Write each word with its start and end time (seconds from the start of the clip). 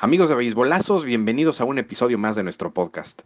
Amigos 0.00 0.28
de 0.28 0.36
Beisbolazos, 0.36 1.04
bienvenidos 1.04 1.60
a 1.60 1.64
un 1.64 1.76
episodio 1.76 2.18
más 2.18 2.36
de 2.36 2.44
nuestro 2.44 2.72
podcast. 2.72 3.22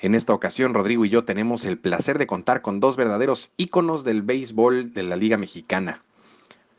En 0.00 0.16
esta 0.16 0.32
ocasión, 0.32 0.74
Rodrigo 0.74 1.04
y 1.04 1.08
yo 1.08 1.24
tenemos 1.24 1.64
el 1.64 1.78
placer 1.78 2.18
de 2.18 2.26
contar 2.26 2.62
con 2.62 2.80
dos 2.80 2.96
verdaderos 2.96 3.52
íconos 3.56 4.02
del 4.02 4.22
béisbol 4.22 4.92
de 4.92 5.04
la 5.04 5.14
Liga 5.14 5.36
Mexicana. 5.36 6.02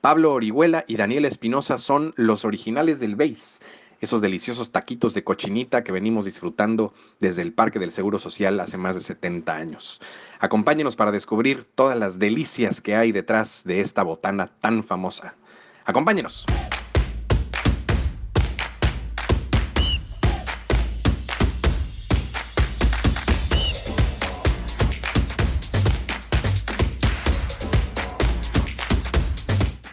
Pablo 0.01 0.33
Orihuela 0.33 0.83
y 0.85 0.97
Daniel 0.97 1.23
Espinosa 1.23 1.77
son 1.77 2.13
los 2.17 2.43
originales 2.43 2.99
del 2.99 3.15
béis, 3.15 3.61
esos 4.01 4.19
deliciosos 4.19 4.73
taquitos 4.73 5.13
de 5.13 5.23
cochinita 5.23 5.81
que 5.81 5.93
venimos 5.93 6.25
disfrutando 6.25 6.93
desde 7.21 7.41
el 7.41 7.53
Parque 7.53 7.79
del 7.79 7.93
Seguro 7.93 8.19
Social 8.19 8.59
hace 8.59 8.77
más 8.77 8.95
de 8.95 9.01
70 9.01 9.55
años. 9.55 10.01
Acompáñenos 10.41 10.97
para 10.97 11.13
descubrir 11.13 11.63
todas 11.63 11.97
las 11.97 12.19
delicias 12.19 12.81
que 12.81 12.97
hay 12.97 13.13
detrás 13.13 13.63
de 13.63 13.79
esta 13.79 14.03
botana 14.03 14.47
tan 14.59 14.83
famosa. 14.83 15.35
Acompáñenos. 15.85 16.45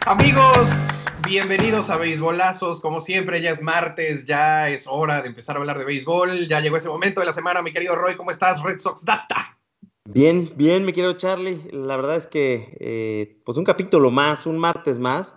Amigos, 0.07 0.69
bienvenidos 1.25 1.89
a 1.89 1.97
Beisbolazos. 1.97 2.79
Como 2.79 2.99
siempre, 2.99 3.41
ya 3.41 3.49
es 3.49 3.63
martes, 3.63 4.23
ya 4.25 4.69
es 4.69 4.85
hora 4.85 5.23
de 5.23 5.29
empezar 5.29 5.55
a 5.55 5.59
hablar 5.59 5.79
de 5.79 5.85
béisbol. 5.85 6.47
Ya 6.47 6.61
llegó 6.61 6.77
ese 6.77 6.89
momento 6.89 7.21
de 7.21 7.25
la 7.25 7.33
semana, 7.33 7.63
mi 7.63 7.73
querido 7.73 7.95
Roy. 7.95 8.15
¿Cómo 8.15 8.29
estás, 8.29 8.61
Red 8.61 8.77
Sox 8.77 9.03
Data? 9.03 9.57
Bien, 10.03 10.53
bien, 10.55 10.85
mi 10.85 10.93
querido 10.93 11.13
Charlie. 11.13 11.59
La 11.71 11.97
verdad 11.97 12.17
es 12.17 12.27
que, 12.27 12.77
eh, 12.79 13.41
pues 13.45 13.57
un 13.57 13.63
capítulo 13.63 14.11
más, 14.11 14.45
un 14.45 14.59
martes 14.59 14.99
más. 14.99 15.35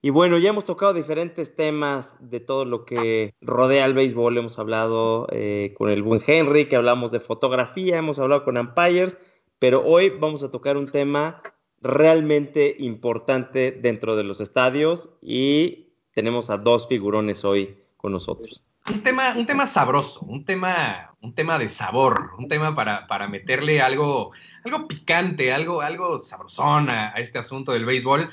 Y 0.00 0.10
bueno, 0.10 0.38
ya 0.38 0.50
hemos 0.50 0.66
tocado 0.66 0.94
diferentes 0.94 1.56
temas 1.56 2.16
de 2.20 2.38
todo 2.38 2.64
lo 2.64 2.84
que 2.84 3.34
rodea 3.40 3.84
al 3.84 3.94
béisbol. 3.94 4.38
Hemos 4.38 4.56
hablado 4.60 5.26
eh, 5.32 5.74
con 5.76 5.90
el 5.90 6.04
buen 6.04 6.22
Henry, 6.24 6.68
que 6.68 6.76
hablamos 6.76 7.10
de 7.10 7.18
fotografía, 7.18 7.96
hemos 7.96 8.20
hablado 8.20 8.44
con 8.44 8.56
umpires, 8.56 9.18
pero 9.58 9.84
hoy 9.84 10.10
vamos 10.10 10.44
a 10.44 10.52
tocar 10.52 10.76
un 10.76 10.92
tema 10.92 11.42
realmente 11.82 12.76
importante 12.78 13.72
dentro 13.72 14.16
de 14.16 14.24
los 14.24 14.40
estadios 14.40 15.10
y 15.22 15.88
tenemos 16.12 16.50
a 16.50 16.56
dos 16.56 16.88
figurones 16.88 17.44
hoy 17.44 17.76
con 17.96 18.12
nosotros. 18.12 18.64
Un 18.88 19.02
tema, 19.02 19.34
un 19.36 19.46
tema 19.46 19.66
sabroso, 19.66 20.20
un 20.20 20.44
tema, 20.44 21.14
un 21.20 21.34
tema 21.34 21.58
de 21.58 21.68
sabor, 21.68 22.30
un 22.38 22.48
tema 22.48 22.74
para, 22.74 23.06
para 23.08 23.26
meterle 23.26 23.80
algo, 23.80 24.30
algo 24.64 24.86
picante, 24.86 25.52
algo, 25.52 25.80
algo 25.80 26.20
sabrosón 26.20 26.88
a, 26.88 27.08
este 27.16 27.38
asunto 27.38 27.72
del 27.72 27.84
béisbol. 27.84 28.30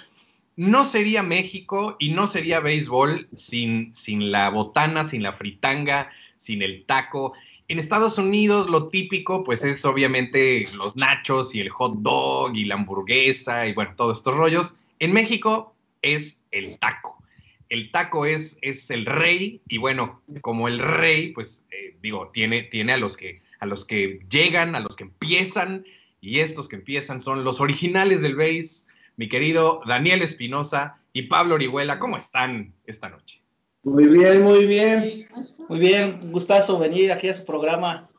No 0.56 0.86
sería 0.86 1.24
México 1.24 1.96
y 1.98 2.12
no 2.12 2.28
sería 2.28 2.60
béisbol 2.60 3.30
sin, 3.36 3.96
sin 3.96 4.32
la 4.32 4.50
botana, 4.50 5.04
sin 5.04 5.24
la 5.24 5.34
fritanga, 5.34 6.12
sin 6.38 6.62
el 6.62 6.86
taco. 6.86 7.34
En 7.69 7.80
Estados 7.80 8.17
Unidos 8.17 8.69
lo 8.69 8.89
típico 8.89 9.44
pues 9.44 9.64
es 9.64 9.86
obviamente 9.86 10.67
los 10.73 10.95
nachos 10.95 11.56
y 11.56 11.61
el 11.61 11.69
hot 11.69 11.95
dog 12.00 12.56
y 12.56 12.66
la 12.66 12.75
hamburguesa 12.75 13.67
y 13.67 13.73
bueno, 13.73 13.94
todos 13.95 14.17
estos 14.17 14.36
rollos. 14.36 14.75
En 15.00 15.14
México 15.14 15.73
es 16.02 16.44
el 16.52 16.78
taco. 16.80 17.23
El 17.69 17.89
taco 17.91 18.25
es, 18.25 18.58
es 18.61 18.91
el 18.91 19.06
rey 19.06 19.61
y 19.67 19.78
bueno, 19.78 20.22
como 20.41 20.67
el 20.67 20.80
rey 20.80 21.31
pues 21.31 21.66
eh, 21.72 21.95
digo, 22.02 22.30
tiene, 22.34 22.64
tiene 22.64 22.94
a, 22.94 22.97
los 22.97 23.16
que, 23.16 23.41
a 23.59 23.66
los 23.66 23.86
que 23.86 24.19
llegan, 24.30 24.75
a 24.75 24.81
los 24.81 24.95
que 24.95 25.06
empiezan 25.06 25.86
y 26.19 26.39
estos 26.39 26.67
que 26.67 26.75
empiezan 26.75 27.22
son 27.22 27.44
los 27.44 27.61
originales 27.61 28.22
del 28.22 28.36
base, 28.36 28.88
mi 29.17 29.30
querido 29.30 29.81
Daniel 29.86 30.22
Espinosa 30.22 31.00
y 31.14 31.23
Pablo 31.23 31.56
Orihuela. 31.56 32.00
¿Cómo 32.00 32.17
están 32.17 32.73
esta 32.86 33.09
noche? 33.09 33.43
Muy 33.84 34.08
bien, 34.08 34.42
muy 34.42 34.66
bien. 34.66 35.28
Muy 35.67 35.80
bien, 35.80 36.31
gustazo 36.31 36.80
venir 36.80 37.12
aquí 37.12 37.30
a 37.30 37.34
su 37.34 37.45
programa. 37.45 38.09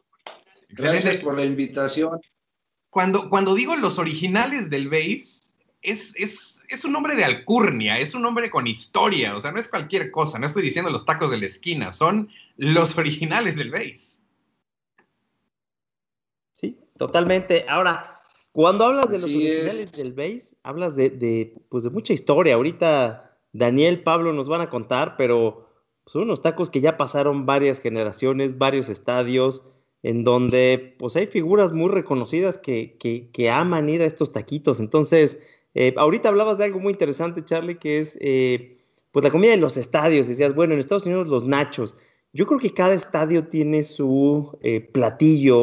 Gracias 0.68 1.16
por 1.16 1.36
la 1.36 1.44
invitación. 1.44 2.20
Cuando, 2.90 3.28
cuando 3.28 3.54
digo 3.54 3.76
los 3.76 3.98
originales 3.98 4.70
del 4.70 4.88
base, 4.88 5.54
es, 5.82 6.14
es, 6.16 6.62
es, 6.68 6.84
un 6.84 6.92
nombre 6.92 7.16
de 7.16 7.24
alcurnia, 7.24 7.98
es 7.98 8.14
un 8.14 8.22
nombre 8.22 8.50
con 8.50 8.66
historia, 8.66 9.36
o 9.36 9.40
sea, 9.40 9.52
no 9.52 9.58
es 9.58 9.68
cualquier 9.68 10.10
cosa, 10.10 10.38
no 10.38 10.46
estoy 10.46 10.62
diciendo 10.62 10.90
los 10.90 11.04
tacos 11.04 11.30
de 11.30 11.38
la 11.38 11.46
esquina, 11.46 11.92
son 11.92 12.28
los 12.56 12.96
originales 12.98 13.56
del 13.56 13.70
base. 13.70 14.22
Sí, 16.52 16.78
totalmente. 16.96 17.66
Ahora, 17.68 18.20
cuando 18.52 18.84
hablas 18.84 19.10
de 19.10 19.18
los 19.18 19.30
originales 19.30 19.92
del 19.92 20.12
base, 20.12 20.56
hablas 20.62 20.96
de, 20.96 21.10
de, 21.10 21.54
pues 21.68 21.84
de 21.84 21.90
mucha 21.90 22.12
historia. 22.12 22.54
Ahorita 22.54 23.33
Daniel, 23.54 24.02
Pablo 24.02 24.32
nos 24.32 24.48
van 24.48 24.60
a 24.60 24.68
contar, 24.68 25.16
pero 25.16 25.68
son 26.06 26.22
unos 26.22 26.42
tacos 26.42 26.70
que 26.70 26.80
ya 26.80 26.96
pasaron 26.96 27.46
varias 27.46 27.80
generaciones, 27.80 28.58
varios 28.58 28.88
estadios, 28.88 29.62
en 30.02 30.24
donde 30.24 30.96
pues 30.98 31.14
hay 31.14 31.26
figuras 31.26 31.72
muy 31.72 31.88
reconocidas 31.88 32.58
que, 32.58 32.98
que, 33.32 33.50
aman 33.50 33.88
ir 33.88 34.02
a 34.02 34.06
estos 34.06 34.32
taquitos. 34.32 34.80
Entonces, 34.80 35.40
eh, 35.74 35.94
ahorita 35.96 36.28
hablabas 36.28 36.58
de 36.58 36.64
algo 36.64 36.80
muy 36.80 36.92
interesante, 36.92 37.44
Charlie, 37.44 37.78
que 37.78 38.00
es 38.00 38.18
eh, 38.20 38.78
pues 39.12 39.24
la 39.24 39.30
comida 39.30 39.52
de 39.52 39.58
los 39.58 39.76
estadios. 39.76 40.26
Decías, 40.26 40.54
bueno, 40.54 40.74
en 40.74 40.80
Estados 40.80 41.06
Unidos 41.06 41.28
los 41.28 41.44
nachos. 41.44 41.96
Yo 42.32 42.46
creo 42.46 42.58
que 42.58 42.74
cada 42.74 42.94
estadio 42.94 43.46
tiene 43.46 43.84
su 43.84 44.58
eh, 44.62 44.80
platillo 44.80 45.60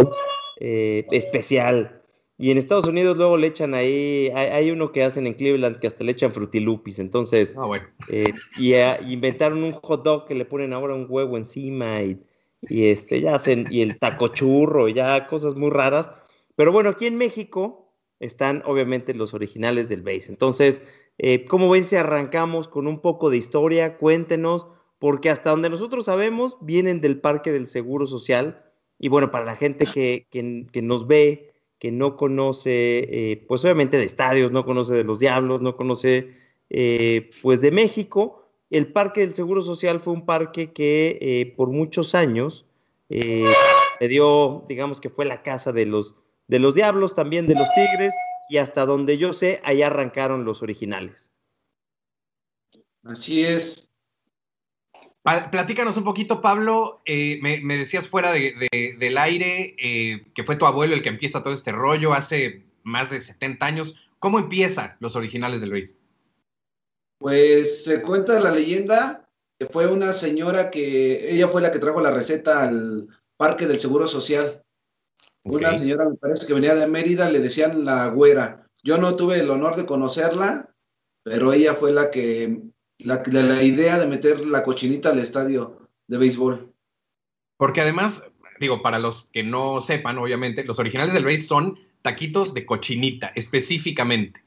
especial. 0.58 2.01
Y 2.42 2.50
en 2.50 2.58
Estados 2.58 2.88
Unidos 2.88 3.18
luego 3.18 3.38
le 3.38 3.46
echan 3.46 3.76
ahí, 3.76 4.32
hay, 4.34 4.72
uno 4.72 4.92
que 4.92 5.04
hacen 5.04 5.28
en 5.28 5.36
Cleveland 5.36 5.78
que 5.78 5.86
hasta 5.86 6.04
le 6.04 6.12
echan 6.12 6.34
frutilupis. 6.34 6.98
Entonces, 6.98 7.54
ah, 7.56 7.68
bueno. 7.68 7.86
Eh, 8.10 8.34
y 8.58 8.74
eh, 8.74 8.98
inventaron 9.08 9.64
un 9.64 9.74
hot 9.74 10.04
dog 10.04 10.26
que 10.26 10.34
le 10.34 10.46
ponen 10.46 10.74
ahora 10.74 10.96
un 10.96 11.06
huevo 11.08 11.38
encima 11.38 12.02
y, 12.02 12.20
este, 12.68 13.22
ya 13.22 13.36
hacen, 13.36 13.68
y 13.70 13.84
el 13.84 14.00
taco 14.00 14.30
churro, 14.30 14.90
ya 14.90 15.28
cosas 15.28 15.54
muy 15.54 15.70
raras. 15.70 16.10
Pero 16.56 16.72
bueno, 16.72 16.90
aquí 16.90 17.06
en 17.06 17.16
México 17.16 17.94
están 18.20 18.64
obviamente 18.66 19.14
los 19.14 19.36
originales 19.36 19.88
del 19.88 20.02
base. 20.02 20.30
Entonces, 20.30 20.84
eh, 21.20 21.46
¿cómo 21.46 21.70
ven 21.70 21.84
si 21.84 21.96
arrancamos 21.96 22.68
con 22.68 22.88
un 22.88 23.02
poco 23.02 23.30
de 23.30 23.38
historia? 23.38 24.00
Cuéntenos, 24.00 24.66
porque 24.98 25.30
hasta 25.30 25.52
donde 25.52 25.70
nosotros 25.70 26.06
sabemos, 26.06 26.58
vienen 26.60 27.02
del 27.02 27.22
Parque 27.22 27.52
del 27.52 27.68
Seguro 27.68 28.08
Social. 28.08 28.66
Y 28.98 29.10
bueno, 29.10 29.30
para 29.30 29.46
la 29.46 29.56
gente 29.56 29.86
que, 29.86 30.26
que 30.32 30.82
nos 30.82 31.06
ve, 31.06 31.51
que 31.82 31.92
no 31.92 32.16
conoce, 32.16 33.32
eh, 33.32 33.44
pues 33.48 33.66
obviamente 33.66 33.98
de 33.98 34.04
estadios, 34.04 34.52
no 34.52 34.66
conoce 34.66 34.94
de 34.94 35.04
los 35.04 35.20
Diablos, 35.20 35.62
no 35.62 35.76
conoce, 35.76 36.32
eh, 36.70 37.32
pues 37.42 37.60
de 37.62 37.72
México. 37.72 38.46
El 38.70 38.94
Parque 38.94 39.22
del 39.22 39.34
Seguro 39.34 39.64
Social 39.64 40.00
fue 40.00 40.14
un 40.14 40.28
parque 40.28 40.74
que 40.74 41.18
eh, 41.20 41.54
por 41.58 41.70
muchos 41.70 42.14
años 42.14 42.68
le 43.10 44.08
dio, 44.08 44.64
digamos 44.70 45.02
que 45.02 45.10
fue 45.10 45.26
la 45.26 45.42
casa 45.42 45.72
de 45.72 45.88
los, 45.88 46.14
de 46.48 46.60
los 46.60 46.76
Diablos, 46.76 47.16
también 47.16 47.48
de 47.48 47.56
los 47.56 47.68
Tigres, 47.74 48.14
y 48.48 48.58
hasta 48.58 48.86
donde 48.86 49.18
yo 49.18 49.34
sé, 49.34 49.60
ahí 49.64 49.82
arrancaron 49.82 50.46
los 50.46 50.62
originales. 50.62 51.32
Así 53.04 53.44
es. 53.44 53.91
Platícanos 55.24 55.98
un 55.98 56.04
poquito, 56.04 56.42
Pablo. 56.42 57.02
Eh, 57.06 57.40
me, 57.42 57.78
decías 57.78 58.08
fuera 58.08 58.32
del 58.32 59.18
aire 59.18 59.76
eh, 59.78 60.26
que 60.34 60.44
fue 60.44 60.56
tu 60.56 60.66
abuelo 60.66 60.96
el 60.96 61.04
que 61.04 61.10
empieza 61.10 61.44
todo 61.44 61.54
este 61.54 61.72
rollo 61.72 62.14
hace 62.14 62.64
más 62.84 63.12
de 63.12 63.22
70 63.22 63.64
años. 63.66 64.10
¿Cómo 64.18 64.40
empiezan 64.40 64.96
los 65.00 65.16
originales 65.16 65.62
del 65.62 65.70
Luis? 65.70 66.00
Pues 67.20 67.84
se 67.84 68.02
cuenta 68.02 68.40
la 68.40 68.52
leyenda 68.52 69.30
que 69.60 69.68
fue 69.68 69.86
una 69.86 70.12
señora 70.12 70.72
que 70.72 71.30
ella 71.32 71.50
fue 71.50 71.62
la 71.62 71.72
que 71.72 71.78
trajo 71.78 72.02
la 72.02 72.10
receta 72.10 72.64
al 72.64 73.08
Parque 73.38 73.68
del 73.68 73.80
Seguro 73.80 74.08
Social. 74.08 74.64
Una 75.44 75.78
señora, 75.78 76.10
me 76.10 76.16
parece 76.16 76.48
que 76.48 76.54
venía 76.54 76.74
de 76.74 76.88
Mérida, 76.88 77.30
le 77.30 77.42
decían 77.42 77.86
la 77.86 78.08
güera. 78.08 78.68
Yo 78.84 78.98
no 78.98 79.16
tuve 79.16 79.40
el 79.40 79.52
honor 79.52 79.76
de 79.76 79.86
conocerla, 79.86 80.74
pero 81.24 81.54
ella 81.54 81.76
fue 81.76 81.92
la 81.92 82.10
que 82.10 82.71
la, 83.04 83.24
la 83.26 83.64
idea 83.64 84.00
de 84.00 84.08
meter 84.08 84.40
la 84.40 84.64
cochinita 84.64 85.10
al 85.10 85.20
estadio 85.20 85.90
de 86.08 86.18
béisbol. 86.18 86.74
Porque 87.58 87.82
además, 87.82 88.28
digo, 88.60 88.82
para 88.82 89.00
los 89.00 89.30
que 89.32 89.44
no 89.44 89.82
sepan, 89.82 90.18
obviamente, 90.18 90.64
los 90.64 90.80
originales 90.80 91.14
del 91.14 91.26
béis 91.26 91.48
son 91.48 91.78
taquitos 92.02 92.54
de 92.54 92.66
cochinita, 92.66 93.32
específicamente. 93.36 94.42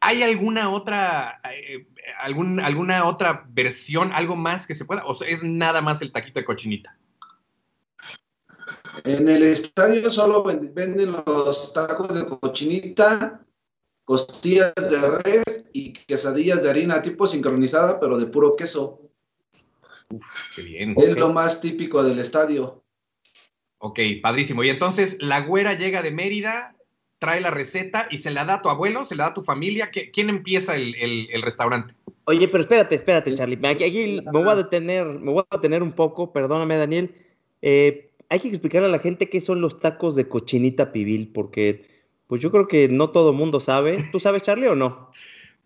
¿Hay 0.00 0.22
alguna 0.22 0.70
otra, 0.70 1.40
eh, 1.50 1.86
algún, 2.20 2.60
alguna 2.60 3.06
otra 3.06 3.46
versión, 3.48 4.12
algo 4.12 4.36
más 4.36 4.66
que 4.66 4.74
se 4.74 4.84
pueda? 4.84 5.04
¿O 5.06 5.16
es 5.24 5.42
nada 5.42 5.80
más 5.80 6.02
el 6.02 6.12
taquito 6.12 6.40
de 6.40 6.44
cochinita? 6.44 6.96
En 9.04 9.28
el 9.28 9.42
estadio 9.44 10.12
solo 10.12 10.44
venden 10.44 11.12
los 11.12 11.72
tacos 11.72 12.14
de 12.14 12.26
cochinita 12.26 13.40
costillas 14.04 14.74
de 14.74 15.00
res 15.00 15.64
y 15.72 15.92
quesadillas 15.92 16.62
de 16.62 16.70
harina 16.70 17.02
tipo 17.02 17.26
sincronizada, 17.26 17.98
pero 18.00 18.18
de 18.18 18.26
puro 18.26 18.56
queso. 18.56 19.00
qué 20.54 20.62
bien. 20.62 20.94
Es 20.98 21.16
lo 21.16 21.32
más 21.32 21.60
típico 21.60 22.02
del 22.02 22.18
estadio. 22.18 22.82
Ok, 23.78 23.98
padrísimo. 24.22 24.62
Y 24.62 24.68
entonces 24.68 25.20
la 25.20 25.40
güera 25.40 25.74
llega 25.74 26.02
de 26.02 26.12
Mérida, 26.12 26.76
trae 27.18 27.40
la 27.40 27.50
receta 27.50 28.06
y 28.10 28.18
se 28.18 28.30
la 28.30 28.44
da 28.44 28.54
a 28.54 28.62
tu 28.62 28.68
abuelo, 28.68 29.04
se 29.04 29.16
la 29.16 29.24
da 29.24 29.30
a 29.30 29.34
tu 29.34 29.42
familia. 29.42 29.90
¿Quién 29.90 30.28
empieza 30.28 30.76
el, 30.76 31.42
restaurante? 31.42 31.94
Oye, 32.24 32.46
pero 32.46 32.62
espérate, 32.62 32.94
espérate, 32.94 33.34
Charlie. 33.34 33.58
Aquí, 33.66 34.20
me 34.24 34.42
voy 34.42 34.50
a 34.50 34.56
detener, 34.56 35.06
me 35.06 35.32
voy 35.32 35.42
a 35.48 35.56
detener 35.56 35.82
un 35.82 35.92
poco, 35.92 36.32
perdóname, 36.32 36.76
Daniel. 36.76 37.14
Eh, 37.60 38.10
hay 38.28 38.40
que 38.40 38.48
explicarle 38.48 38.88
a 38.88 38.90
la 38.90 38.98
gente 38.98 39.28
qué 39.28 39.40
son 39.40 39.60
los 39.60 39.80
tacos 39.80 40.14
de 40.14 40.28
cochinita 40.28 40.92
pibil, 40.92 41.30
porque 41.32 41.91
pues 42.32 42.40
yo 42.40 42.50
creo 42.50 42.66
que 42.66 42.88
no 42.88 43.10
todo 43.10 43.34
mundo 43.34 43.60
sabe. 43.60 44.08
¿Tú 44.10 44.18
sabes, 44.18 44.42
Charlie, 44.42 44.66
o 44.66 44.74
no? 44.74 45.10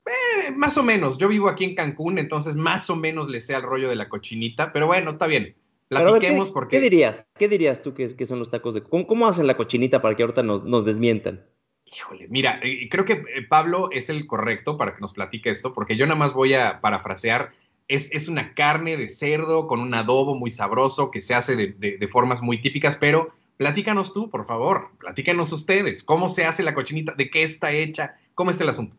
Eh, 0.05 0.51
más 0.51 0.77
o 0.77 0.83
menos. 0.83 1.17
Yo 1.17 1.29
vivo 1.29 1.49
aquí 1.49 1.63
en 1.63 1.77
Cancún, 1.77 2.19
entonces 2.19 2.57
más 2.57 2.91
o 2.91 2.97
menos 2.97 3.29
le 3.29 3.41
sé 3.41 3.55
al 3.55 3.63
rollo 3.63 3.89
de 3.89 3.95
la 3.95 4.09
cochinita, 4.09 4.73
pero 4.73 4.89
bueno, 4.89 5.13
está 5.13 5.29
bien. 5.29 5.55
Platiquemos 5.87 6.49
¿qué, 6.49 6.53
porque. 6.53 6.77
¿Qué 6.79 6.83
dirías? 6.83 7.25
¿Qué 7.39 7.47
dirías 7.47 7.83
tú 7.83 7.95
que, 7.95 8.27
son 8.27 8.41
los 8.41 8.51
tacos 8.51 8.75
de. 8.75 8.83
¿Cómo, 8.83 9.07
¿Cómo, 9.07 9.29
hacen 9.29 9.47
la 9.47 9.57
cochinita 9.57 10.03
para 10.03 10.17
que 10.17 10.25
ahorita 10.25 10.43
nos, 10.43 10.65
nos 10.65 10.85
desmientan? 10.85 11.47
Híjole, 11.85 12.27
mira, 12.31 12.59
eh, 12.65 12.89
creo 12.91 13.05
que 13.05 13.13
eh, 13.13 13.43
Pablo 13.49 13.89
es 13.93 14.11
el 14.11 14.27
correcto 14.27 14.77
para 14.77 14.97
que 14.97 15.01
nos 15.03 15.13
platique 15.13 15.51
esto, 15.51 15.73
porque 15.73 15.97
yo 15.97 16.05
nada 16.05 16.19
más 16.19 16.33
voy 16.33 16.55
a 16.55 16.81
parafrasear. 16.81 17.53
Es, 17.87 18.13
es 18.13 18.27
una 18.27 18.55
carne 18.55 18.97
de 18.97 19.09
cerdo 19.09 19.69
con 19.69 19.79
un 19.79 19.95
adobo 19.95 20.35
muy 20.35 20.51
sabroso 20.51 21.13
que 21.13 21.23
se 21.23 21.33
hace 21.33 21.55
de, 21.55 22.09
formas 22.11 22.43
muy 22.43 22.61
típicas, 22.61 22.97
pero 22.97 23.31
platícanos 23.57 24.13
tú, 24.13 24.31
por 24.31 24.47
favor, 24.47 24.91
platícanos 24.99 25.53
ustedes, 25.53 26.03
¿cómo 26.03 26.29
se 26.29 26.45
hace 26.45 26.63
la 26.63 26.75
cochinita? 26.75 27.15
¿De 27.15 27.31
qué 27.31 27.43
está 27.43 27.73
hecha? 27.73 28.17
¿Cómo 28.35 28.51
está 28.51 28.65
el 28.65 28.71
asunto? 28.71 28.97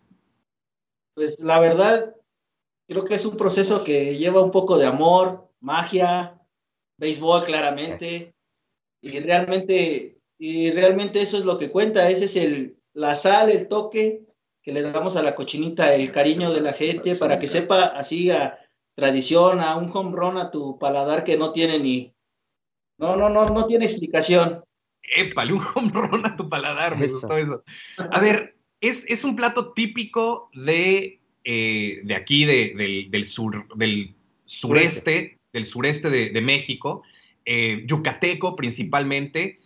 Pues 1.15 1.37
la 1.39 1.59
verdad, 1.59 2.15
creo 2.87 3.05
que 3.05 3.15
es 3.15 3.25
un 3.25 3.37
proceso 3.37 3.83
que 3.83 4.17
lleva 4.17 4.41
un 4.41 4.51
poco 4.51 4.77
de 4.77 4.85
amor, 4.85 5.49
magia, 5.59 6.39
béisbol 6.97 7.43
claramente, 7.43 8.33
y 9.01 9.19
realmente, 9.19 10.19
y 10.37 10.71
realmente 10.71 11.21
eso 11.21 11.37
es 11.37 11.45
lo 11.45 11.57
que 11.57 11.71
cuenta, 11.71 12.09
ese 12.09 12.25
es 12.25 12.35
el, 12.35 12.77
la 12.93 13.15
sal, 13.15 13.49
el 13.49 13.67
toque 13.67 14.25
que 14.63 14.73
le 14.73 14.81
damos 14.81 15.15
a 15.15 15.23
la 15.23 15.35
cochinita, 15.35 15.93
el 15.93 16.11
cariño 16.11 16.51
de 16.51 16.61
la 16.61 16.73
gente 16.73 17.15
para 17.15 17.39
que 17.39 17.47
sepa 17.47 17.85
así 17.85 18.31
a 18.31 18.59
tradición, 18.95 19.59
a 19.59 19.77
un 19.77 19.89
home 19.95 20.15
run 20.15 20.37
a 20.37 20.51
tu 20.51 20.77
paladar 20.77 21.23
que 21.23 21.37
no 21.37 21.53
tiene 21.53 21.79
ni, 21.79 22.16
no, 22.97 23.15
no, 23.15 23.29
no, 23.29 23.45
no 23.49 23.67
tiene 23.67 23.85
explicación. 23.85 24.63
Épale, 25.01 25.53
un 25.53 25.61
home 25.73 25.91
run 25.93 26.25
a 26.25 26.35
tu 26.35 26.49
paladar, 26.49 26.97
me 26.97 27.07
gustó 27.07 27.37
eso. 27.37 27.63
A 27.97 28.19
ver, 28.19 28.57
es, 28.81 29.05
es 29.09 29.23
un 29.23 29.35
plato 29.35 29.73
típico 29.73 30.49
de, 30.53 31.21
eh, 31.43 32.01
de 32.03 32.15
aquí, 32.15 32.45
de, 32.45 33.07
del, 33.09 33.25
sur, 33.25 33.67
del 33.75 34.15
sureste, 34.45 35.39
del 35.53 35.65
sureste 35.65 36.09
de, 36.09 36.41
México, 36.41 37.03
eh, 37.45 37.83
yucateco 37.85 38.55
principalmente 38.55 39.59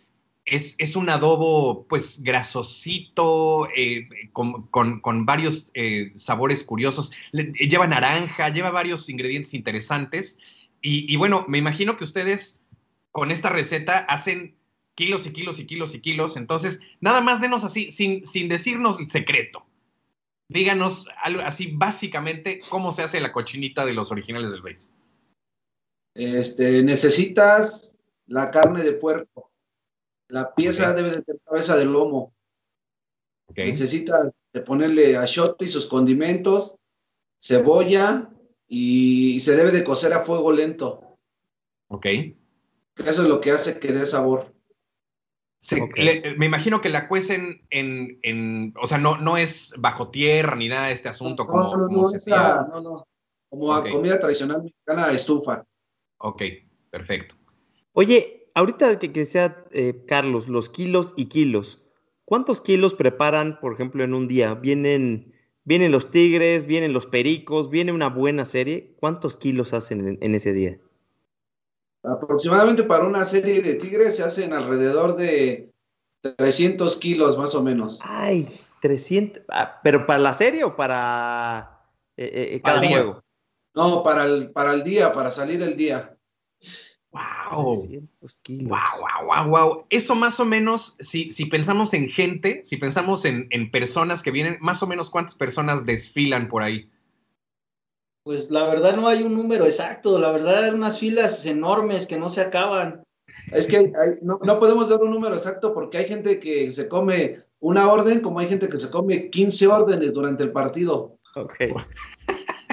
es, 0.44 0.96
un 0.96 1.08
adobo 1.08 1.86
pues 1.86 2.22
grasosito, 2.22 3.68
eh, 3.76 4.08
con, 4.32 5.26
varios 5.26 5.70
eh, 5.74 6.12
sabores 6.16 6.64
curiosos. 6.64 7.12
lleva 7.32 7.86
naranja, 7.86 8.48
lleva 8.48 8.70
varios 8.70 9.08
ingredientes 9.08 9.54
interesantes. 9.54 10.38
Y, 10.84 11.14
bueno, 11.14 11.44
me 11.46 11.58
imagino 11.58 11.96
que 11.96 12.02
ustedes 12.02 12.61
con 13.12 13.30
esta 13.30 13.48
receta 13.48 13.98
hacen 13.98 14.56
kilos 14.94 15.26
y 15.26 15.32
kilos 15.32 15.60
y 15.60 15.66
kilos 15.66 15.94
y 15.94 16.00
kilos. 16.00 16.36
Entonces, 16.36 16.80
nada 17.00 17.20
más 17.20 17.40
denos 17.40 17.62
así, 17.64 17.92
sin, 17.92 18.26
sin 18.26 18.48
decirnos 18.48 18.98
el 18.98 19.08
secreto. 19.08 19.64
Díganos 20.48 21.08
algo 21.22 21.42
así 21.42 21.70
básicamente 21.72 22.60
cómo 22.68 22.92
se 22.92 23.02
hace 23.02 23.20
la 23.20 23.32
cochinita 23.32 23.86
de 23.86 23.94
los 23.94 24.10
originales 24.10 24.50
del 24.50 24.62
base. 24.62 24.90
Este, 26.14 26.82
necesitas 26.82 27.90
la 28.26 28.50
carne 28.50 28.82
de 28.82 28.92
puerco 28.92 29.52
la 30.32 30.54
pieza 30.54 30.94
debe 30.94 31.10
de 31.10 31.22
ser 31.24 31.38
cabeza 31.44 31.76
de 31.76 31.84
lomo. 31.84 32.32
Necesita 33.54 34.32
ponerle 34.64 35.14
achiote 35.18 35.66
y 35.66 35.68
sus 35.68 35.86
condimentos, 35.88 36.74
cebolla 37.38 38.30
y 38.66 39.38
se 39.40 39.54
debe 39.54 39.72
de 39.72 39.84
cocer 39.84 40.14
a 40.14 40.24
fuego 40.24 40.50
lento. 40.50 41.18
Ok. 41.88 42.06
Eso 42.96 43.22
es 43.22 43.28
lo 43.28 43.40
que 43.40 43.52
hace 43.52 43.78
que 43.78 43.92
dé 43.92 44.06
sabor. 44.06 44.52
me 46.36 46.46
imagino 46.46 46.80
que 46.80 46.88
la 46.88 47.08
cuecen 47.08 47.66
en, 47.70 48.74
o 48.80 48.86
sea, 48.86 48.98
no, 48.98 49.18
no 49.18 49.36
es 49.36 49.74
bajo 49.78 50.10
tierra 50.10 50.56
ni 50.56 50.68
nada 50.68 50.88
de 50.88 50.94
este 50.94 51.08
asunto 51.08 51.46
como, 51.46 51.76
no, 51.76 51.88
no, 51.88 52.08
se 52.08 52.30
no, 52.30 52.80
no, 52.80 53.06
como 53.48 53.74
a 53.74 53.82
comida 53.88 54.18
tradicional 54.18 54.62
mexicana 54.62 55.12
estufa. 55.12 55.64
Ok, 56.18 56.42
perfecto. 56.90 57.34
Oye, 57.92 58.48
ahorita 58.54 58.98
que, 58.98 59.12
que 59.12 59.26
sea, 59.26 59.64
eh, 59.72 60.04
Carlos, 60.06 60.48
los 60.48 60.70
kilos 60.70 61.12
y 61.16 61.26
kilos, 61.26 61.82
¿cuántos 62.24 62.60
kilos 62.60 62.94
preparan, 62.94 63.60
por 63.60 63.74
ejemplo, 63.74 64.04
en 64.04 64.14
un 64.14 64.28
día? 64.28 64.54
¿Vienen, 64.54 65.34
vienen 65.64 65.92
los 65.92 66.10
tigres, 66.10 66.66
vienen 66.66 66.92
los 66.92 67.06
pericos, 67.06 67.68
viene 67.68 67.92
una 67.92 68.08
buena 68.08 68.44
serie? 68.44 68.94
¿Cuántos 68.98 69.36
kilos 69.36 69.74
hacen 69.74 70.18
en, 70.20 70.34
ese 70.34 70.52
día? 70.52 70.78
Aproximadamente 72.04 72.82
para 72.82 73.04
una 73.04 73.24
serie 73.24 73.62
de 73.62 73.74
tigres 73.74 74.16
se 74.16 74.24
hacen 74.24 74.52
alrededor 74.52 75.16
de 75.16 75.70
300 76.36 76.96
kilos 76.98 77.38
más 77.38 77.54
o 77.54 77.62
menos. 77.62 77.98
Ay, 78.02 78.48
300, 78.80 79.44
ah, 79.48 79.80
pero 79.82 80.06
para 80.06 80.18
la 80.18 80.32
serie 80.32 80.64
o 80.64 80.74
para 80.74 81.80
eh, 82.16 82.54
eh, 82.54 82.60
cada 82.62 82.86
juego? 82.86 83.22
No, 83.74 84.02
para 84.02 84.24
el, 84.24 84.50
para 84.50 84.74
el 84.74 84.82
día, 84.82 85.12
para 85.12 85.30
salir 85.30 85.58
del 85.60 85.76
día. 85.76 86.16
¡Wow! 87.10 88.06
kilos. 88.42 88.70
¡Wow, 88.70 89.26
wow, 89.26 89.48
wow, 89.48 89.86
Eso 89.90 90.14
más 90.14 90.40
o 90.40 90.44
menos, 90.44 90.96
si, 91.00 91.30
si 91.30 91.46
pensamos 91.46 91.92
en 91.94 92.08
gente, 92.08 92.62
si 92.64 92.78
pensamos 92.78 93.24
en, 93.24 93.46
en, 93.50 93.70
personas 93.70 94.22
que 94.22 94.30
vienen, 94.30 94.56
más 94.60 94.82
o 94.82 94.86
menos 94.86 95.10
cuántas 95.10 95.34
personas 95.34 95.84
desfilan 95.84 96.48
por 96.48 96.62
ahí. 96.62 96.90
Pues 98.24 98.50
la 98.50 98.68
verdad 98.68 98.96
no 98.96 99.08
hay 99.08 99.22
un 99.22 99.34
número 99.34 99.66
exacto, 99.66 100.18
la 100.18 100.30
verdad 100.30 100.64
hay 100.64 100.70
unas 100.70 100.98
filas 100.98 101.44
enormes 101.44 102.06
que 102.06 102.18
no 102.18 102.28
se 102.28 102.40
acaban. 102.40 103.02
Es 103.52 103.66
que 103.66 103.90
no, 104.20 104.38
no, 104.42 104.58
podemos 104.60 104.88
dar 104.88 105.00
un 105.00 105.10
número 105.10 105.36
exacto 105.36 105.72
porque 105.72 105.98
hay 105.98 106.06
gente 106.06 106.38
que 106.38 106.72
se 106.72 106.86
come 106.86 107.40
una 107.60 107.90
orden 107.90 108.20
como 108.20 108.38
hay 108.38 108.48
gente 108.48 108.68
que 108.68 108.78
se 108.78 108.90
come 108.90 109.30
15 109.30 109.66
órdenes 109.66 110.12
durante 110.12 110.42
el 110.42 110.52
partido. 110.52 111.18
Ok. 111.34 111.54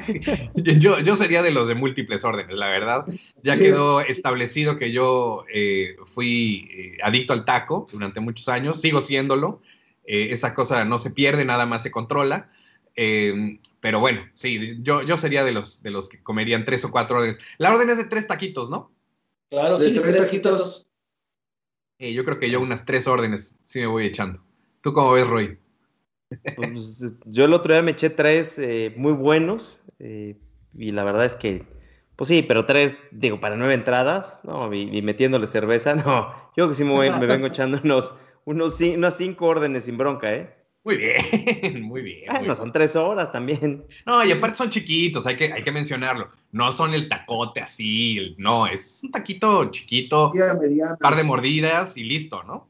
yo, 0.56 1.00
yo 1.00 1.16
sería 1.16 1.42
de 1.42 1.52
los 1.52 1.68
de 1.68 1.76
múltiples 1.76 2.24
órdenes, 2.24 2.56
la 2.56 2.70
verdad. 2.70 3.06
Ya 3.44 3.58
quedó 3.58 4.02
establecido 4.02 4.78
que 4.78 4.92
yo 4.92 5.46
eh, 5.54 5.96
fui 6.14 6.70
eh, 6.72 6.98
adicto 7.04 7.34
al 7.34 7.46
taco 7.46 7.88
durante 7.92 8.20
muchos 8.20 8.50
años, 8.50 8.82
sigo 8.82 9.02
siéndolo. 9.02 9.62
Eh, 10.06 10.30
esa 10.32 10.54
cosa 10.54 10.84
no 10.86 11.00
se 11.00 11.12
pierde, 11.12 11.46
nada 11.46 11.66
más 11.66 11.84
se 11.84 11.92
controla. 11.92 12.50
Pero 13.82 14.00
bueno, 14.00 14.22
sí, 14.34 14.78
yo, 14.82 15.04
yo 15.04 15.18
sería 15.18 15.44
de 15.44 15.52
los, 15.52 15.82
de 15.84 15.92
los 15.92 16.10
que 16.10 16.22
comerían 16.22 16.66
tres 16.66 16.84
o 16.86 16.92
cuatro 16.92 17.18
órdenes. 17.18 17.40
La 17.58 17.74
orden 17.74 17.90
es 17.90 17.98
de 17.98 18.06
tres 18.06 18.28
taquitos, 18.28 18.70
¿no? 18.70 18.92
Claro, 19.50 19.78
de 19.78 19.92
tres 19.92 20.18
taquitos. 20.18 20.88
yo 22.00 22.26
creo 22.26 22.40
que 22.40 22.52
yo 22.52 22.62
unas 22.62 22.86
tres 22.86 23.08
órdenes 23.08 23.56
sí 23.66 23.80
me 23.80 23.88
voy 23.88 24.06
echando. 24.06 24.42
¿Tú 24.82 24.94
cómo 24.94 25.12
ves, 25.12 25.28
Roy? 25.28 25.58
Pues, 26.56 27.16
yo 27.26 27.46
el 27.46 27.54
otro 27.54 27.74
día 27.74 27.82
me 27.82 27.92
eché 27.92 28.10
tres 28.10 28.60
muy 28.96 29.14
buenos. 29.14 29.82
Eh, 30.00 30.38
y 30.74 30.92
la 30.92 31.04
verdad 31.04 31.26
es 31.26 31.36
que, 31.36 31.64
pues 32.16 32.28
sí, 32.28 32.42
pero 32.42 32.66
tres, 32.66 32.96
digo, 33.12 33.40
para 33.40 33.56
nueve 33.56 33.74
entradas, 33.74 34.40
no, 34.44 34.74
y, 34.74 35.02
metiéndole 35.02 35.48
cerveza, 35.48 35.96
no. 35.96 36.34
Yo 36.56 36.66
creo 36.66 36.70
que 36.70 36.76
sí 36.76 36.84
me, 36.84 37.10
vengo 37.10 37.48
echando 37.48 37.80
unos, 37.84 38.14
unos, 38.46 38.80
unas 38.82 39.18
cinco 39.18 39.48
órdenes 39.48 39.86
sin 39.86 39.98
bronca, 39.98 40.34
¿eh? 40.34 40.56
Muy 40.84 40.96
bien, 40.96 41.82
muy 41.84 42.02
bien. 42.02 42.48
no 42.48 42.56
son 42.56 42.72
tres 42.72 42.96
horas 42.96 43.32
también. 43.32 43.84
No, 44.06 44.24
y 44.24 44.32
aparte 44.32 44.58
son 44.58 44.70
chiquitos, 44.70 45.28
hay 45.28 45.36
que, 45.36 45.52
hay 45.52 45.62
que 45.62 45.72
mencionarlo. 45.72 46.30
No 46.52 46.72
son 46.72 46.94
el 46.94 47.10
tacote 47.10 47.60
así, 47.60 48.34
no, 48.38 48.66
es 48.66 49.02
un 49.04 49.12
taquito 49.12 49.70
chiquito, 49.72 50.32
un 50.32 50.98
par 51.00 51.16
de 51.16 51.24
mordidas 51.24 51.98
y 51.98 52.04
listo, 52.06 52.44
¿no? 52.44 52.70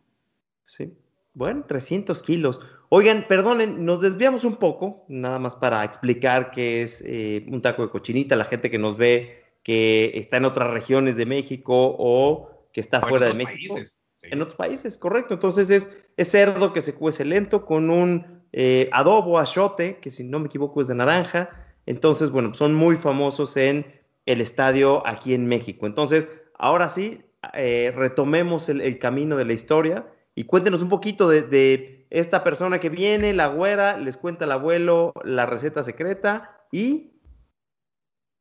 Sí. 0.65 0.91
Bueno, 1.33 1.63
300 1.67 2.21
kilos. 2.23 2.59
Oigan, 2.89 3.27
perdonen, 3.27 3.85
nos 3.85 4.01
desviamos 4.01 4.43
un 4.43 4.57
poco, 4.57 5.05
nada 5.07 5.37
más 5.37 5.55
para 5.55 5.83
explicar 5.83 6.49
qué 6.49 6.81
es 6.81 7.03
eh, 7.05 7.45
un 7.47 7.61
taco 7.61 7.83
de 7.83 7.89
cochinita, 7.89 8.35
la 8.35 8.45
gente 8.45 8.71
que 8.71 8.79
nos 8.79 8.97
ve 8.97 9.43
que 9.63 10.11
está 10.15 10.37
en 10.37 10.45
otras 10.45 10.71
regiones 10.71 11.15
de 11.15 11.27
México 11.27 11.95
o 11.97 12.67
que 12.73 12.81
está 12.81 13.01
fuera 13.01 13.27
de 13.27 13.35
México. 13.35 13.75
Países, 13.75 13.98
En 14.31 14.41
otros 14.41 14.55
países, 14.55 14.97
correcto. 14.97 15.33
Entonces 15.33 15.69
es, 15.69 16.29
cerdo 16.29 16.73
que 16.73 16.81
se 16.81 16.93
cuece 16.93 17.25
lento 17.25 17.65
con 17.65 17.89
un 17.89 18.43
eh, 18.51 18.89
adobo, 18.91 19.39
achote, 19.39 19.99
que 19.99 20.11
si 20.11 20.23
no 20.23 20.39
me 20.39 20.47
equivoco 20.47 20.81
es 20.81 20.87
de 20.87 20.95
naranja. 20.95 21.49
Entonces, 21.85 22.29
bueno, 22.29 22.53
son 22.53 22.73
muy 22.73 22.95
famosos 22.95 23.57
en 23.57 23.85
el 24.25 24.41
estadio 24.41 25.05
aquí 25.07 25.33
en 25.33 25.47
México. 25.47 25.87
Entonces, 25.87 26.27
ahora 26.57 26.89
sí, 26.89 27.19
eh, 27.53 27.91
retomemos 27.95 28.69
el, 28.69 28.99
camino 28.99 29.37
de 29.37 29.45
la 29.45 29.53
historia 29.53 30.05
y 30.35 30.43
cuéntenos 30.43 30.81
un 30.81 30.89
poquito 30.89 31.29
de 31.29 31.99
esta 32.09 32.43
persona 32.43 32.79
que 32.79 32.89
viene, 32.89 33.33
la 33.33 33.47
güera, 33.47 33.97
les 33.97 34.17
cuenta 34.17 34.45
al 34.45 34.51
abuelo 34.51 35.13
la 35.23 35.45
receta 35.45 35.83
secreta 35.83 36.65
y... 36.71 37.13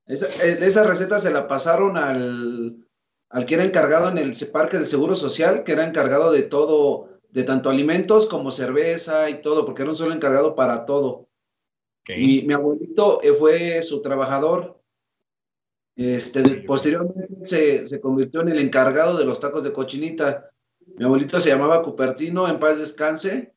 Eh, 0.07 0.59
esa, 0.63 0.85
receta 0.85 1.21
se 1.21 1.31
la 1.31 1.47
pasaron 1.47 1.99
al, 1.99 2.88
al 3.31 3.47
que 3.47 3.55
era 3.55 3.65
encargado 3.65 4.09
en 4.09 4.19
el 4.19 4.33
parque 4.51 4.79
de 4.79 4.87
Seguro 4.87 5.17
Social, 5.17 5.65
que 5.65 5.73
era 5.73 5.87
encargado 5.87 6.33
de 6.33 6.43
todo, 6.43 7.21
de 7.31 7.45
tanto 7.45 7.71
alimentos 7.71 8.27
como 8.27 8.51
cerveza 8.51 9.29
y 9.29 9.43
todo, 9.43 9.65
porque 9.67 9.83
era 9.83 9.91
un 9.91 9.97
solo 9.97 10.15
encargado 10.15 10.55
para 10.55 10.87
todo. 10.87 11.29
Mi, 12.09 12.43
mi, 12.43 12.55
abuelito 12.55 13.23
eh, 13.23 13.35
fue 13.35 13.83
su 13.83 14.01
trabajador. 14.01 14.81
Este, 15.95 16.63
posteriormente 16.63 17.29
se, 17.49 17.89
se, 17.89 18.01
convirtió 18.01 18.41
en 18.41 18.49
el 18.49 18.61
encargado 18.61 19.19
de 19.19 19.25
los 19.25 19.41
tacos 19.41 19.63
de 19.63 19.73
cochinita. 19.73 20.51
Mi 20.97 21.05
abuelito 21.05 21.39
se 21.39 21.51
llamaba 21.51 21.83
Cupertino, 21.83 22.49
en 22.49 22.59
paz 22.59 22.79
descanse. 22.79 23.53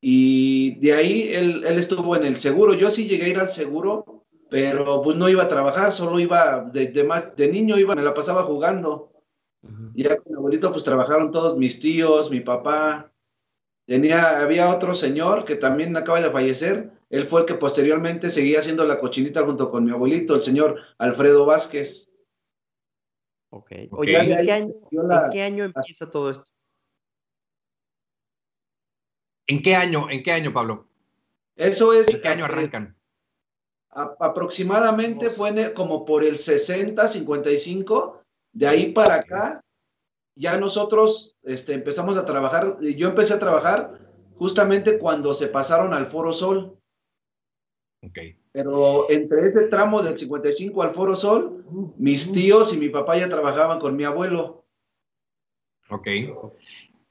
Y 0.00 0.78
de 0.78 0.92
ahí 0.92 1.30
él, 1.32 1.64
él 1.66 1.78
estuvo 1.78 2.14
en 2.14 2.24
el 2.24 2.38
seguro. 2.38 2.74
Yo 2.74 2.90
sí 2.90 3.08
llegué 3.08 3.24
a 3.24 3.28
ir 3.28 3.38
al 3.38 3.50
seguro, 3.50 4.26
pero 4.50 5.02
pues 5.02 5.16
no 5.16 5.28
iba 5.28 5.44
a 5.44 5.48
trabajar, 5.48 5.92
solo 5.92 6.18
iba, 6.18 6.64
de, 6.72 6.88
de, 6.88 7.32
de 7.36 7.48
niño 7.48 7.78
iba, 7.78 7.94
me 7.94 8.02
la 8.02 8.14
pasaba 8.14 8.44
jugando. 8.44 9.12
Y 9.94 10.04
ya 10.04 10.16
con 10.16 10.32
mi 10.32 10.38
abuelito 10.38 10.72
pues 10.72 10.84
trabajaron 10.84 11.32
todos 11.32 11.58
mis 11.58 11.80
tíos, 11.80 12.30
mi 12.30 12.40
papá. 12.40 13.12
Tenía, 13.86 14.40
había 14.40 14.74
otro 14.74 14.94
señor 14.94 15.44
que 15.44 15.56
también 15.56 15.96
acaba 15.96 16.20
de 16.20 16.30
fallecer, 16.30 16.90
él 17.10 17.26
fue 17.28 17.40
el 17.40 17.46
que 17.46 17.54
posteriormente 17.54 18.30
seguía 18.30 18.60
haciendo 18.60 18.84
la 18.84 19.00
cochinita 19.00 19.44
junto 19.44 19.70
con 19.70 19.84
mi 19.84 19.90
abuelito, 19.90 20.34
el 20.34 20.44
señor 20.44 20.78
Alfredo 20.98 21.46
Vázquez. 21.46 22.06
Ok. 23.50 23.72
Oye, 23.92 24.16
¿en, 24.16 24.44
qué 24.44 24.52
año, 24.52 24.74
¿en 24.90 25.30
qué 25.30 25.42
año 25.42 25.64
empieza 25.64 26.10
todo 26.10 26.30
esto? 26.30 26.50
¿En 29.46 29.62
qué 29.62 29.74
año, 29.74 30.10
en 30.10 30.22
qué 30.22 30.32
año, 30.32 30.52
Pablo? 30.52 30.86
Eso 31.56 31.94
es. 31.94 32.12
¿En 32.12 32.20
qué 32.20 32.28
año 32.28 32.44
arrancan? 32.44 32.97
Aproximadamente 33.90 35.30
fue 35.30 35.72
como 35.74 36.04
por 36.04 36.24
el 36.24 36.38
60, 36.38 37.08
55. 37.08 38.22
De 38.52 38.66
ahí 38.66 38.92
para 38.92 39.16
acá, 39.16 39.60
ya 40.36 40.56
nosotros 40.56 41.36
este, 41.42 41.74
empezamos 41.74 42.16
a 42.16 42.26
trabajar. 42.26 42.78
Yo 42.80 43.08
empecé 43.08 43.34
a 43.34 43.38
trabajar 43.38 43.98
justamente 44.36 44.98
cuando 44.98 45.34
se 45.34 45.48
pasaron 45.48 45.94
al 45.94 46.10
Foro 46.10 46.32
Sol. 46.32 46.78
Ok. 48.04 48.18
Pero 48.52 49.10
entre 49.10 49.48
ese 49.48 49.62
tramo 49.64 50.02
del 50.02 50.18
55 50.18 50.82
al 50.82 50.94
Foro 50.94 51.16
Sol, 51.16 51.64
mis 51.96 52.32
tíos 52.32 52.72
y 52.72 52.78
mi 52.78 52.88
papá 52.88 53.16
ya 53.18 53.28
trabajaban 53.28 53.80
con 53.80 53.96
mi 53.96 54.04
abuelo. 54.04 54.64
Ok. 55.90 56.08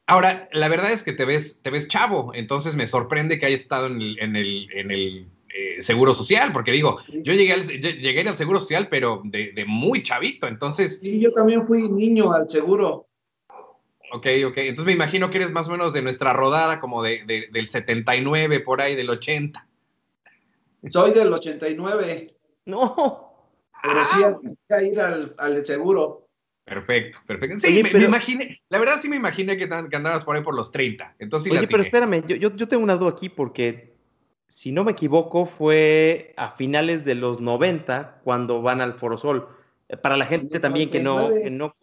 Ahora, 0.07 0.48
la 0.53 0.69
verdad 0.69 0.91
es 0.91 1.03
que 1.03 1.12
te 1.12 1.25
ves, 1.25 1.62
te 1.62 1.69
ves 1.69 1.89
chavo, 1.89 2.31
entonces 2.34 2.75
me 2.75 2.88
sorprende 2.88 3.39
que 3.39 3.46
hayas 3.46 3.62
estado 3.62 3.88
en 3.88 4.01
el, 4.01 4.19
en 4.19 4.36
el, 4.38 4.72
en 4.72 4.91
el 4.91 5.27
eh, 5.54 5.82
Seguro 5.82 6.13
Social, 6.13 6.51
porque 6.51 6.72
digo, 6.72 7.00
yo 7.08 7.34
llegué 7.34 7.54
al, 7.54 7.63
llegué 7.63 8.27
al 8.27 8.36
Seguro 8.36 8.60
Social, 8.60 8.88
pero 8.89 9.22
de, 9.24 9.51
de, 9.51 9.66
muy 9.66 10.04
chavito, 10.04 10.48
entonces... 10.48 11.00
Sí, 11.00 11.20
yo 11.20 11.32
también 11.34 11.66
fui 11.68 11.89
niño 11.89 12.32
al 12.32 12.50
Seguro. 12.51 13.08
Ok, 14.13 14.25
ok, 14.48 14.58
entonces 14.58 14.86
me 14.86 14.94
imagino 14.94 15.30
que 15.30 15.38
eres 15.38 15.51
más 15.51 15.68
o 15.68 15.72
menos 15.72 15.92
de 15.94 16.01
nuestra 16.01 16.34
rodada, 16.34 16.80
como 16.80 17.04
de, 17.04 17.24
de 17.25 17.48
del 17.51 17.68
79, 17.68 18.62
por 18.62 18.82
ahí, 18.82 18.96
del 18.96 19.10
80. 19.10 19.68
Soy 20.92 21.13
del 21.13 21.34
89. 21.34 22.34
No. 22.66 23.27
Pero 23.84 24.06
sí, 24.13 24.50
a 24.74 24.84
ir 24.84 25.00
al, 25.00 25.36
al 25.38 25.66
seguro. 25.66 26.27
Perfecto, 26.66 27.20
perfecto. 27.25 27.60
Sí, 27.60 27.82
me, 27.82 27.92
me, 27.92 28.06
imaginé, 28.06 28.60
la 28.68 28.80
verdad 28.80 29.00
sí 29.01 29.08
me 29.08 29.16
imaginé 29.16 29.58
que, 29.58 29.70
que, 29.70 29.96
andabas 29.96 30.25
por 30.25 30.36
ahí 30.36 30.44
por 30.44 30.54
los 30.54 30.72
30. 30.72 31.16
Entonces, 31.20 31.51
Oye, 31.51 31.66
pero 31.68 31.82
espérame, 31.82 32.25
yo, 32.27 32.36
yo, 32.36 32.54
yo, 32.54 32.68
tengo 32.68 32.84
una 32.84 32.98
duda 32.98 33.12
aquí 33.12 33.30
porque, 33.30 33.94
si 34.48 34.72
no 34.72 34.84
me 34.84 34.94
equivoco, 34.94 35.46
fue 35.46 36.34
a 36.38 36.51
finales 36.51 37.06
de 37.06 37.16
los 37.16 37.42
90 37.42 38.22
cuando 38.24 38.62
van 38.62 38.82
al 38.82 38.94
Foro 38.94 39.18
Sol. 39.18 39.48
Eh, 39.89 39.98
para 39.98 40.18
la 40.18 40.25
gente 40.25 40.60
también 40.60 40.89
que 40.89 41.00
no... 41.00 41.30
Que 41.34 41.50
no 41.50 41.75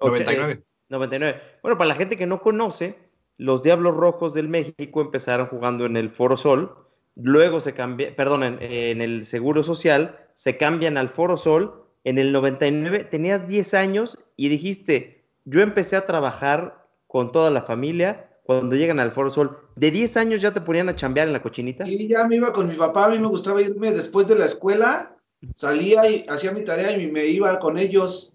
99. 0.00 0.62
99. 0.88 1.40
Bueno, 1.62 1.78
para 1.78 1.88
la 1.88 1.94
gente 1.94 2.16
que 2.16 2.26
no 2.26 2.40
conoce, 2.40 2.98
los 3.38 3.62
Diablos 3.62 3.96
Rojos 3.96 4.34
del 4.34 4.48
México 4.48 5.00
empezaron 5.00 5.46
jugando 5.46 5.86
en 5.86 5.96
el 5.96 6.10
Foro 6.10 6.36
Sol, 6.36 6.76
luego 7.14 7.60
se 7.60 7.72
cambian, 7.72 8.14
perdón, 8.14 8.42
en, 8.42 8.58
en 8.60 9.00
el 9.00 9.26
Seguro 9.26 9.62
Social, 9.62 10.18
se 10.34 10.56
cambian 10.56 10.96
al 10.96 11.08
Foro 11.08 11.36
Sol 11.36 11.82
en 12.04 12.18
el 12.18 12.32
99 12.32 13.04
tenías 13.04 13.46
10 13.46 13.74
años 13.74 14.18
y 14.36 14.48
dijiste, 14.48 15.24
yo 15.44 15.60
empecé 15.60 15.96
a 15.96 16.06
trabajar 16.06 16.86
con 17.06 17.30
toda 17.32 17.50
la 17.50 17.62
familia 17.62 18.30
cuando 18.42 18.76
llegan 18.76 19.00
al 19.00 19.12
Foro 19.12 19.30
Sol. 19.30 19.58
¿De 19.76 19.90
10 19.90 20.16
años 20.16 20.42
ya 20.42 20.52
te 20.52 20.60
ponían 20.60 20.88
a 20.88 20.94
chambear 20.94 21.26
en 21.26 21.32
la 21.32 21.42
cochinita? 21.42 21.84
Sí, 21.84 22.08
ya 22.08 22.24
me 22.26 22.36
iba 22.36 22.52
con 22.52 22.68
mi 22.68 22.74
papá, 22.74 23.06
a 23.06 23.08
mí 23.10 23.18
me 23.18 23.28
gustaba 23.28 23.62
irme 23.62 23.92
después 23.92 24.26
de 24.26 24.34
la 24.34 24.46
escuela, 24.46 25.16
salía 25.54 26.08
y 26.10 26.26
hacía 26.28 26.52
mi 26.52 26.64
tarea 26.64 26.96
y 26.96 27.10
me 27.10 27.26
iba 27.26 27.58
con 27.58 27.78
ellos. 27.78 28.32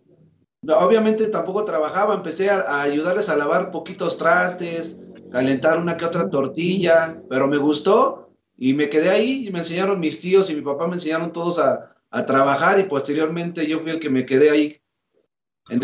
Obviamente 0.67 1.27
tampoco 1.27 1.65
trabajaba, 1.65 2.15
empecé 2.15 2.49
a, 2.49 2.61
a 2.61 2.81
ayudarles 2.81 3.29
a 3.29 3.37
lavar 3.37 3.71
poquitos 3.71 4.17
trastes, 4.17 4.95
calentar 5.31 5.77
una 5.77 5.97
que 5.97 6.05
otra 6.05 6.29
tortilla, 6.29 7.21
pero 7.29 7.47
me 7.47 7.57
gustó 7.57 8.29
y 8.57 8.73
me 8.73 8.89
quedé 8.89 9.09
ahí 9.09 9.47
y 9.47 9.51
me 9.51 9.59
enseñaron 9.59 9.99
mis 9.99 10.19
tíos 10.19 10.49
y 10.49 10.55
mi 10.55 10.61
papá 10.61 10.87
me 10.87 10.95
enseñaron 10.95 11.31
todos 11.31 11.59
a, 11.59 11.95
a 12.09 12.25
trabajar 12.25 12.79
y 12.79 12.83
posteriormente 12.83 13.67
yo 13.67 13.81
fui 13.81 13.91
el 13.91 13.99
que 13.99 14.09
me 14.09 14.25
quedé 14.25 14.49
ahí. 14.49 14.77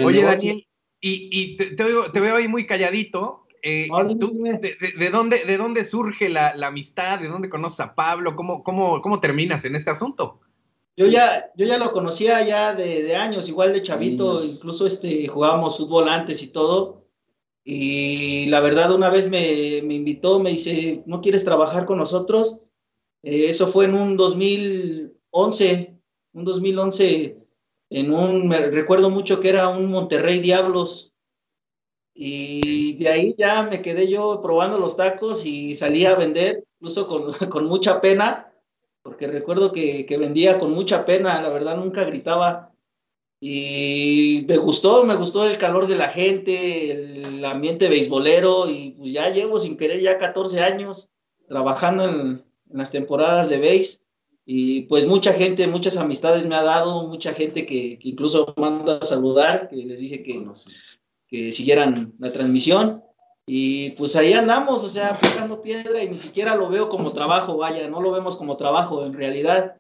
Oye, 0.04 0.24
Daniel, 0.24 0.66
y, 1.02 1.30
y 1.32 1.58
te, 1.58 1.76
te, 1.76 1.84
veo, 1.84 2.12
te, 2.12 2.20
veo, 2.22 2.38
ahí 2.38 2.48
muy 2.48 2.66
calladito. 2.66 3.43
Eh, 3.66 3.88
¿tú, 4.20 4.34
de, 4.34 4.76
de, 4.98 5.10
dónde, 5.10 5.46
¿De 5.46 5.58
dónde 5.58 5.86
surge 5.86 6.28
la, 6.28 6.54
la, 6.54 6.68
amistad? 6.68 7.20
¿De 7.20 7.30
dónde 7.30 7.50
conoces 7.50 7.80
a 7.80 7.96
Pablo? 7.96 8.36
¿Cómo, 8.36 8.62
cómo, 8.62 9.02
cómo 9.02 9.22
terminas 9.22 9.64
en 9.64 9.78
este 9.78 9.90
asunto? 9.90 10.42
Yo 10.98 11.08
ya, 11.08 11.50
yo 11.56 11.66
ya 11.66 11.78
lo 11.78 11.94
conocía 11.94 12.46
ya 12.46 12.76
de, 12.76 13.04
de 13.04 13.16
años, 13.16 13.48
igual 13.48 13.72
de 13.72 13.82
chavito, 13.82 14.44
incluso 14.44 14.86
este, 14.86 15.28
jugábamos 15.30 15.78
fútbol 15.78 16.10
antes 16.10 16.44
y 16.44 16.48
todo. 16.48 17.06
Y 17.64 18.48
la 18.48 18.60
verdad, 18.60 18.94
una 18.94 19.10
vez 19.10 19.30
me, 19.30 19.82
me 19.82 19.94
invitó, 19.94 20.40
me 20.40 20.50
dice, 20.50 21.02
¿no 21.06 21.22
quieres 21.22 21.46
trabajar 21.46 21.86
con 21.86 21.98
nosotros? 21.98 22.58
Eh, 23.24 23.46
eso 23.48 23.68
fue 23.68 23.86
en 23.86 23.94
un 23.94 24.18
2011, 24.18 25.98
un 26.34 26.44
2011 26.44 27.38
en 27.90 28.14
un, 28.14 28.48
me 28.50 28.58
recuerdo 28.70 29.10
mucho 29.10 29.40
que 29.40 29.48
era 29.50 29.70
un 29.70 29.90
Monterrey 29.90 30.40
Diablos, 30.40 31.13
y 32.14 32.94
de 32.94 33.10
ahí 33.10 33.36
ya 33.38 33.64
me 33.64 33.82
quedé 33.82 34.08
yo 34.08 34.42
probando 34.42 34.78
los 34.78 34.96
tacos 34.96 35.46
y 35.46 35.76
salí 35.76 36.06
a 36.06 36.16
vender, 36.16 36.64
incluso 36.80 37.08
con, 37.08 37.34
con 37.50 37.66
mucha 37.66 38.02
pena, 38.02 38.52
porque 39.02 39.28
recuerdo 39.28 39.72
que, 39.72 40.06
que, 40.06 40.18
vendía 40.18 40.60
con 40.60 40.72
mucha 40.72 41.06
pena, 41.06 41.42
la 41.42 41.50
verdad 41.50 41.78
nunca 41.78 42.04
gritaba. 42.06 42.72
Y 43.40 44.46
me 44.48 44.56
gustó, 44.56 45.04
me 45.04 45.16
gustó 45.16 45.46
el 45.46 45.58
calor 45.58 45.88
de 45.88 45.96
la 45.98 46.08
gente, 46.10 46.92
el 46.92 47.44
ambiente 47.44 47.90
beisbolero, 47.90 48.70
y 48.70 48.92
pues 48.92 49.12
ya 49.12 49.30
llevo 49.30 49.60
sin 49.60 49.76
querer 49.76 50.02
ya 50.02 50.18
14 50.18 50.62
años 50.62 51.10
trabajando 51.50 52.06
en, 52.06 52.44
en 52.70 52.78
las 52.78 52.92
temporadas 52.92 53.50
de 53.50 53.58
béis 53.58 54.04
y 54.46 54.82
pues 54.84 55.06
mucha 55.06 55.34
gente, 55.34 55.68
muchas 55.68 55.96
amistades 55.96 56.46
me 56.46 56.56
ha 56.56 56.64
dado, 56.64 57.08
mucha 57.08 57.34
gente 57.34 57.66
que, 57.66 57.98
que 58.00 58.10
incluso 58.10 58.54
manda 58.58 58.98
a 58.98 59.06
saludar, 59.06 59.70
que 59.70 59.78
les 59.78 60.00
dije 60.00 60.22
que, 60.22 60.36
nos, 60.36 60.68
que 61.34 61.52
siguieran 61.52 62.14
la 62.20 62.32
transmisión. 62.32 63.02
Y 63.48 63.90
pues 63.94 64.16
ahí 64.16 64.34
andamos, 64.34 64.84
o 64.84 64.90
sea, 64.90 65.20
picando 65.20 65.64
piedra 65.64 66.04
y 66.04 66.10
ni 66.12 66.20
siquiera 66.20 66.56
lo 66.56 66.70
veo 66.70 66.90
como 66.90 67.12
trabajo, 67.12 67.58
vaya, 67.58 67.90
no 67.90 68.02
lo 68.02 68.12
vemos 68.12 68.38
como 68.38 68.56
trabajo 68.56 69.04
en 69.04 69.14
realidad. 69.14 69.78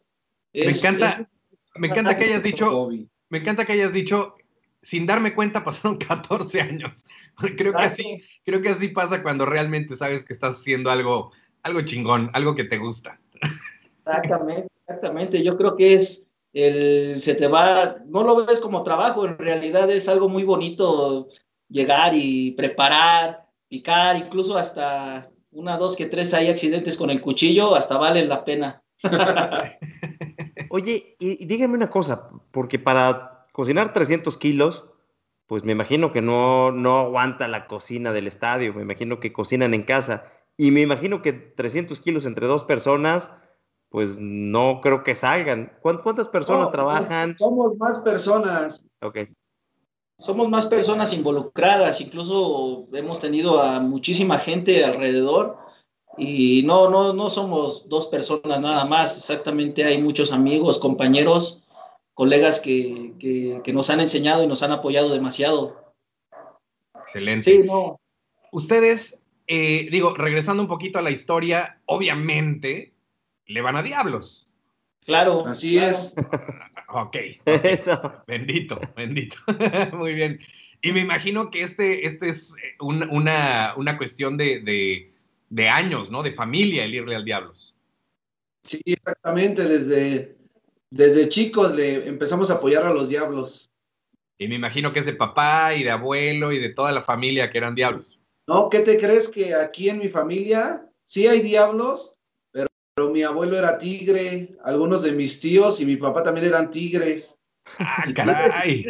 Es, 0.51 0.65
me 0.65 0.72
encanta, 0.72 1.10
es, 1.12 1.69
me 1.75 1.88
encanta 1.89 2.17
que 2.17 2.24
hayas 2.24 2.41
dicho, 2.41 2.89
me 3.29 3.38
encanta 3.38 3.65
que 3.65 3.74
hayas 3.74 3.93
dicho, 3.93 4.33
sin 4.81 5.05
darme 5.05 5.36
cuenta 5.36 5.63
pasaron 5.63 5.98
14 6.00 6.60
años. 6.60 7.05
Creo 7.38 7.74
que 7.74 7.83
así, 7.83 8.24
creo 8.43 8.63
que 8.63 8.69
así 8.69 8.88
pasa 8.88 9.22
cuando 9.22 9.45
realmente 9.45 9.95
sabes 9.95 10.25
que 10.25 10.33
estás 10.33 10.55
haciendo 10.60 10.89
algo, 10.89 11.33
algo 11.62 11.81
chingón, 11.81 12.31
algo 12.33 12.55
que 12.55 12.63
te 12.63 12.79
gusta. 12.79 13.19
Exactamente, 14.07 14.69
exactamente. 14.88 15.43
Yo 15.43 15.55
creo 15.55 15.75
que 15.75 16.01
es 16.01 16.19
el 16.53 17.22
se 17.22 17.33
te 17.33 17.48
va, 17.48 17.98
no 18.05 18.24
lo 18.24 18.45
ves 18.45 18.60
como 18.60 18.83
trabajo, 18.83 19.25
en 19.25 19.38
realidad 19.38 19.89
es 19.91 20.07
algo 20.07 20.29
muy 20.29 20.43
bonito 20.43 21.29
llegar 21.70 22.13
y 22.15 22.51
preparar, 22.51 23.46
picar, 23.67 24.17
incluso 24.17 24.58
hasta 24.58 25.29
una, 25.51 25.77
dos, 25.77 25.96
que 25.96 26.05
tres 26.05 26.34
hay 26.34 26.48
accidentes 26.48 26.98
con 26.98 27.10
el 27.10 27.22
cuchillo, 27.22 27.75
hasta 27.75 27.98
vale 27.98 28.25
la 28.25 28.43
pena. 28.43 28.84
Oye, 30.70 31.15
y, 31.20 31.43
y 31.43 31.46
dígame 31.46 31.75
una 31.75 31.89
cosa, 31.89 32.29
porque 32.51 32.79
para 32.79 33.43
cocinar 33.51 33.93
300 33.93 34.38
kilos, 34.38 34.86
pues 35.48 35.63
me 35.63 35.72
imagino 35.72 36.12
que 36.12 36.22
no, 36.22 36.72
no 36.72 37.00
aguanta 37.00 37.48
la 37.48 37.67
cocina 37.67 38.12
del 38.12 38.27
estadio, 38.27 38.74
me 38.74 38.82
imagino 38.82 39.20
que 39.20 39.34
cocinan 39.34 39.74
en 39.74 39.84
casa, 39.84 40.24
y 40.58 40.72
me 40.72 40.82
imagino 40.82 41.22
que 41.22 41.34
300 41.34 42.00
kilos 42.00 42.25
entre 42.25 42.48
dos 42.48 42.63
personas, 42.63 43.32
pues 43.89 44.20
no 44.20 44.82
creo 44.82 45.03
que 45.03 45.15
salgan. 45.15 45.72
¿Cuántas 45.82 46.27
personas 46.27 46.67
no, 46.67 46.72
trabajan? 46.72 47.38
Somos 47.38 47.77
más 47.77 48.00
personas. 48.00 48.82
Ok. 49.01 49.20
Somos 50.24 50.50
más 50.50 50.68
personas 50.68 51.12
involucradas, 51.12 52.00
incluso 52.00 52.88
hemos 52.94 53.20
tenido 53.20 53.62
a 53.62 53.82
muchísima 53.82 54.38
gente 54.38 54.86
alrededor 54.86 55.58
y 56.18 56.63
no, 56.63 56.89
no, 56.89 57.12
no 57.12 57.30
somos 57.30 57.89
dos 57.89 58.08
personas 58.08 58.62
nada 58.62 58.86
más, 58.86 59.18
exactamente 59.18 59.84
hay 59.84 60.01
muchos 60.01 60.32
amigos, 60.32 60.80
compañeros, 60.80 61.62
colegas 62.13 62.62
que, 62.62 63.13
que, 63.20 63.60
que 63.65 63.74
nos 63.74 63.89
han 63.89 64.00
enseñado 64.00 64.44
y 64.44 64.48
nos 64.48 64.63
han 64.63 64.72
apoyado 64.72 65.10
demasiado. 65.10 65.94
Excelente. 67.01 67.51
Sí, 67.51 67.60
no. 67.60 68.00
Ustedes, 68.53 69.25
eh, 69.48 69.89
digo, 69.92 70.15
regresando 70.15 70.63
un 70.63 70.70
poquito 70.70 71.00
a 71.00 71.01
la 71.01 71.12
historia, 71.12 71.82
obviamente 71.86 72.94
le 73.46 73.62
van 73.62 73.75
a 73.75 73.84
Diablos. 73.84 74.48
Claro. 75.01 75.46
Así 75.48 75.77
es. 75.77 75.98
Ok. 77.06 77.16
Eso. 77.46 78.24
Bendito, 78.28 78.80
bendito. 78.96 79.38
Muy 79.94 80.14
bien. 80.14 80.40
Y 80.82 80.92
me 80.92 81.00
imagino 81.00 81.50
que 81.50 81.64
este, 81.64 82.06
este 82.06 82.30
es 82.30 82.56
eh, 82.58 82.76
un- 82.80 83.10
una, 83.10 83.74
una 83.78 83.98
cuestión 83.98 84.38
de, 84.38 84.60
de- 84.62 85.14
de 85.50 85.70
años, 85.70 86.12
¿no? 86.12 86.24
De 86.24 86.32
familia 86.34 86.84
el 86.84 86.94
irle 86.96 87.16
al 87.16 87.26
Diablos. 87.26 87.76
Sí, 88.70 88.82
exactamente. 88.86 89.64
Desde, 89.64 90.36
desde 90.90 91.30
chicos 91.30 91.74
le 91.74 92.08
empezamos 92.08 92.50
a 92.50 92.56
apoyar 92.56 92.86
a 92.86 92.94
los 92.94 93.10
diablos. 93.10 93.70
Y 94.38 94.48
me 94.48 94.56
imagino 94.56 94.92
que 94.92 95.00
es 95.00 95.06
de 95.06 95.14
papá 95.14 95.76
y 95.76 95.84
de 95.84 95.92
abuelo 95.92 96.52
y 96.52 96.60
de 96.60 96.70
toda 96.70 96.92
la 96.92 97.02
familia 97.02 97.52
que 97.52 97.58
eran 97.60 97.76
Diablos. 97.76 98.20
¿No? 98.48 98.70
¿Qué 98.70 98.80
te 98.80 98.98
crees 98.98 99.30
que 99.30 99.54
aquí 99.56 99.90
en 99.90 100.00
mi 100.00 100.10
familia 100.10 100.86
sí 101.06 101.28
hay 101.28 101.42
diablos? 101.42 102.16
Pero, 102.96 103.10
mi 103.10 103.24
abuelo 103.24 103.58
era 103.58 103.80
tigre, 103.80 104.56
algunos 104.64 105.02
de 105.02 105.14
mis 105.14 105.40
tíos 105.40 105.82
y 105.82 105.86
mi 105.86 105.96
papá 105.98 106.22
también 106.24 106.46
eran 106.48 106.70
tigres. 106.70 107.36
¡Ah, 107.80 108.06
caray! 108.16 108.86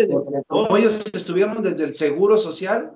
Como 0.48 0.76
ellos 0.76 1.02
estuvieron 1.14 1.64
desde 1.64 1.84
el 1.86 1.96
seguro 1.96 2.38
social, 2.38 2.92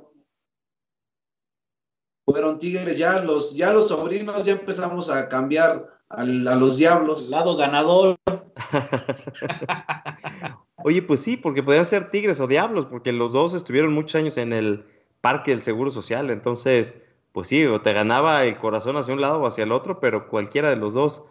fueron 2.25 2.59
tigres, 2.59 2.97
ya 2.97 3.19
los, 3.21 3.55
ya 3.55 3.71
los 3.71 3.87
sobrinos 3.87 4.43
ya 4.43 4.51
empezamos 4.53 5.09
a 5.09 5.29
cambiar 5.29 5.87
al- 6.09 6.45
a 6.47 6.55
los 6.55 6.75
diablos. 6.77 7.29
Lado 7.29 7.55
ganador. 7.55 8.17
Oye, 10.83 11.01
pues 11.01 11.21
sí, 11.21 11.37
porque 11.37 11.63
podían 11.63 11.85
ser 11.85 12.11
tigres 12.11 12.39
o 12.41 12.47
diablos, 12.47 12.85
porque 12.85 13.13
los 13.13 13.31
dos 13.31 13.53
estuvieron 13.53 13.93
muchos 13.93 14.15
años 14.15 14.37
en 14.37 14.51
el 14.51 14.83
parque 15.21 15.51
del 15.51 15.61
Seguro 15.61 15.89
Social. 15.89 16.29
Entonces, 16.31 16.95
pues 17.37 17.49
sí, 17.49 17.63
o 17.67 17.79
te 17.81 17.93
ganaba 17.93 18.43
el 18.45 18.57
corazón 18.57 18.97
hacia 18.97 19.13
un 19.13 19.21
lado 19.21 19.39
o 19.39 19.45
hacia 19.45 19.63
el 19.63 19.71
otro, 19.71 19.99
pero 19.99 20.27
cualquiera 20.27 20.71
de 20.71 20.75
los 20.75 20.95
dos. 20.95 21.23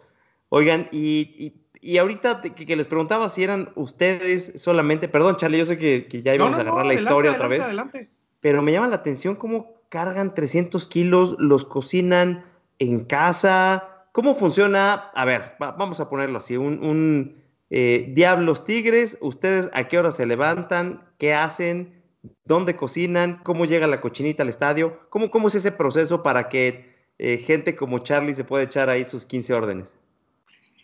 Oigan, 0.47 0.87
y, 0.93 1.35
y- 1.37 1.53
y 1.81 1.97
ahorita 1.97 2.41
que, 2.41 2.65
que 2.65 2.75
les 2.77 2.87
preguntaba 2.87 3.27
si 3.27 3.43
eran 3.43 3.71
ustedes 3.75 4.53
solamente, 4.61 5.09
perdón, 5.09 5.35
Charlie, 5.35 5.57
yo 5.57 5.65
sé 5.65 5.77
que, 5.77 6.07
que 6.07 6.21
ya 6.21 6.33
íbamos 6.33 6.57
a 6.57 6.61
agarrar 6.61 6.85
la 6.85 6.93
adelante, 6.93 7.01
historia 7.01 7.31
otra 7.33 7.47
vez, 7.49 7.65
Adelante. 7.65 8.09
pero 8.39 8.61
me 8.61 8.71
llama 8.71 8.87
la 8.87 8.95
atención 8.95 9.35
cómo 9.35 9.81
cargan 9.89 10.33
300 10.33 10.87
kilos, 10.87 11.35
los 11.39 11.65
cocinan 11.65 12.45
en 12.79 13.03
casa. 13.03 14.05
¿Cómo 14.13 14.33
funciona? 14.33 15.11
A 15.13 15.25
ver, 15.25 15.57
va- 15.61 15.71
vamos 15.73 15.99
a 15.99 16.07
ponerlo 16.09 16.37
así, 16.37 16.55
un, 16.55 16.81
un, 16.85 17.43
eh, 17.69 18.13
Diablos 18.15 18.63
Tigres, 18.63 19.17
¿ustedes 19.19 19.69
a 19.73 19.89
qué 19.89 19.99
hora 19.99 20.11
se 20.11 20.25
levantan? 20.25 21.01
¿Qué 21.17 21.33
hacen? 21.33 21.96
¿Dónde 22.45 22.75
cocinan? 22.75 23.41
¿Cómo 23.43 23.65
llega 23.65 23.87
la 23.87 24.01
cochinita 24.01 24.43
al 24.43 24.49
estadio? 24.49 24.99
¿Cómo, 25.09 25.29
cómo 25.29 25.47
es 25.47 25.55
ese 25.55 25.71
proceso 25.71 26.23
para 26.23 26.49
que 26.49 26.95
eh, 27.17 27.37
gente 27.37 27.75
como 27.75 27.99
Charlie 27.99 28.33
se 28.33 28.43
pueda 28.43 28.63
echar 28.63 28.89
ahí 28.89 29.05
sus 29.05 29.25
15 29.25 29.53
órdenes? 29.53 29.97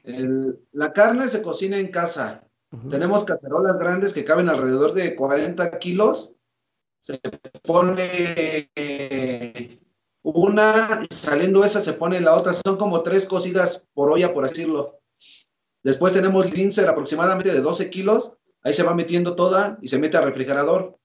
El- 0.04 0.60
la 0.72 0.94
carne 0.94 1.30
se 1.30 1.42
cocina 1.42 1.78
en 1.78 1.90
casa. 1.92 2.44
Tenemos 2.90 3.24
cacerolas 3.24 3.78
grandes 3.78 4.14
que 4.14 4.26
caben 4.26 4.50
alrededor 4.50 4.94
de 4.94 5.16
40 5.16 5.78
kilos. 5.78 6.32
Se 7.00 7.20
pone 7.62 8.68
eh, 8.76 9.80
una 10.24 11.06
y 11.08 11.14
saliendo 11.14 11.64
esa 11.64 11.82
se 11.82 11.94
pone 11.94 12.20
la 12.20 12.36
otra. 12.36 12.54
Son 12.54 12.78
como 12.78 13.04
tres 13.04 13.28
cocidas 13.28 13.86
por 13.94 14.12
olla, 14.12 14.34
por 14.34 14.48
decirlo. 14.48 15.00
Después 15.84 16.14
tenemos 16.14 16.52
lincer 16.52 16.90
aproximadamente 16.90 17.52
de 17.54 17.62
12 17.62 17.92
kilos. 17.92 18.32
Ahí 18.64 18.74
se 18.74 18.82
va 18.84 18.96
metiendo 18.96 19.36
toda 19.36 19.78
y 19.82 19.90
se 19.90 20.00
mete 20.00 20.18
al 20.18 20.24
refrigerador. 20.26 20.98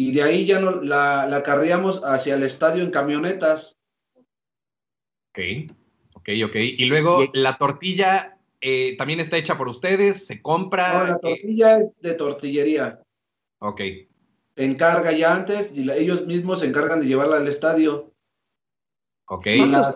Y 0.00 0.12
de 0.12 0.22
ahí 0.22 0.46
ya 0.46 0.60
no, 0.60 0.80
la, 0.80 1.26
la 1.26 1.42
carriamos 1.42 2.00
hacia 2.04 2.36
el 2.36 2.44
estadio 2.44 2.84
en 2.84 2.92
camionetas. 2.92 3.76
Ok, 5.32 5.40
ok, 6.14 6.28
ok. 6.46 6.54
Y 6.54 6.84
luego 6.84 7.24
Y- 7.24 7.30
la 7.32 7.58
tortilla 7.58 8.38
eh, 8.60 8.96
también 8.96 9.18
está 9.18 9.38
hecha 9.38 9.58
por 9.58 9.66
ustedes, 9.66 10.24
se 10.24 10.40
compra. 10.40 10.98
No, 11.00 11.06
la 11.08 11.14
¿qué? 11.20 11.20
tortilla 11.30 11.78
es 11.80 12.00
de 12.00 12.14
tortillería. 12.14 13.02
Ok, 13.58 13.80
Se 14.54 14.64
encarga 14.64 15.10
ya 15.10 15.34
antes 15.34 15.72
y 15.74 15.82
la- 15.82 15.96
ellos 15.96 16.24
mismos 16.26 16.60
se 16.60 16.66
encargan 16.66 17.00
de 17.00 17.06
llevarla 17.06 17.38
al 17.38 17.48
estadio. 17.48 18.12
ok. 19.26 19.46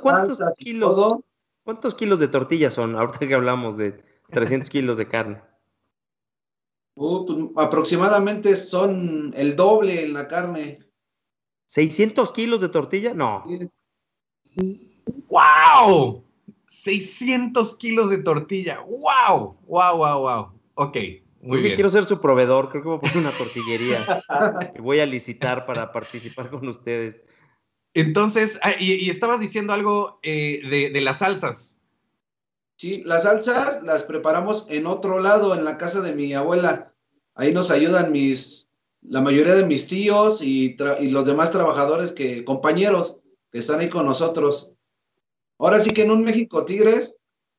¿Cuántos- 0.03 0.41
kilos? 0.59 0.97
todo, 0.97 1.25
¿Cuántos 1.63 1.95
kilos 1.95 2.19
de 2.19 2.27
tortilla 2.27 2.73
son? 2.73 2.97
Ahorita 2.97 3.21
que 3.21 3.35
hablamos 3.35 3.77
de 3.77 4.03
300 4.33 4.69
kilos 4.69 4.99
de 4.99 5.07
carne. 5.07 5.43
Uh, 6.95 7.27
pues, 7.27 7.67
aproximadamente 7.67 8.57
son 8.57 9.33
el 9.37 9.57
doble 9.57 10.05
en 10.05 10.13
la 10.13 10.29
carne. 10.29 10.81
¿600 11.69 12.33
kilos 12.33 12.61
de 12.61 12.69
tortilla? 12.69 13.15
No. 13.15 13.45
¡Wow! 15.29 16.25
600 16.67 17.77
kilos 17.79 18.11
de 18.11 18.19
tortilla. 18.19 18.81
¡Wow! 18.81 19.59
¡Wow, 19.67 19.97
wow, 19.97 20.21
wow! 20.21 20.61
Ok, 20.75 20.97
muy 21.41 21.59
Yo 21.59 21.63
bien. 21.63 21.75
quiero 21.75 21.91
ser 21.91 22.05
su 22.05 22.21
proveedor, 22.21 22.71
creo 22.71 22.83
que 22.83 22.89
voy 22.89 22.99
a 22.99 23.01
poner 23.01 23.17
una 23.19 23.33
tortillería. 23.33 24.23
voy 24.81 25.01
a 25.01 25.07
licitar 25.07 25.65
para 25.67 25.93
participar 25.93 26.51
con 26.51 26.69
ustedes. 26.69 27.23
Entonces, 27.95 28.59
ah, 28.63 28.73
y, 28.79 28.95
y 28.95 29.11
estabas 29.11 29.41
diciendo 29.41 29.73
algo 29.73 30.19
eh, 30.23 30.61
de, 30.69 30.91
de 30.91 31.01
las 31.01 31.19
salsas. 31.19 31.79
Sí, 32.83 33.01
las 33.05 33.23
salsas 33.23 33.81
las 33.85 34.03
preparamos 34.03 34.67
en 34.69 34.89
otro 34.89 35.21
lado, 35.21 35.55
en 35.55 35.65
la 35.65 35.79
casa 35.79 36.01
de 36.01 36.17
mi 36.17 36.35
abuela. 36.35 36.93
Ahí 37.37 37.55
nos 37.55 37.71
ayudan 37.71 38.11
mis, 38.11 38.69
la 39.03 39.21
mayoría 39.21 39.55
de 39.55 39.65
mis 39.65 39.87
tíos 39.87 40.43
y, 40.43 40.77
y 40.99 41.09
los 41.11 41.25
demás 41.25 41.53
trabajadores 41.53 42.11
que, 42.11 42.45
compañeros 42.45 43.19
que 43.53 43.61
están 43.61 43.79
ahí 43.79 43.89
con 43.89 44.05
nosotros. 44.05 44.73
Ahora 45.61 45.79
sí 45.79 45.95
que 45.95 46.03
en 46.03 46.11
un 46.11 46.25
México 46.25 46.65
Tigres 46.65 47.13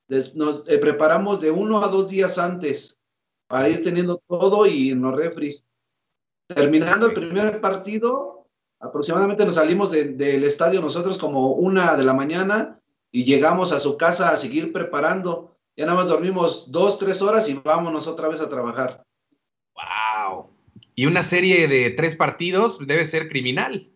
des- 0.09 0.35
nos 0.35 0.67
eh, 0.67 0.77
preparamos 0.77 1.39
de 1.39 1.51
uno 1.51 1.81
a 1.81 1.87
dos 1.87 2.09
días 2.09 2.37
antes 2.37 2.97
para 3.47 3.69
ir 3.69 3.81
teniendo 3.81 4.21
todo 4.27 4.65
y 4.65 4.91
en 4.91 5.03
los 5.03 5.15
refris. 5.15 5.63
Terminando 6.53 7.05
el 7.05 7.13
primer 7.13 7.61
partido, 7.61 8.49
aproximadamente 8.77 9.45
nos 9.45 9.55
salimos 9.55 9.89
de- 9.89 10.15
del 10.15 10.43
estadio 10.43 10.81
nosotros 10.81 11.17
como 11.17 11.53
una 11.53 11.95
de 11.95 12.03
la 12.03 12.13
mañana 12.13 12.81
y 13.13 13.25
llegamos 13.25 13.71
a 13.71 13.79
su 13.79 13.95
casa 13.95 14.31
a 14.31 14.37
seguir 14.37 14.73
preparando. 14.73 15.55
Ya 15.77 15.85
nada 15.85 15.97
más 15.99 16.07
dormimos 16.07 16.71
dos, 16.71 16.97
tres 16.97 17.21
horas 17.21 17.47
y 17.47 17.53
vámonos 17.53 18.07
otra 18.07 18.27
vez 18.27 18.41
a 18.41 18.49
trabajar. 18.49 19.03
¡Wow! 19.75 20.49
Y 20.95 21.05
una 21.05 21.21
serie 21.23 21.67
de 21.67 21.91
tres 21.91 22.15
partidos 22.15 22.85
debe 22.85 23.05
ser 23.05 23.29
criminal. 23.29 23.87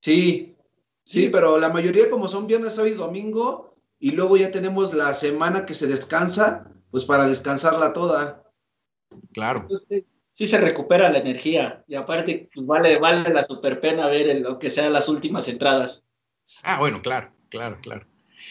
Sí, 0.00 0.56
sí, 1.04 1.28
pero 1.28 1.58
la 1.58 1.68
mayoría 1.68 2.10
como 2.10 2.26
son 2.26 2.48
viernes, 2.48 2.74
sábado 2.74 2.92
y 2.92 2.96
domingo, 2.96 3.74
y 4.00 4.10
luego 4.10 4.36
ya 4.36 4.50
tenemos 4.50 4.92
la 4.92 5.14
semana 5.14 5.64
que 5.64 5.74
se 5.74 5.86
descansa, 5.86 6.66
pues 6.90 7.04
para 7.04 7.26
descansarla 7.28 7.92
toda. 7.92 8.42
Claro. 9.32 9.60
Entonces, 9.62 10.04
sí 10.32 10.48
se 10.48 10.58
recupera 10.58 11.08
la 11.08 11.18
energía. 11.18 11.84
Y 11.86 11.94
aparte, 11.94 12.48
pues 12.52 12.66
vale, 12.66 12.98
vale 12.98 13.32
la 13.32 13.46
super 13.46 13.80
pena 13.80 14.08
ver 14.08 14.28
el- 14.28 14.42
lo 14.42 14.58
que 14.58 14.70
sea 14.70 14.90
las 14.90 15.08
últimas 15.08 15.46
entradas. 15.46 16.04
Ah, 16.64 16.80
bueno, 16.80 17.00
claro, 17.00 17.30
claro, 17.48 17.78
claro. 17.80 18.06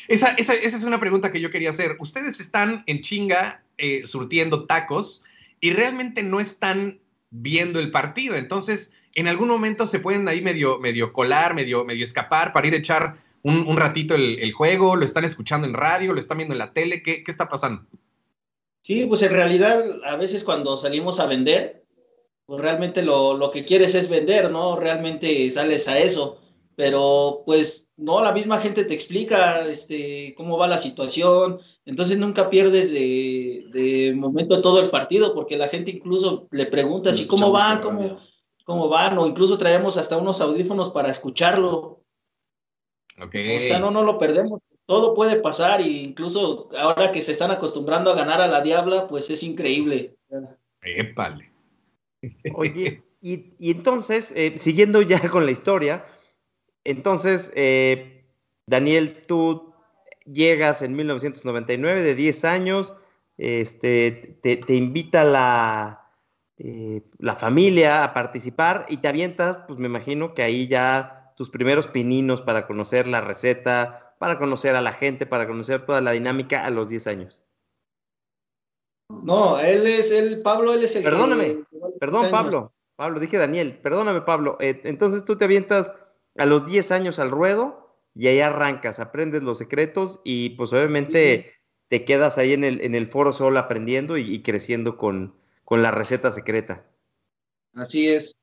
Esa, 0.07 0.29
esa, 0.29 0.53
esa 0.53 0.77
es 0.77 0.83
una 0.83 0.99
pregunta 0.99 1.31
que 1.31 1.41
yo 1.41 1.51
quería 1.51 1.69
hacer. 1.69 1.95
Ustedes 1.99 2.39
están 2.39 2.83
en 2.87 3.01
chinga 3.01 3.63
eh, 3.77 4.03
surtiendo 4.05 4.65
tacos 4.65 5.23
y 5.59 5.71
realmente 5.71 6.23
no 6.23 6.39
están 6.39 6.99
viendo 7.29 7.79
el 7.79 7.91
partido. 7.91 8.35
Entonces, 8.35 8.93
en 9.13 9.27
algún 9.27 9.47
momento 9.47 9.87
se 9.87 9.99
pueden 9.99 10.27
ahí 10.27 10.41
medio, 10.41 10.79
medio 10.79 11.13
colar, 11.13 11.53
medio, 11.53 11.85
medio 11.85 12.03
escapar 12.03 12.53
para 12.53 12.67
ir 12.67 12.73
a 12.73 12.77
echar 12.77 13.15
un, 13.41 13.77
ratito 13.77 14.15
el, 14.15 14.39
el 14.39 14.53
juego. 14.53 14.95
Lo 14.95 15.05
están 15.05 15.23
escuchando 15.23 15.67
en 15.67 15.73
radio, 15.73 16.13
lo 16.13 16.19
están 16.19 16.37
viendo 16.37 16.53
en 16.53 16.59
la 16.59 16.73
tele. 16.73 17.03
¿Qué, 17.03 17.23
qué 17.23 17.31
está 17.31 17.47
pasando? 17.47 17.83
Sí, 18.83 19.05
pues 19.07 19.21
en 19.21 19.31
realidad, 19.31 19.83
a 20.05 20.15
veces 20.15 20.43
cuando 20.43 20.77
salimos 20.77 21.19
a 21.19 21.25
vender, 21.25 21.83
pues 22.45 22.61
realmente 22.61 23.01
lo, 23.01 23.35
lo 23.35 23.51
que 23.51 23.65
quieres 23.65 23.95
es 23.95 24.09
vender, 24.09 24.51
¿no? 24.51 24.75
Realmente 24.75 25.49
sales 25.49 25.87
a 25.87 25.97
eso. 25.97 26.39
Pero 26.75 27.43
pues 27.45 27.87
no, 27.95 28.21
la 28.21 28.33
misma 28.33 28.59
gente 28.59 28.83
te 28.83 28.93
explica 28.93 29.61
este, 29.67 30.33
cómo 30.35 30.57
va 30.57 30.67
la 30.67 30.77
situación. 30.77 31.59
Entonces 31.85 32.17
nunca 32.17 32.49
pierdes 32.49 32.91
de, 32.91 33.65
de 33.71 34.13
momento 34.13 34.61
todo 34.61 34.81
el 34.81 34.89
partido, 34.89 35.33
porque 35.33 35.57
la 35.57 35.69
gente 35.69 35.91
incluso 35.91 36.47
le 36.51 36.65
pregunta 36.65 37.11
así, 37.11 37.27
¿cómo 37.27 37.51
van? 37.51 37.81
¿Cómo, 37.81 38.19
¿Cómo 38.65 38.89
van? 38.89 39.17
O 39.17 39.27
incluso 39.27 39.57
traemos 39.57 39.95
hasta 39.97 40.17
unos 40.17 40.41
audífonos 40.41 40.89
para 40.89 41.11
escucharlo. 41.11 42.01
Ok. 43.21 43.35
O 43.57 43.59
sea, 43.61 43.79
no, 43.79 43.91
no 43.91 44.03
lo 44.03 44.17
perdemos. 44.17 44.59
Todo 44.87 45.15
puede 45.15 45.37
pasar 45.37 45.81
e 45.81 45.87
incluso 45.87 46.69
ahora 46.77 47.11
que 47.11 47.21
se 47.21 47.31
están 47.31 47.51
acostumbrando 47.51 48.11
a 48.11 48.15
ganar 48.15 48.41
a 48.41 48.47
la 48.47 48.61
Diabla, 48.61 49.07
pues 49.07 49.29
es 49.29 49.41
increíble. 49.43 50.15
Épale. 50.81 51.51
Oye, 52.53 53.03
y, 53.21 53.53
y 53.57 53.71
entonces, 53.71 54.31
eh, 54.35 54.53
siguiendo 54.57 55.01
ya 55.01 55.29
con 55.29 55.45
la 55.45 55.51
historia, 55.51 56.05
entonces, 56.85 57.51
eh, 57.55 58.25
Daniel, 58.67 59.23
tú 59.27 59.73
llegas 60.25 60.81
en 60.81 60.95
1999 60.95 62.03
de 62.03 62.15
10 62.15 62.45
años, 62.45 62.95
este, 63.37 64.37
te, 64.41 64.57
te 64.57 64.75
invita 64.75 65.23
la, 65.23 66.05
eh, 66.57 67.01
la 67.17 67.35
familia 67.35 68.05
a 68.05 68.13
participar 68.13 68.85
y 68.87 68.97
te 68.97 69.09
avientas, 69.09 69.57
pues 69.67 69.77
me 69.77 69.87
imagino 69.87 70.33
que 70.33 70.41
ahí 70.41 70.67
ya 70.67 71.33
tus 71.35 71.49
primeros 71.49 71.87
pininos 71.87 72.41
para 72.41 72.65
conocer 72.65 73.07
la 73.07 73.19
receta, 73.19 74.15
para 74.19 74.39
conocer 74.39 74.75
a 74.75 74.81
la 74.81 74.93
gente, 74.93 75.25
para 75.25 75.47
conocer 75.47 75.85
toda 75.85 75.99
la 75.99 76.11
dinámica 76.11 76.65
a 76.65 76.69
los 76.69 76.87
10 76.87 77.07
años? 77.07 77.41
No, 79.09 79.59
él 79.59 79.85
es 79.85 80.11
el, 80.11 80.41
Pablo, 80.41 80.73
él 80.73 80.83
es 80.83 80.95
el 80.95 81.03
Perdóname, 81.03 81.63
perdón 81.99 82.31
Pablo, 82.31 82.73
Pablo, 82.95 83.19
dije 83.19 83.37
Daniel, 83.37 83.77
perdóname 83.77 84.21
Pablo, 84.21 84.57
eh, 84.61 84.79
entonces 84.85 85.25
tú 85.25 85.37
te 85.37 85.45
avientas 85.45 85.91
a 86.37 86.45
los 86.45 86.65
10 86.65 86.91
años 86.91 87.19
al 87.19 87.31
ruedo 87.31 87.97
y 88.15 88.27
ahí 88.27 88.39
arrancas, 88.39 88.99
aprendes 88.99 89.43
los 89.43 89.57
secretos 89.57 90.21
y 90.23 90.51
pues 90.51 90.71
obviamente 90.73 91.53
te 91.87 92.05
quedas 92.05 92.37
ahí 92.37 92.53
en 92.53 92.63
el, 92.63 92.81
en 92.81 92.95
el 92.95 93.07
foro 93.07 93.33
solo 93.33 93.59
aprendiendo 93.59 94.17
y, 94.17 94.41
creciendo 94.41 94.97
con, 94.97 95.35
con 95.63 95.81
la 95.81 95.91
receta 95.91 96.31
secreta. 96.31 96.85
Así 97.73 98.07
es. 98.07 98.33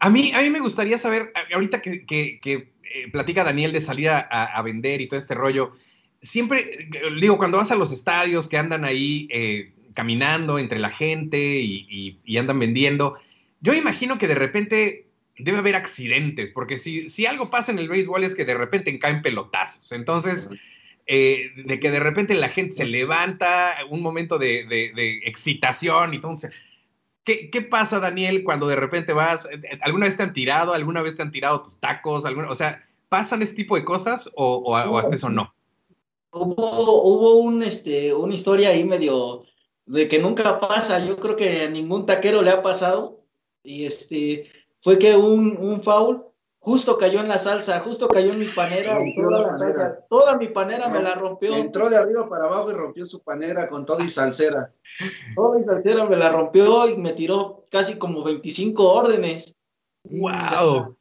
A 0.00 0.10
mí, 0.10 0.32
a 0.34 0.40
mí 0.40 0.50
me 0.50 0.60
gustaría 0.60 0.98
saber, 0.98 1.32
ahorita 1.52 1.80
que, 1.80 2.04
que, 2.04 2.40
eh, 2.42 3.10
platica 3.12 3.44
Daniel 3.44 3.72
de 3.72 3.80
salir 3.80 4.10
a, 4.10 4.60
vender 4.62 5.00
y 5.00 5.08
todo 5.08 5.18
este 5.18 5.34
rollo, 5.34 5.72
siempre, 6.20 6.88
digo, 7.20 7.38
cuando 7.38 7.58
vas 7.58 7.70
a 7.70 7.76
los 7.76 7.92
estadios 7.92 8.48
que 8.48 8.58
andan 8.58 8.84
ahí 8.84 9.28
eh, 9.30 9.72
caminando 9.94 10.58
entre 10.58 10.78
la 10.78 10.90
gente 10.90 11.38
y, 11.38 12.36
andan 12.36 12.58
vendiendo, 12.58 13.14
yo 13.60 13.72
imagino 13.72 14.18
que 14.18 14.28
de 14.28 14.34
repente 14.34 15.03
debe 15.38 15.58
haber 15.58 15.76
accidentes, 15.76 16.50
porque 16.50 16.78
si, 16.78 17.08
si 17.08 17.26
algo 17.26 17.50
pasa 17.50 17.72
en 17.72 17.78
el 17.78 17.88
béisbol 17.88 18.24
es 18.24 18.34
que 18.34 18.44
de 18.44 18.54
repente 18.54 18.98
caen 18.98 19.22
pelotazos. 19.22 19.92
Entonces, 19.92 20.50
eh, 21.06 21.52
de 21.56 21.80
que 21.80 21.90
de 21.90 22.00
repente 22.00 22.34
la 22.34 22.48
gente 22.48 22.74
se 22.74 22.84
levanta, 22.84 23.76
un 23.90 24.00
momento 24.00 24.38
de, 24.38 24.64
de 24.64 25.20
excitación 25.24 26.12
y 26.12 26.16
entonces 26.16 26.50
¿Qué, 27.24 27.66
pasa, 27.70 28.00
Daniel, 28.00 28.44
cuando 28.44 28.68
de 28.68 28.76
repente 28.76 29.14
vas? 29.14 29.48
¿Alguna 29.80 30.04
vez 30.04 30.16
te 30.16 30.22
han 30.22 30.34
tirado? 30.34 30.74
¿Alguna 30.74 31.00
vez 31.00 31.16
te 31.16 31.22
han 31.22 31.32
tirado 31.32 31.62
tus 31.62 31.80
tacos? 31.80 32.26
¿Alguna, 32.26 32.50
o 32.50 32.54
sea, 32.54 32.86
¿pasan 33.08 33.40
este 33.40 33.56
tipo 33.56 33.76
de 33.76 33.84
cosas 33.84 34.30
o, 34.36 34.76
hasta 34.76 35.14
eso 35.14 35.30
no? 35.30 35.54
Hubo, 36.32 37.02
hubo 37.02 37.36
un, 37.36 37.62
este, 37.62 38.12
una 38.12 38.34
historia 38.34 38.70
ahí 38.70 38.84
medio 38.84 39.44
de 39.86 40.06
que 40.06 40.18
nunca 40.18 40.60
pasa. 40.60 41.02
Yo 41.06 41.16
creo 41.16 41.34
que 41.34 41.62
a 41.62 41.70
ningún 41.70 42.04
taquero 42.04 42.42
le 42.42 42.50
ha 42.50 42.62
pasado. 42.62 43.22
Y 43.62 43.86
este, 43.86 44.50
fue 44.84 44.98
que 44.98 45.16
un, 45.16 45.56
un 45.56 45.82
foul 45.82 46.22
justo 46.58 46.98
cayó 46.98 47.20
en 47.20 47.28
la 47.28 47.38
salsa, 47.38 47.80
justo 47.80 48.06
cayó 48.06 48.32
en 48.32 48.38
mi 48.38 48.46
panera, 48.46 48.98
y 49.02 49.14
toda, 49.14 50.06
toda 50.08 50.36
mi 50.36 50.48
panera 50.48 50.88
me 50.88 51.02
la 51.02 51.14
rompió. 51.14 51.54
Entró 51.56 51.88
de 51.88 51.96
arriba 51.96 52.28
para 52.28 52.44
abajo 52.44 52.70
y 52.70 52.74
rompió 52.74 53.06
su 53.06 53.22
panera 53.22 53.68
con 53.68 53.84
todo 53.84 54.02
y 54.02 54.10
salsera. 54.10 54.72
Toda 55.34 55.60
y 55.60 55.64
salsera 55.64 56.04
me 56.04 56.16
la 56.16 56.30
rompió 56.30 56.86
y 56.88 56.96
me 56.96 57.14
tiró 57.14 57.66
casi 57.70 57.96
como 57.96 58.24
25 58.24 58.82
órdenes. 58.82 59.54
¡Wow! 60.04 60.96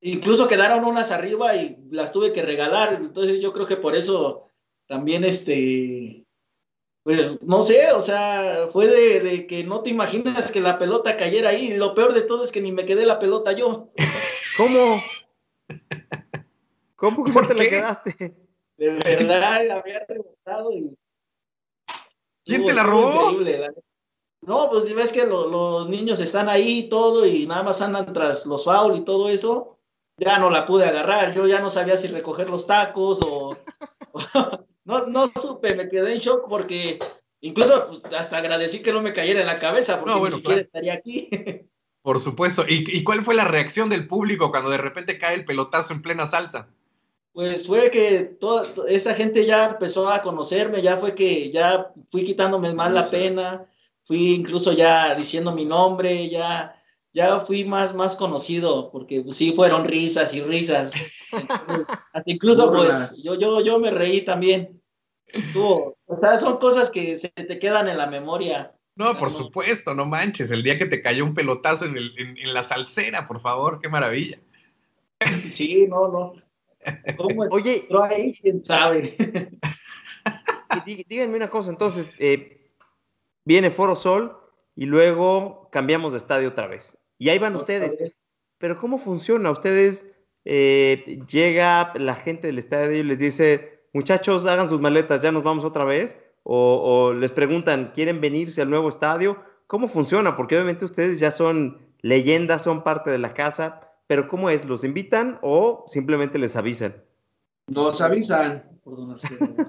Incluso 0.00 0.46
quedaron 0.46 0.84
unas 0.84 1.10
arriba 1.10 1.56
y 1.56 1.78
las 1.90 2.12
tuve 2.12 2.32
que 2.32 2.42
regalar. 2.42 2.94
Entonces 2.94 3.40
yo 3.40 3.52
creo 3.52 3.66
que 3.66 3.76
por 3.76 3.96
eso 3.96 4.50
también 4.86 5.24
este, 5.24 6.25
pues 7.06 7.40
no 7.40 7.62
sé, 7.62 7.92
o 7.92 8.00
sea, 8.00 8.68
fue 8.72 8.88
de, 8.88 9.20
de, 9.20 9.46
que 9.46 9.62
no 9.62 9.80
te 9.80 9.90
imaginas 9.90 10.50
que 10.50 10.60
la 10.60 10.76
pelota 10.76 11.16
cayera 11.16 11.50
ahí. 11.50 11.72
Lo 11.72 11.94
peor 11.94 12.12
de 12.12 12.22
todo 12.22 12.42
es 12.42 12.50
que 12.50 12.60
ni 12.60 12.72
me 12.72 12.84
quedé 12.84 13.06
la 13.06 13.20
pelota 13.20 13.52
yo. 13.52 13.92
¿Cómo? 14.56 15.00
¿Cómo 16.96 17.22
que 17.22 17.30
te 17.46 17.54
la 17.54 17.68
quedaste? 17.68 18.34
De 18.76 18.88
verdad, 18.88 19.64
la 19.68 19.76
había 19.76 20.04
rebotado 20.08 20.72
y. 20.72 20.98
¿Quién 22.44 22.64
te 22.64 22.74
la 22.74 22.82
robó? 22.82 23.30
No, 24.40 24.68
pues 24.68 24.92
ves 24.92 25.12
que 25.12 25.24
los 25.26 25.88
niños 25.88 26.18
están 26.18 26.48
ahí 26.48 26.80
y 26.80 26.88
todo 26.88 27.24
y 27.24 27.46
nada 27.46 27.62
más 27.62 27.80
andan 27.82 28.12
tras 28.12 28.46
los 28.46 28.64
foul 28.64 28.96
y 28.96 29.04
todo 29.04 29.28
eso. 29.28 29.78
Ya 30.16 30.40
no 30.40 30.50
la 30.50 30.66
pude 30.66 30.84
agarrar. 30.84 31.32
Yo 31.36 31.46
ya 31.46 31.60
no 31.60 31.70
sabía 31.70 31.98
si 31.98 32.08
recoger 32.08 32.50
los 32.50 32.66
tacos 32.66 33.20
o. 33.24 33.56
no, 34.86 35.06
no 35.06 35.32
supe, 35.40 35.74
me 35.74 35.88
quedé 35.88 36.14
en 36.14 36.20
shock 36.20 36.48
porque 36.48 36.98
incluso 37.40 38.00
pues, 38.02 38.14
hasta 38.14 38.38
agradecí 38.38 38.82
que 38.82 38.92
no 38.92 39.02
me 39.02 39.12
cayera 39.12 39.40
en 39.40 39.46
la 39.46 39.58
cabeza 39.58 40.00
porque 40.00 40.20
ni 40.20 40.30
siquiera 40.30 40.62
estaría 40.62 40.94
aquí. 40.94 41.28
Por 42.06 42.20
supuesto. 42.20 42.64
¿Y, 42.68 43.02
cuál 43.02 43.24
fue 43.24 43.34
la 43.34 43.46
reacción 43.46 43.88
del 43.90 44.06
público 44.06 44.52
cuando 44.52 44.70
de 44.70 44.78
repente 44.78 45.18
cae 45.18 45.34
el 45.34 45.44
pelotazo 45.44 45.92
en 45.92 46.02
plena 46.02 46.28
salsa? 46.28 46.68
Pues 47.32 47.66
fue 47.66 47.90
que 47.90 48.36
toda 48.38 48.72
esa 48.86 49.12
gente 49.14 49.44
ya 49.44 49.70
empezó 49.70 50.08
a 50.08 50.22
conocerme, 50.22 50.82
ya 50.82 50.98
fue 50.98 51.16
que 51.16 51.50
ya 51.50 51.90
fui 52.08 52.24
quitándome 52.24 52.72
más 52.74 52.92
la 52.92 53.10
pena, 53.10 53.66
fui 54.04 54.34
incluso 54.34 54.72
ya 54.72 55.16
diciendo 55.16 55.52
mi 55.52 55.64
nombre, 55.64 56.30
ya, 56.30 56.80
ya 57.12 57.40
fui 57.40 57.64
más, 57.64 57.92
más 57.92 58.14
conocido, 58.14 58.88
porque 58.92 59.22
pues, 59.22 59.36
sí 59.36 59.52
fueron 59.52 59.84
risas 59.84 60.32
y 60.32 60.42
risas. 60.42 60.92
incluso 62.26 62.70
pues 62.70 62.88
yo, 63.20 63.34
yo, 63.34 63.60
yo 63.62 63.80
me 63.80 63.90
reí 63.90 64.24
también. 64.24 64.75
O 65.54 66.20
sea, 66.20 66.40
son 66.40 66.58
cosas 66.58 66.90
que 66.92 67.20
se 67.20 67.44
te 67.44 67.58
quedan 67.58 67.88
en 67.88 67.98
la 67.98 68.06
memoria. 68.06 68.72
No, 68.96 69.18
por 69.18 69.30
supuesto, 69.30 69.94
no 69.94 70.06
manches. 70.06 70.50
El 70.50 70.62
día 70.62 70.78
que 70.78 70.86
te 70.86 71.02
cayó 71.02 71.24
un 71.24 71.34
pelotazo 71.34 71.84
en, 71.84 71.98
el, 71.98 72.14
en, 72.16 72.54
la 72.54 72.62
salsera, 72.62 73.28
por 73.28 73.40
favor, 73.40 73.78
qué 73.80 73.88
maravilla. 73.88 74.38
Sí, 75.54 75.86
no, 75.86 76.08
no. 76.08 76.34
Oye, 77.50 77.86
ahí? 78.10 78.32
¿Quién 78.40 78.64
sabe? 78.64 79.16
díganme 81.08 81.36
una 81.36 81.50
cosa, 81.50 81.70
entonces, 81.70 82.14
eh, 82.18 82.70
viene 83.44 83.70
Foro 83.70 83.96
Sol 83.96 84.38
y 84.74 84.86
luego 84.86 85.68
cambiamos 85.72 86.12
de 86.12 86.18
estadio 86.18 86.48
otra 86.48 86.66
vez. 86.66 86.96
Y 87.18 87.28
ahí 87.28 87.38
van 87.38 87.56
ustedes. 87.56 87.96
Pero 88.58 88.78
¿cómo 88.78 88.98
funciona? 88.98 89.50
Ustedes 89.50 90.12
eh, 90.44 91.20
llega 91.28 91.92
la 91.96 92.14
gente 92.14 92.46
del 92.46 92.58
estadio 92.58 92.98
y 92.98 93.02
les 93.02 93.18
dice, 93.18 93.75
muchachos, 93.96 94.44
hagan 94.44 94.68
sus 94.68 94.80
maletas, 94.80 95.22
ya 95.22 95.32
nos 95.32 95.42
vamos 95.42 95.64
otra 95.64 95.84
vez 95.84 96.20
o, 96.42 97.12
les 97.12 97.32
preguntan, 97.32 97.92
¿quieren 97.94 98.20
venirse 98.20 98.60
al 98.60 98.70
nuevo 98.70 98.88
estadio? 98.88 99.42
¿Cómo 99.66 99.88
funciona? 99.88 100.36
Porque 100.36 100.54
obviamente 100.54 100.84
ustedes 100.84 101.18
ya 101.18 101.30
son 101.30 101.78
leyendas, 102.02 102.62
son 102.62 102.84
parte 102.84 103.10
de 103.10 103.18
la 103.18 103.32
casa, 103.32 103.80
pero 104.06 104.28
¿cómo 104.28 104.50
es? 104.50 104.66
¿Los 104.66 104.84
invitan 104.84 105.38
o 105.42 105.84
simplemente 105.88 106.38
les 106.38 106.54
avisan? 106.54 106.94
Nos 107.68 108.00
avisan. 108.00 108.64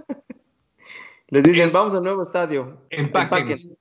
les 1.30 1.44
dicen, 1.44 1.70
vamos 1.74 1.96
al 1.96 2.04
nuevo 2.04 2.22
estadio. 2.22 2.82
Empaquen. 2.90 3.77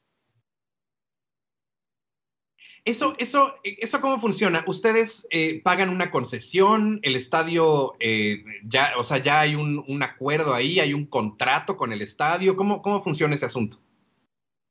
Eso, 2.87 3.15
eso, 3.19 3.57
eso 3.65 4.01
cómo 4.01 4.21
funciona. 4.21 4.63
Ustedes 4.69 5.27
eh, 5.33 5.61
pagan 5.65 5.89
una 5.89 6.13
concesión, 6.13 7.01
el 7.03 7.17
estadio 7.17 7.95
eh, 7.99 8.45
ya, 8.65 8.93
o 8.97 9.03
sea, 9.03 9.19
ya 9.19 9.41
hay 9.41 9.57
un, 9.57 10.03
acuerdo 10.05 10.55
ahí, 10.55 10.79
hay 10.79 10.95
un 10.95 11.05
contrato 11.05 11.77
con 11.77 11.93
el 11.93 12.01
estadio. 12.01 12.55
¿Cómo, 12.55 12.83
cómo 12.83 13.03
funciona 13.03 13.35
ese 13.35 13.47
asunto? 13.47 13.79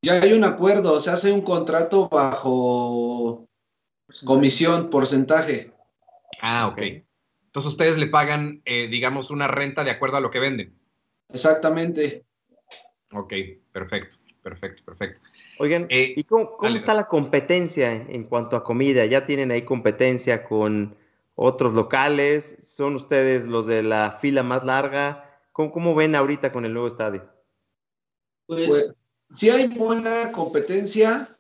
Ya 0.02 0.14
hay 0.14 0.32
un 0.32 0.46
acuerdo, 0.46 1.02
se 1.02 1.12
hace 1.12 1.30
un 1.30 1.42
contrato 1.42 2.08
bajo 2.08 3.50
comisión, 4.24 4.90
porcentaje. 4.90 5.72
Ah, 6.42 6.68
ok. 6.68 6.78
Entonces 6.78 7.72
ustedes 7.74 7.98
le 7.98 8.08
pagan, 8.08 8.62
eh, 8.64 8.88
digamos, 8.88 9.30
una 9.30 9.50
renta 9.50 9.84
de 9.84 9.92
acuerdo 9.92 10.16
a 10.16 10.22
lo 10.22 10.32
que 10.32 10.40
venden. 10.40 10.74
Exactamente. 11.34 12.24
Ok, 13.12 13.34
perfecto, 13.74 14.16
perfecto, 14.42 14.84
perfecto. 14.86 15.20
Oigan, 15.58 15.88
eh, 15.90 16.14
¿y 16.16 16.24
cómo, 16.26 16.58
está 16.64 16.94
la 16.94 17.08
competencia 17.08 17.92
en 17.92 18.26
cuanto 18.26 18.56
a 18.56 18.64
comida? 18.64 19.06
¿Ya 19.06 19.26
tienen 19.26 19.52
ahí 19.52 19.64
competencia 19.64 20.44
con 20.44 20.96
otros 21.36 21.74
locales? 21.74 22.58
¿Son 22.62 22.96
ustedes 22.96 23.46
los 23.46 23.66
de 23.66 23.84
la 23.84 24.12
fila 24.12 24.44
más 24.44 24.66
larga? 24.66 25.40
¿Cómo, 25.52 25.96
ven 25.96 26.16
ahorita 26.16 26.52
con 26.52 26.66
el 26.66 26.74
nuevo 26.74 26.88
estadio? 26.88 27.24
Pues, 28.48 28.68
pues 28.68 28.94
sí 29.38 29.50
hay 29.50 29.68
buena 29.68 30.32
competencia, 30.32 31.38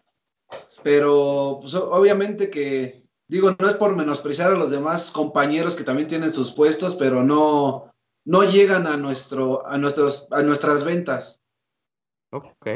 pero 0.81 1.57
pues, 1.61 1.73
obviamente 1.73 2.49
que, 2.49 3.03
digo, 3.27 3.53
no 3.59 3.69
es 3.69 3.75
por 3.75 3.95
menospreciar 3.95 4.53
a 4.53 4.57
los 4.57 4.71
demás 4.71 5.11
compañeros 5.11 5.75
que 5.75 5.83
también 5.83 6.07
tienen 6.07 6.31
sus 6.31 6.53
puestos, 6.53 6.95
pero 6.95 7.21
no, 7.21 7.93
no 8.23 8.43
llegan 8.43 8.87
a, 8.87 8.95
nuestro, 8.95 9.67
a, 9.67 9.77
nuestros, 9.77 10.27
a 10.31 10.41
nuestras 10.41 10.85
ventas. 10.85 11.41
Ok. 12.31 12.67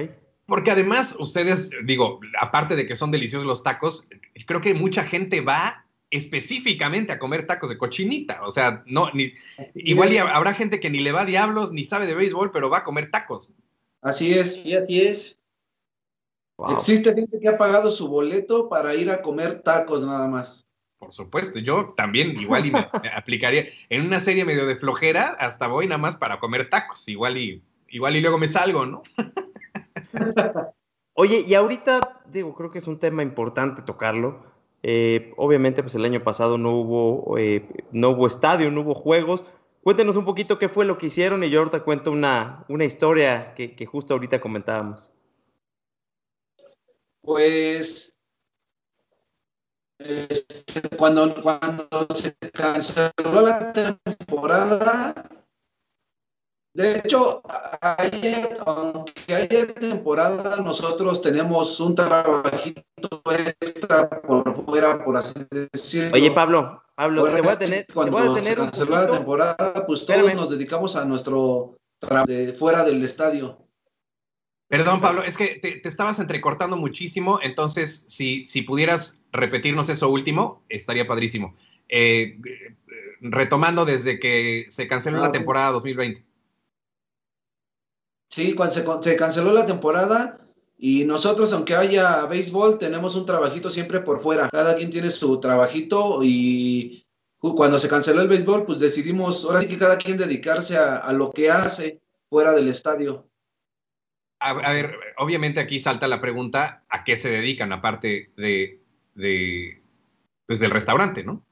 Porque 0.50 0.72
además, 0.72 1.16
ustedes, 1.20 1.70
digo, 1.86 2.20
aparte 2.40 2.76
de 2.76 2.88
que 2.88 2.96
son 2.96 3.12
deliciosos 3.12 3.48
los 3.48 3.64
tacos, 3.64 4.10
creo 4.46 4.60
que 4.60 4.74
mucha 4.74 5.04
gente 5.04 5.42
va 5.42 5.86
específicamente 6.12 7.12
a 7.12 7.20
comer 7.20 7.46
tacos 7.46 7.70
de 7.70 7.78
cochinita. 7.78 8.42
O 8.44 8.52
sea, 8.52 8.84
no, 8.86 9.12
ni, 9.14 9.34
igual 9.76 10.18
habrá 10.18 10.54
gente 10.54 10.80
que 10.80 10.90
ni 10.90 11.00
le 11.00 11.12
va 11.12 11.22
a 11.22 11.26
diablos, 11.26 11.72
ni 11.72 11.86
sabe 11.86 12.08
de 12.08 12.16
béisbol, 12.16 12.52
pero 12.52 12.70
va 12.70 12.80
a 12.80 12.84
comer 12.84 13.12
tacos. 13.12 13.54
Así 14.02 14.34
es, 14.34 14.56
y 14.66 14.76
así 14.76 15.02
es. 15.02 15.38
Existe 16.72 17.14
gente 17.14 17.40
que 17.40 17.48
ha 17.48 17.58
pagado 17.58 17.92
su 17.92 18.08
boleto 18.08 18.68
para 18.68 18.96
ir 18.96 19.10
a 19.10 19.22
comer 19.22 19.62
tacos 19.62 20.06
nada 20.06 20.28
más. 20.28 20.66
Por 20.98 21.14
supuesto, 21.14 21.60
yo 21.60 21.94
también 21.96 22.38
igual 22.38 22.66
y 22.66 22.72
me, 22.72 22.80
aplicaría 23.14 23.68
en 23.90 24.02
una 24.02 24.20
serie 24.20 24.44
medio 24.44 24.66
de 24.66 24.76
flojera, 24.76 25.38
hasta 25.40 25.68
voy 25.68 25.88
nada 25.88 26.00
más 26.00 26.18
para 26.18 26.40
comer 26.40 26.70
tacos, 26.70 27.08
igual 27.08 27.38
y 27.38 27.64
igual 27.92 28.16
y 28.16 28.22
luego 28.22 28.38
me 28.38 28.48
salgo, 28.48 28.86
¿no? 28.86 29.04
Oye, 31.14 31.44
y 31.46 31.54
ahorita, 31.54 32.22
digo, 32.32 32.56
creo 32.56 32.72
que 32.72 32.78
es 32.78 32.88
un 32.88 33.00
tema 33.00 33.24
importante 33.24 33.82
tocarlo. 33.82 34.42
Eh, 34.84 35.34
obviamente, 35.36 35.84
pues 35.84 35.96
el 35.96 36.06
año 36.06 36.24
pasado 36.24 36.58
no 36.58 36.72
hubo, 36.72 37.38
eh, 37.38 37.68
no 37.92 38.12
hubo 38.12 38.28
estadio, 38.28 38.72
no 38.72 38.82
hubo 38.82 38.96
juegos, 38.96 39.46
cuéntenos 39.84 40.16
un 40.16 40.26
poquito 40.26 40.58
qué 40.58 40.70
fue 40.70 40.86
lo 40.86 40.98
que 40.98 41.08
hicieron 41.08 41.44
y 41.44 41.50
yo 41.50 41.60
ahorita 41.60 41.84
cuento 41.84 42.12
una, 42.12 42.64
una 42.70 42.86
historia 42.86 43.54
que, 43.54 43.86
justo 43.86 44.14
ahorita 44.14 44.40
comentábamos. 44.40 45.12
Pues 47.22 48.14
este, 50.00 50.96
cuando, 50.98 51.42
cuando 51.42 52.08
se 52.16 52.34
canceló 52.54 53.42
la 53.42 53.74
temporada, 53.74 55.30
de 56.80 57.00
hecho, 57.00 57.42
aunque 58.66 59.36
haya 59.36 59.68
temporada, 59.68 60.58
nosotros 60.58 61.22
tenemos 61.22 61.78
un 61.82 61.94
trabajito 61.94 63.22
extra 63.60 64.10
por 64.10 64.64
fuera, 64.64 65.04
por 65.04 65.18
así 65.18 65.46
decirlo. 65.50 66.12
Oye, 66.14 66.32
Pablo, 66.32 66.82
Pablo, 66.96 67.34
te 67.34 67.42
voy 67.42 67.52
a 67.52 67.60
tener, 67.60 67.86
cuando 67.94 68.16
te 68.16 68.24
voy 68.24 68.32
a 68.32 68.42
tener 68.42 68.90
la 68.90 69.08
temporada, 69.12 69.86
pues 69.86 70.06
todos 70.06 70.34
nos 70.34 70.50
dedicamos 70.50 70.96
a 70.96 71.04
nuestro 71.04 71.76
trabajo 72.00 72.28
de 72.28 72.54
fuera 72.54 72.84
del 72.84 73.04
estadio. 73.04 73.58
Perdón, 74.70 75.02
Pablo, 75.02 75.24
es 75.24 75.36
que 75.36 75.60
te, 75.62 75.86
estabas 75.86 76.20
entrecortando 76.20 76.78
muchísimo, 76.78 77.40
entonces 77.42 78.06
si, 78.08 78.46
si 78.46 78.62
pudieras 78.62 79.22
repetirnos 79.34 79.90
eso 79.90 80.10
último, 80.10 80.64
estaría 80.70 81.06
padrísimo. 81.06 81.56
Eh, 81.90 82.40
retomando 83.20 83.84
desde 83.84 84.18
que 84.20 84.68
se 84.70 84.88
canceló 84.88 85.20
la 85.20 85.34
temporada 85.34 85.72
2020. 85.72 86.29
Sí, 88.30 88.54
cuando 88.54 88.76
se, 88.76 88.86
se, 89.02 89.16
canceló 89.16 89.52
la 89.52 89.66
temporada 89.66 90.40
y 90.78 91.04
nosotros, 91.06 91.52
aunque 91.54 91.76
haya 91.76 92.26
béisbol, 92.26 92.78
tenemos 92.78 93.16
un 93.16 93.26
trabajito 93.26 93.70
siempre 93.70 94.00
por 94.00 94.22
fuera. 94.22 94.50
Cada 94.50 94.76
quien 94.76 94.92
tiene 94.92 95.10
su 95.10 95.40
trabajito 95.40 96.24
y 96.24 97.06
cuando 97.40 97.80
se 97.80 97.90
canceló 97.90 98.22
el 98.22 98.28
béisbol, 98.28 98.66
pues 98.66 98.80
decidimos, 98.80 99.44
ahora 99.46 99.62
sí 99.62 99.68
que 99.68 99.80
cada 99.80 99.98
quien 99.98 100.18
dedicarse 100.18 100.78
a, 100.78 100.98
a 100.98 101.14
lo 101.14 101.32
que 101.32 101.50
hace 101.50 102.00
fuera 102.30 102.54
del 102.54 102.70
estadio 102.70 103.30
a, 104.40 104.74
ver, 104.74 104.96
obviamente 105.18 105.60
aquí 105.60 105.80
salta 105.80 106.08
la 106.08 106.22
pregunta, 106.22 106.84
¿a 106.90 107.04
qué 107.04 107.18
se 107.18 107.30
dedican 107.30 107.74
aparte 107.74 108.32
de, 108.38 108.82
de 109.14 109.82
pues 110.46 110.60
del 110.60 110.72
restaurante, 110.72 111.24
no? 111.24 111.44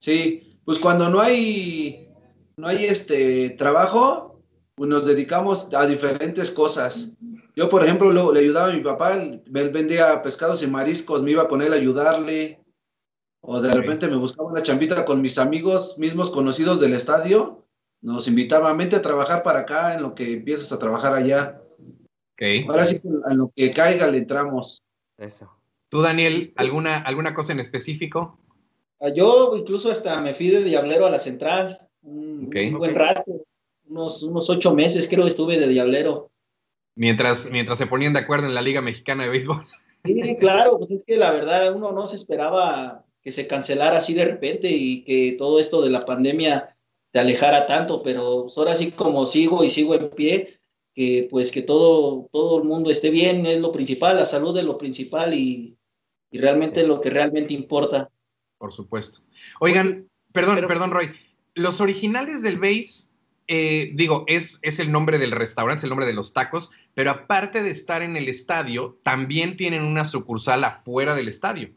Sí, 0.00 0.58
pues 0.64 0.78
cuando 0.78 1.08
no 1.08 1.20
hay, 1.20 2.08
no 2.56 2.68
hay 2.68 2.86
este 2.86 3.50
trabajo, 3.50 4.25
nos 4.78 5.06
dedicamos 5.06 5.68
a 5.72 5.86
diferentes 5.86 6.50
cosas. 6.50 7.10
Yo, 7.54 7.70
por 7.70 7.82
ejemplo, 7.82 8.32
le 8.32 8.40
ayudaba 8.40 8.68
a 8.68 8.74
mi 8.74 8.82
papá, 8.82 9.14
él 9.14 9.42
vendía 9.46 10.22
pescados 10.22 10.62
y 10.62 10.66
mariscos, 10.66 11.22
me 11.22 11.30
iba 11.30 11.48
con 11.48 11.62
él 11.62 11.72
a 11.72 11.76
ayudarle, 11.76 12.60
o 13.40 13.60
de 13.60 13.72
repente 13.72 14.08
me 14.08 14.16
buscaba 14.16 14.50
una 14.50 14.62
chambita 14.62 15.04
con 15.04 15.22
mis 15.22 15.38
amigos 15.38 15.96
mismos 15.96 16.30
conocidos 16.30 16.80
del 16.80 16.92
estadio, 16.92 17.64
nos 18.02 18.28
invitaba 18.28 18.70
a 18.70 18.74
mente 18.74 18.96
a 18.96 19.02
trabajar 19.02 19.42
para 19.42 19.60
acá 19.60 19.94
en 19.94 20.02
lo 20.02 20.14
que 20.14 20.34
empiezas 20.34 20.70
a 20.72 20.78
trabajar 20.78 21.14
allá. 21.14 21.62
Ahora 22.68 22.84
sí, 22.84 23.00
a 23.24 23.32
lo 23.32 23.50
que 23.56 23.72
caiga 23.72 24.06
le 24.08 24.18
entramos. 24.18 24.82
Eso. 25.16 25.50
¿Tú, 25.88 26.02
Daniel, 26.02 26.52
alguna, 26.56 26.98
alguna 26.98 27.32
cosa 27.32 27.52
en 27.52 27.60
específico? 27.60 28.38
Ah, 29.00 29.08
yo 29.08 29.56
incluso 29.56 29.90
hasta 29.90 30.20
me 30.20 30.34
fui 30.34 30.48
de 30.48 30.62
Diablero 30.62 31.06
a 31.06 31.10
la 31.10 31.18
central, 31.18 31.80
un, 32.02 32.50
buen 32.50 32.94
rato, 32.94 33.44
unos, 33.88 34.22
unos 34.22 34.48
ocho 34.50 34.74
meses 34.74 35.06
creo 35.08 35.24
que 35.24 35.30
estuve 35.30 35.58
de 35.58 35.68
Diablero. 35.68 36.30
Mientras, 36.94 37.50
mientras 37.50 37.78
se 37.78 37.86
ponían 37.86 38.12
de 38.12 38.20
acuerdo 38.20 38.46
en 38.46 38.54
la 38.54 38.62
Liga 38.62 38.80
Mexicana 38.80 39.24
de 39.24 39.30
Béisbol. 39.30 39.64
Sí, 40.04 40.36
claro, 40.38 40.78
pues 40.78 40.90
es 40.90 41.02
que 41.06 41.16
la 41.16 41.32
verdad 41.32 41.74
uno 41.74 41.92
no 41.92 42.08
se 42.08 42.16
esperaba 42.16 43.04
que 43.22 43.32
se 43.32 43.46
cancelara 43.46 43.98
así 43.98 44.14
de 44.14 44.24
repente 44.24 44.70
y 44.70 45.02
que 45.02 45.34
todo 45.36 45.58
esto 45.58 45.82
de 45.82 45.90
la 45.90 46.06
pandemia 46.06 46.76
te 47.10 47.18
alejara 47.18 47.66
tanto, 47.66 48.00
pero 48.04 48.46
ahora 48.56 48.76
sí 48.76 48.92
como 48.92 49.26
sigo 49.26 49.64
y 49.64 49.70
sigo 49.70 49.94
en 49.94 50.10
pie, 50.10 50.58
que 50.94 51.26
pues 51.30 51.50
que 51.50 51.62
todo, 51.62 52.28
todo 52.32 52.58
el 52.58 52.64
mundo 52.68 52.90
esté 52.90 53.10
bien 53.10 53.44
es 53.46 53.58
lo 53.58 53.72
principal, 53.72 54.16
la 54.16 54.26
salud 54.26 54.56
es 54.56 54.64
lo 54.64 54.78
principal 54.78 55.34
y, 55.34 55.76
y 56.30 56.38
realmente 56.38 56.82
es 56.82 56.86
lo 56.86 57.00
que 57.00 57.10
realmente 57.10 57.52
importa. 57.52 58.10
Por 58.58 58.72
supuesto. 58.72 59.20
Oigan, 59.60 60.08
perdón, 60.32 60.64
perdón, 60.66 60.90
Roy. 60.90 61.10
Los 61.54 61.80
originales 61.80 62.42
del 62.42 62.58
base, 62.58 63.15
eh, 63.48 63.92
digo, 63.94 64.24
es, 64.26 64.58
es 64.62 64.78
el 64.80 64.90
nombre 64.90 65.18
del 65.18 65.30
restaurante, 65.30 65.78
es 65.78 65.84
el 65.84 65.90
nombre 65.90 66.06
de 66.06 66.14
los 66.14 66.32
tacos, 66.32 66.72
pero 66.94 67.10
aparte 67.10 67.62
de 67.62 67.70
estar 67.70 68.02
en 68.02 68.16
el 68.16 68.28
estadio, 68.28 68.98
también 69.02 69.56
tienen 69.56 69.82
una 69.82 70.04
sucursal 70.04 70.64
afuera 70.64 71.14
del 71.14 71.28
estadio. 71.28 71.70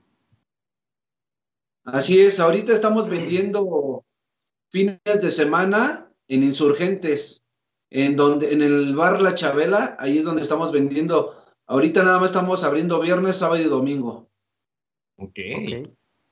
Así 1.86 2.20
es, 2.20 2.40
ahorita 2.40 2.74
estamos 2.74 3.10
vendiendo 3.10 4.04
fines 4.70 5.00
de 5.04 5.32
semana 5.32 6.12
en 6.28 6.44
insurgentes 6.44 7.44
en 7.90 8.16
donde 8.16 8.54
en 8.54 8.62
el 8.62 8.96
bar 8.96 9.22
La 9.22 9.36
Chabela, 9.36 9.96
ahí 10.00 10.20
es 10.20 10.24
donde 10.24 10.44
estamos 10.44 10.72
vendiendo. 10.72 11.36
Ahorita 11.66 12.04
nada 12.04 12.20
más 12.20 12.32
estamos 12.32 12.64
abriendo 12.64 13.00
viernes, 13.00 13.38
sábado 13.38 13.62
y 13.62 13.66
domingo. 13.66 14.30
Ok. 15.18 15.40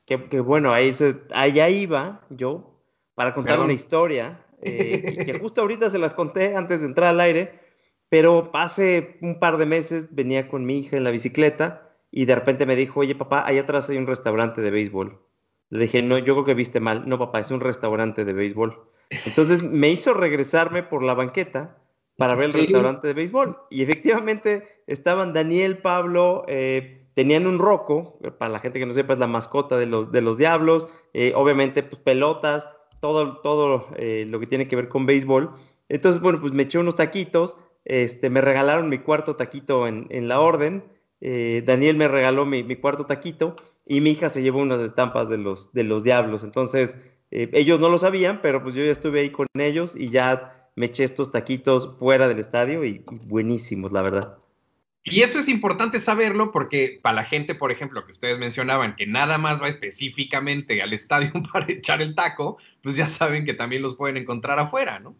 Que, 0.04 0.40
bueno, 0.40 0.72
ahí 0.72 0.92
allá 1.34 1.68
iba 1.68 2.22
yo 2.30 2.80
para 3.14 3.34
contar 3.34 3.60
una 3.60 3.72
historia 3.72 4.42
eh, 4.62 5.24
que, 5.24 5.32
justo 5.40 5.60
ahorita 5.60 5.90
se 5.90 5.98
las 5.98 6.14
conté 6.14 6.56
antes 6.56 6.80
de 6.80 6.86
entrar 6.86 7.08
al 7.10 7.20
aire, 7.20 7.60
pero 8.08 8.50
hace 8.54 9.18
un 9.20 9.38
par 9.38 9.58
de 9.58 9.66
meses 9.66 10.14
venía 10.14 10.48
con 10.48 10.64
mi 10.64 10.78
hija 10.78 10.96
en 10.96 11.04
la 11.04 11.10
bicicleta 11.10 11.92
y 12.10 12.24
de 12.24 12.34
repente 12.34 12.66
me 12.66 12.76
dijo, 12.76 13.00
oye 13.00 13.14
papá, 13.14 13.44
allá 13.46 13.62
atrás 13.62 13.90
hay 13.90 13.98
un 13.98 14.06
restaurante 14.06 14.60
de 14.62 14.70
béisbol. 14.70 15.20
Le 15.70 15.80
dije, 15.80 16.02
no, 16.02 16.16
yo 16.18 16.34
creo 16.34 16.44
que 16.44 16.54
viste 16.54 16.80
mal. 16.80 17.08
No, 17.08 17.18
papá, 17.18 17.40
es 17.40 17.50
un 17.50 17.60
restaurante 17.60 18.24
de 18.24 18.32
béisbol. 18.32 18.88
Entonces 19.26 19.62
me 19.62 19.90
hizo 19.90 20.14
regresarme 20.14 20.82
por 20.82 21.02
la 21.02 21.14
banqueta 21.14 21.76
para 22.16 22.34
ver 22.34 22.46
el 22.46 22.52
restaurante 22.54 23.06
de 23.06 23.14
béisbol. 23.14 23.58
Y 23.70 23.82
efectivamente 23.82 24.82
estaban 24.86 25.32
Daniel, 25.32 25.78
Pablo, 25.78 26.44
eh, 26.48 27.06
tenían 27.14 27.46
un 27.46 27.58
roco, 27.58 28.18
para 28.38 28.50
la 28.50 28.60
gente 28.60 28.78
que 28.78 28.86
no 28.86 28.92
sepa 28.92 29.14
es 29.14 29.18
la 29.18 29.26
mascota 29.26 29.76
de 29.76 29.86
los, 29.86 30.12
de 30.12 30.22
los 30.22 30.38
diablos, 30.38 30.88
eh, 31.14 31.32
obviamente 31.34 31.82
pues 31.82 32.00
pelotas, 32.00 32.68
todo, 33.00 33.38
todo 33.38 33.88
eh, 33.96 34.26
lo 34.28 34.40
que 34.40 34.46
tiene 34.46 34.68
que 34.68 34.76
ver 34.76 34.88
con 34.88 35.06
béisbol. 35.06 35.52
Entonces, 35.88 36.20
bueno, 36.20 36.40
pues 36.40 36.52
me 36.52 36.64
eché 36.64 36.78
unos 36.78 36.96
taquitos, 36.96 37.56
este, 37.84 38.30
me 38.30 38.40
regalaron 38.40 38.88
mi 38.88 38.98
cuarto 38.98 39.36
taquito 39.36 39.86
en, 39.86 40.06
en 40.10 40.28
la 40.28 40.40
orden, 40.40 40.84
Daniel 41.20 41.96
me 41.96 42.06
regaló 42.06 42.46
mi, 42.46 42.62
mi, 42.62 42.76
cuarto 42.76 43.04
taquito 43.04 43.56
y 43.84 44.00
mi 44.00 44.10
hija 44.10 44.28
se 44.28 44.40
llevó 44.40 44.60
unas 44.60 44.80
estampas 44.80 45.28
de 45.28 45.38
los, 45.38 45.72
de 45.72 45.82
los 45.82 46.04
diablos. 46.04 46.44
Entonces, 46.44 46.96
eh, 47.30 47.50
ellos 47.52 47.80
no 47.80 47.88
lo 47.88 47.98
sabían, 47.98 48.40
pero 48.42 48.62
pues 48.62 48.74
yo 48.74 48.84
ya 48.84 48.90
estuve 48.90 49.20
ahí 49.20 49.30
con 49.30 49.46
ellos 49.54 49.94
y 49.96 50.08
ya 50.08 50.70
me 50.76 50.86
eché 50.86 51.04
estos 51.04 51.32
taquitos 51.32 51.96
fuera 51.98 52.28
del 52.28 52.38
estadio 52.38 52.84
y, 52.84 53.04
buenísimos, 53.26 53.92
la 53.92 54.02
verdad. 54.02 54.38
Y 55.10 55.22
eso 55.22 55.38
es 55.38 55.48
importante 55.48 56.00
saberlo 56.00 56.50
porque 56.50 57.00
para 57.02 57.16
la 57.16 57.24
gente, 57.24 57.54
por 57.54 57.70
ejemplo, 57.70 58.04
que 58.04 58.12
ustedes 58.12 58.38
mencionaban, 58.38 58.96
que 58.96 59.06
nada 59.06 59.38
más 59.38 59.62
va 59.62 59.68
específicamente 59.68 60.82
al 60.82 60.92
estadio 60.92 61.32
para 61.52 61.66
echar 61.70 62.02
el 62.02 62.14
taco, 62.14 62.58
pues 62.82 62.96
ya 62.96 63.06
saben 63.06 63.44
que 63.44 63.54
también 63.54 63.82
los 63.82 63.96
pueden 63.96 64.16
encontrar 64.16 64.58
afuera, 64.58 64.98
¿no? 64.98 65.16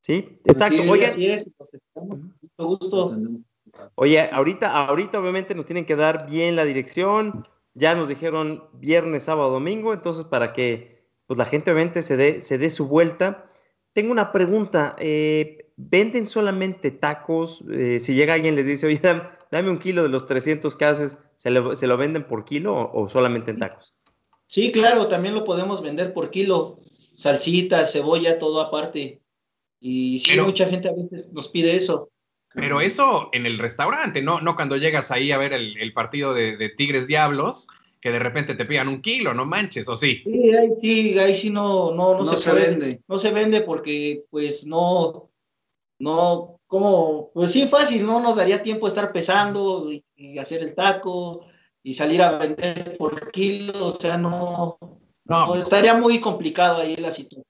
Sí, 0.00 0.40
exacto. 0.44 0.82
Oye, 0.82 1.44
Oye, 3.94 4.20
ahorita, 4.30 4.86
ahorita 4.86 5.20
obviamente 5.20 5.54
nos 5.54 5.66
tienen 5.66 5.86
que 5.86 5.96
dar 5.96 6.28
bien 6.28 6.56
la 6.56 6.64
dirección. 6.64 7.44
Ya 7.74 7.94
nos 7.94 8.08
dijeron 8.08 8.64
viernes, 8.74 9.24
sábado, 9.24 9.50
domingo, 9.50 9.94
entonces 9.94 10.24
para 10.24 10.52
que 10.52 11.02
pues 11.26 11.38
la 11.38 11.46
gente 11.46 11.70
obviamente 11.70 12.02
se 12.02 12.16
dé, 12.16 12.40
se 12.40 12.58
dé 12.58 12.68
su 12.68 12.86
vuelta. 12.86 13.46
Tengo 13.92 14.12
una 14.12 14.32
pregunta, 14.32 14.94
eh, 14.98 15.61
¿venden 15.76 16.26
solamente 16.26 16.90
tacos? 16.90 17.64
Eh, 17.70 18.00
si 18.00 18.14
llega 18.14 18.34
alguien 18.34 18.54
y 18.54 18.56
les 18.58 18.66
dice, 18.66 18.86
oye, 18.86 19.00
dame, 19.50 19.70
un 19.70 19.78
kilo 19.78 20.02
de 20.02 20.08
los 20.08 20.26
300 20.26 20.76
que 20.76 20.84
haces, 20.84 21.18
¿se 21.36 21.50
lo, 21.50 21.96
venden 21.96 22.24
por 22.24 22.44
kilo 22.44 22.90
o, 22.92 23.08
solamente 23.08 23.50
en 23.50 23.58
tacos? 23.58 23.92
Sí, 24.48 24.70
claro, 24.72 25.08
también 25.08 25.34
lo 25.34 25.44
podemos 25.44 25.82
vender 25.82 26.12
por 26.12 26.30
kilo, 26.30 26.80
salsita, 27.14 27.86
cebolla, 27.86 28.38
todo 28.38 28.60
aparte. 28.60 29.20
Y 29.80 30.18
sí, 30.20 30.38
mucha 30.40 30.66
gente 30.66 30.88
a 30.88 30.92
veces 30.92 31.32
nos 31.32 31.48
pide 31.48 31.76
eso. 31.76 32.10
Pero 32.54 32.80
eso 32.80 33.30
en 33.32 33.46
el 33.46 33.58
restaurante, 33.58 34.20
no, 34.20 34.40
no 34.40 34.54
cuando 34.54 34.76
llegas 34.76 35.10
ahí 35.10 35.32
a 35.32 35.38
ver 35.38 35.54
el, 35.54 35.92
partido 35.94 36.34
de, 36.34 36.56
de 36.56 36.68
Tigres 36.68 37.06
Diablos, 37.06 37.66
que 38.02 38.10
de 38.10 38.18
repente 38.18 38.56
te 38.56 38.64
pidan 38.64 38.88
un 38.88 39.00
kilo, 39.00 39.32
no 39.32 39.46
manches, 39.46 39.88
¿o 39.88 39.96
sí? 39.96 40.22
Sí, 40.24 40.50
ahí 40.54 40.70
sí, 40.80 41.18
ahí 41.20 41.40
sí 41.40 41.50
no, 41.50 41.94
no, 41.94 42.18
no, 42.18 42.26
se, 42.26 42.52
vende. 42.52 43.00
No 43.06 43.20
se 43.20 43.30
vende 43.30 43.60
porque 43.60 44.24
pues 44.28 44.66
no, 44.66 45.30
no, 46.02 46.60
como, 46.66 47.30
pues 47.32 47.52
sí, 47.52 47.68
fácil, 47.68 48.04
no 48.04 48.18
nos 48.18 48.34
daría 48.34 48.60
tiempo 48.60 48.88
estar 48.88 49.12
pesando 49.12 49.88
y, 49.92 50.04
hacer 50.36 50.60
el 50.60 50.74
taco 50.74 51.46
y 51.80 51.94
salir 51.94 52.20
a 52.22 52.38
vender 52.38 52.96
por 52.98 53.30
kilo, 53.30 53.86
o 53.86 53.90
sea, 53.92 54.16
no, 54.16 54.78
no, 55.24 55.54
estaría 55.54 55.94
muy 55.94 56.20
complicado 56.20 56.82
ahí 56.82 56.96
la 56.96 57.12
situación. 57.12 57.44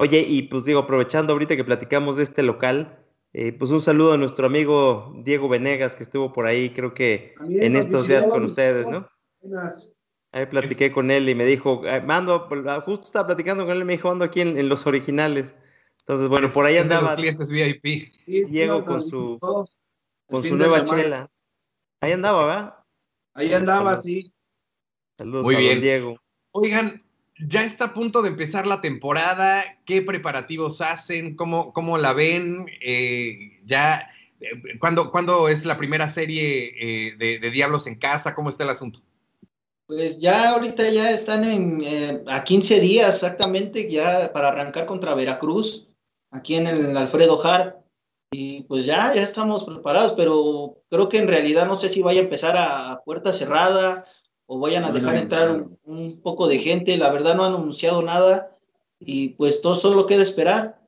Oye, 0.00 0.24
y 0.28 0.42
pues 0.42 0.64
digo, 0.64 0.80
aprovechando 0.80 1.32
ahorita 1.32 1.54
que 1.54 1.62
platicamos 1.62 2.16
de 2.16 2.24
este 2.24 2.42
local, 2.42 2.98
eh, 3.32 3.52
pues 3.52 3.70
un 3.70 3.82
saludo 3.82 4.14
a 4.14 4.18
nuestro 4.18 4.46
amigo 4.46 5.14
Diego 5.18 5.48
Venegas 5.48 5.94
que 5.94 6.02
estuvo 6.02 6.32
por 6.32 6.46
ahí, 6.46 6.70
creo 6.70 6.92
que 6.92 7.34
en 7.48 7.76
estos 7.76 8.08
días 8.08 8.26
con 8.26 8.44
ustedes, 8.44 8.88
¿no? 8.88 9.08
Ahí 10.32 10.46
platiqué 10.46 10.90
con 10.90 11.12
él 11.12 11.28
y 11.28 11.36
me 11.36 11.44
dijo, 11.44 11.82
eh, 11.86 12.00
mando, 12.00 12.48
justo 12.84 13.06
estaba 13.06 13.26
platicando 13.26 13.64
con 13.64 13.76
él 13.76 13.82
y 13.82 13.84
me 13.84 13.92
dijo, 13.92 14.10
ando 14.10 14.24
aquí 14.24 14.40
en, 14.40 14.68
los 14.68 14.88
originales. 14.88 15.54
Entonces, 16.08 16.28
bueno, 16.28 16.48
por 16.50 16.64
ahí 16.66 16.76
andaba. 16.76 17.02
los 17.02 17.14
clientes 17.14 17.50
VIP. 17.50 18.12
Diego 18.26 18.84
con 18.84 19.02
su, 19.02 19.38
con 20.28 20.44
su 20.44 20.56
nueva 20.56 20.84
chela. 20.84 21.28
Ahí 22.00 22.12
andaba, 22.12 22.46
¿verdad? 22.46 22.74
Ahí 23.34 23.52
andaba, 23.52 24.00
sí. 24.00 24.32
Saludos 25.18 25.46
Muy 25.46 25.56
bien. 25.56 25.80
Diego. 25.80 26.20
Oigan, 26.52 27.02
ya 27.38 27.64
está 27.64 27.86
a 27.86 27.94
punto 27.94 28.22
de 28.22 28.28
empezar 28.28 28.68
la 28.68 28.80
temporada. 28.80 29.64
¿Qué 29.84 30.00
preparativos 30.00 30.80
hacen? 30.80 31.34
¿Cómo, 31.34 31.72
cómo 31.72 31.98
la 31.98 32.12
ven? 32.12 32.66
Eh, 32.80 33.58
ya, 33.64 34.08
eh, 34.40 34.78
¿cuándo, 34.78 35.48
es 35.48 35.64
la 35.64 35.76
primera 35.76 36.08
serie 36.08 37.08
eh, 37.08 37.16
de, 37.16 37.50
Diablos 37.50 37.88
en 37.88 37.96
casa? 37.96 38.34
¿Cómo 38.34 38.48
está 38.48 38.62
el 38.62 38.70
asunto? 38.70 39.00
Pues 39.86 40.18
ya 40.20 40.50
ahorita 40.50 40.88
ya 40.90 41.10
están 41.10 41.44
en, 41.44 42.22
a 42.28 42.44
15 42.44 42.80
días 42.80 43.14
exactamente 43.14 43.90
ya 43.90 44.32
para 44.32 44.48
arrancar 44.48 44.86
contra 44.86 45.14
Veracruz, 45.14 45.86
aquí 46.30 46.56
en 46.56 46.66
el 46.66 46.96
Alfredo 46.96 47.44
Har. 47.44 47.78
Y 48.32 48.64
pues 48.64 48.84
ya, 48.84 49.14
ya 49.14 49.22
estamos 49.22 49.64
preparados, 49.64 50.12
pero 50.12 50.78
creo 50.90 51.08
que 51.08 51.18
en 51.18 51.28
realidad 51.28 51.66
no 51.66 51.76
sé 51.76 51.88
si 51.88 52.02
vaya 52.02 52.20
a 52.20 52.24
empezar 52.24 52.56
a 52.56 53.00
puerta 53.04 53.32
cerrada 53.32 54.04
o 54.46 54.58
vayan 54.58 54.84
a 54.84 54.92
dejar 54.92 55.16
entrar 55.16 55.64
un, 55.84 56.20
poco 56.20 56.48
de 56.48 56.58
gente. 56.58 56.96
La 56.96 57.10
verdad 57.10 57.34
no 57.36 57.44
han 57.44 57.54
anunciado 57.54 58.02
nada 58.02 58.56
y 58.98 59.30
pues 59.30 59.62
todo 59.62 59.76
solo 59.76 60.06
queda 60.06 60.22
esperar. 60.22 60.80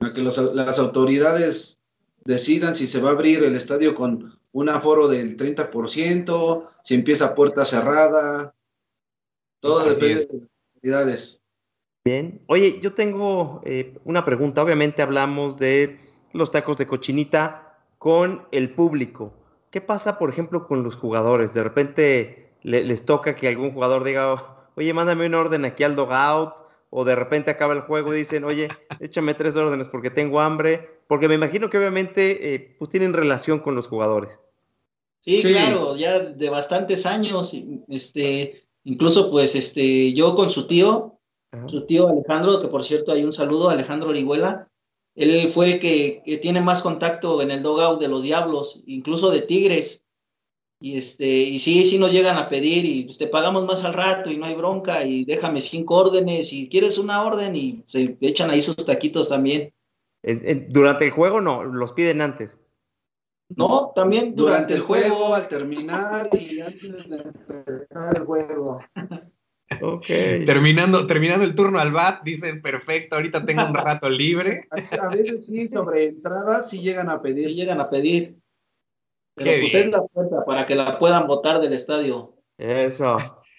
A 0.00 0.10
que 0.10 0.22
las 0.22 0.78
autoridades 0.78 1.78
decidan 2.24 2.76
si 2.76 2.86
se 2.86 3.00
va 3.00 3.10
a 3.10 3.12
abrir 3.12 3.42
el 3.44 3.56
estadio 3.56 3.94
con 3.94 4.38
un 4.52 4.68
aforo 4.68 5.08
del 5.08 5.36
30%, 5.36 6.68
si 6.82 6.94
empieza 6.94 7.34
puerta 7.34 7.64
cerrada. 7.64 8.54
Todo 9.60 9.84
depende 9.84 10.08
de 10.08 10.14
las 10.14 10.28
autoridades. 10.74 11.39
Bien. 12.04 12.40
Oye, 12.46 12.80
yo 12.80 12.94
tengo 12.94 13.60
eh, 13.64 13.98
una 14.04 14.24
pregunta. 14.24 14.62
Obviamente 14.62 15.02
hablamos 15.02 15.58
de 15.58 15.98
los 16.32 16.50
tacos 16.50 16.78
de 16.78 16.86
cochinita 16.86 17.78
con 17.98 18.46
el 18.52 18.70
público. 18.70 19.34
¿Qué 19.70 19.80
pasa, 19.80 20.18
por 20.18 20.30
ejemplo, 20.30 20.66
con 20.66 20.82
los 20.82 20.96
jugadores? 20.96 21.54
De 21.54 21.62
repente 21.62 22.50
les 22.62 23.04
toca 23.04 23.34
que 23.34 23.48
algún 23.48 23.72
jugador 23.72 24.04
diga, 24.04 24.68
oye, 24.76 24.92
mándame 24.92 25.26
un 25.26 25.34
orden 25.34 25.64
aquí 25.64 25.84
al 25.84 25.96
dogout, 25.96 26.54
o 26.90 27.04
de 27.04 27.14
repente 27.14 27.50
acaba 27.50 27.72
el 27.72 27.82
juego 27.82 28.12
y 28.12 28.18
dicen, 28.18 28.44
oye, 28.44 28.68
échame 28.98 29.34
tres 29.34 29.56
órdenes 29.56 29.88
porque 29.88 30.10
tengo 30.10 30.40
hambre, 30.40 30.90
porque 31.06 31.28
me 31.28 31.36
imagino 31.36 31.70
que 31.70 31.78
obviamente 31.78 32.54
eh, 32.54 32.76
pues 32.78 32.90
tienen 32.90 33.12
relación 33.12 33.60
con 33.60 33.76
los 33.76 33.86
jugadores. 33.86 34.38
Sí, 35.20 35.42
claro, 35.42 35.96
ya 35.96 36.18
de 36.18 36.50
bastantes 36.50 37.06
años, 37.06 37.54
este, 37.88 38.64
incluso 38.84 39.30
pues 39.30 39.54
este, 39.54 40.12
yo 40.14 40.34
con 40.34 40.50
su 40.50 40.66
tío, 40.66 41.18
su 41.66 41.86
tío 41.86 42.08
Alejandro, 42.08 42.60
que 42.60 42.68
por 42.68 42.84
cierto 42.84 43.12
hay 43.12 43.24
un 43.24 43.32
saludo, 43.32 43.70
Alejandro 43.70 44.10
Orihuela, 44.10 44.68
él 45.14 45.50
fue 45.52 45.72
el 45.72 45.80
que, 45.80 46.22
que 46.24 46.38
tiene 46.38 46.60
más 46.60 46.82
contacto 46.82 47.42
en 47.42 47.50
el 47.50 47.62
dogout 47.62 48.00
de 48.00 48.08
los 48.08 48.22
Diablos, 48.22 48.80
incluso 48.86 49.30
de 49.30 49.42
Tigres, 49.42 50.00
y, 50.82 50.96
este, 50.96 51.26
y 51.26 51.58
sí, 51.58 51.84
sí 51.84 51.98
nos 51.98 52.10
llegan 52.10 52.38
a 52.38 52.48
pedir 52.48 52.86
y 52.86 53.04
pues, 53.04 53.18
te 53.18 53.26
pagamos 53.26 53.66
más 53.66 53.84
al 53.84 53.92
rato 53.92 54.30
y 54.30 54.38
no 54.38 54.46
hay 54.46 54.54
bronca 54.54 55.04
y 55.04 55.26
déjame 55.26 55.60
cinco 55.60 55.96
órdenes 55.96 56.48
y 56.50 56.70
quieres 56.70 56.96
una 56.96 57.22
orden 57.22 57.54
y 57.54 57.82
se 57.84 58.16
echan 58.22 58.50
ahí 58.50 58.62
sus 58.62 58.76
taquitos 58.76 59.28
también. 59.28 59.74
Durante 60.68 61.04
el 61.04 61.10
juego 61.10 61.42
no, 61.42 61.64
los 61.64 61.92
piden 61.92 62.22
antes. 62.22 62.58
No, 63.56 63.92
también 63.94 64.34
durante, 64.34 64.74
el 64.74 64.80
juego, 64.80 65.34
al 65.34 65.48
terminar 65.48 66.30
y 66.32 66.60
antes 66.60 67.08
de 67.08 67.16
empezar 67.16 68.16
el 68.16 68.24
juego. 68.24 68.80
Okay. 69.80 70.44
Terminando, 70.44 71.06
terminando 71.06 71.44
el 71.44 71.54
turno 71.54 71.78
al 71.78 71.92
BAT, 71.92 72.22
dicen 72.22 72.60
perfecto, 72.60 73.16
ahorita 73.16 73.44
tengo 73.44 73.64
un 73.66 73.74
rato 73.74 74.08
libre. 74.08 74.68
A, 74.70 75.08
veces 75.08 75.46
sí, 75.46 75.68
sobre 75.68 76.08
entradas 76.08 76.70
sí 76.70 76.80
llegan 76.80 77.08
a 77.08 77.20
pedir. 77.22 77.48
llegan 77.48 77.80
a 77.80 77.88
pedir. 77.88 78.36
Pero 79.34 79.60
pues 79.60 79.86
la 79.86 80.02
puerta 80.02 80.44
para 80.44 80.66
que 80.66 80.74
la 80.74 80.98
puedan 80.98 81.26
votar 81.26 81.60
del 81.60 81.72
estadio. 81.72 82.34
Eso. 82.58 83.18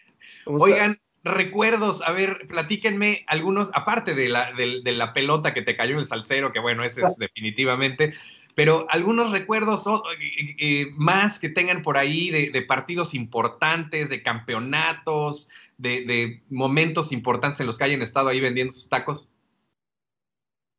Oigan, 0.45 0.99
recuerdos, 1.23 2.01
a 2.01 2.11
ver, 2.11 2.47
platíquenme 2.47 3.25
algunos, 3.27 3.69
aparte 3.73 4.13
de 4.13 4.29
la, 4.29 4.53
de, 4.53 4.91
la 4.91 5.13
pelota 5.13 5.53
que 5.53 5.61
te 5.61 5.75
cayó 5.75 5.93
en 5.93 5.99
el 5.99 6.07
salsero, 6.07 6.51
que 6.51 6.59
bueno, 6.59 6.83
ese 6.83 7.01
es 7.01 7.15
definitivamente, 7.17 8.13
pero 8.55 8.85
algunos 8.89 9.31
recuerdos 9.31 9.85
eh, 9.87 10.55
eh, 10.59 10.87
más 10.95 11.39
que 11.39 11.49
tengan 11.49 11.83
por 11.83 11.97
ahí 11.97 12.29
de, 12.29 12.61
partidos 12.63 13.13
importantes, 13.13 14.09
de 14.09 14.21
campeonatos, 14.21 15.49
de, 15.81 16.05
de, 16.05 16.43
momentos 16.49 17.11
importantes 17.11 17.59
en 17.59 17.67
los 17.67 17.77
que 17.77 17.85
hayan 17.85 18.01
estado 18.01 18.29
ahí 18.29 18.39
vendiendo 18.39 18.71
sus 18.71 18.87
tacos. 18.87 19.27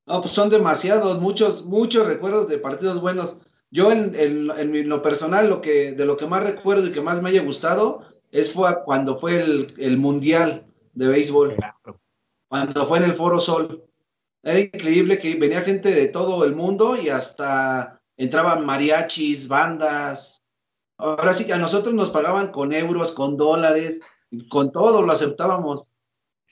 No, 0.07 0.21
pues 0.21 0.35
son 0.35 0.49
demasiados, 0.49 1.21
muchos, 1.21 1.65
muchos 1.65 2.07
recuerdos 2.07 2.49
de 2.49 2.59
partidos 2.59 3.01
buenos. 3.01 3.37
Yo 3.71 3.91
en, 3.91 4.15
en, 4.15 4.89
lo 4.89 5.03
personal, 5.03 5.49
lo 5.49 5.61
que, 5.61 5.93
de 5.93 6.05
lo 6.05 6.17
que 6.17 6.27
más 6.27 6.43
recuerdo 6.43 6.87
y 6.87 6.93
que 6.93 7.01
más 7.01 7.23
me 7.23 7.31
haya 7.31 7.43
gustado 7.43 8.03
es 8.31 8.53
fue 8.53 8.83
cuando 8.85 9.19
fue 9.19 9.41
el, 9.41 9.75
el 9.79 9.97
Mundial 9.97 10.67
de 10.93 11.09
Béisbol, 11.09 11.57
cuando 12.49 12.87
fue 12.87 12.99
en 12.99 13.05
el 13.05 13.17
Foro 13.17 13.41
Sol. 13.41 13.85
Era 14.43 14.59
increíble 14.59 15.19
que 15.19 15.35
venía 15.37 15.63
gente 15.63 15.91
de 15.91 16.09
todo 16.09 16.45
el 16.45 16.55
mundo 16.55 16.97
y 16.97 17.09
hasta 17.09 18.01
entraban 18.17 18.67
mariachis, 18.67 19.49
bandas. 19.49 20.43
Ahora 20.99 21.33
sí 21.33 21.47
que 21.47 21.55
a 21.55 21.59
nosotros 21.59 21.95
nos 21.95 22.11
pagaban 22.11 22.53
con 22.53 22.73
euros, 22.73 23.13
con 23.13 23.37
dólares, 23.37 24.01
con 24.49 24.73
todo 24.73 25.03
lo 25.03 25.13
aceptábamos. 25.13 25.85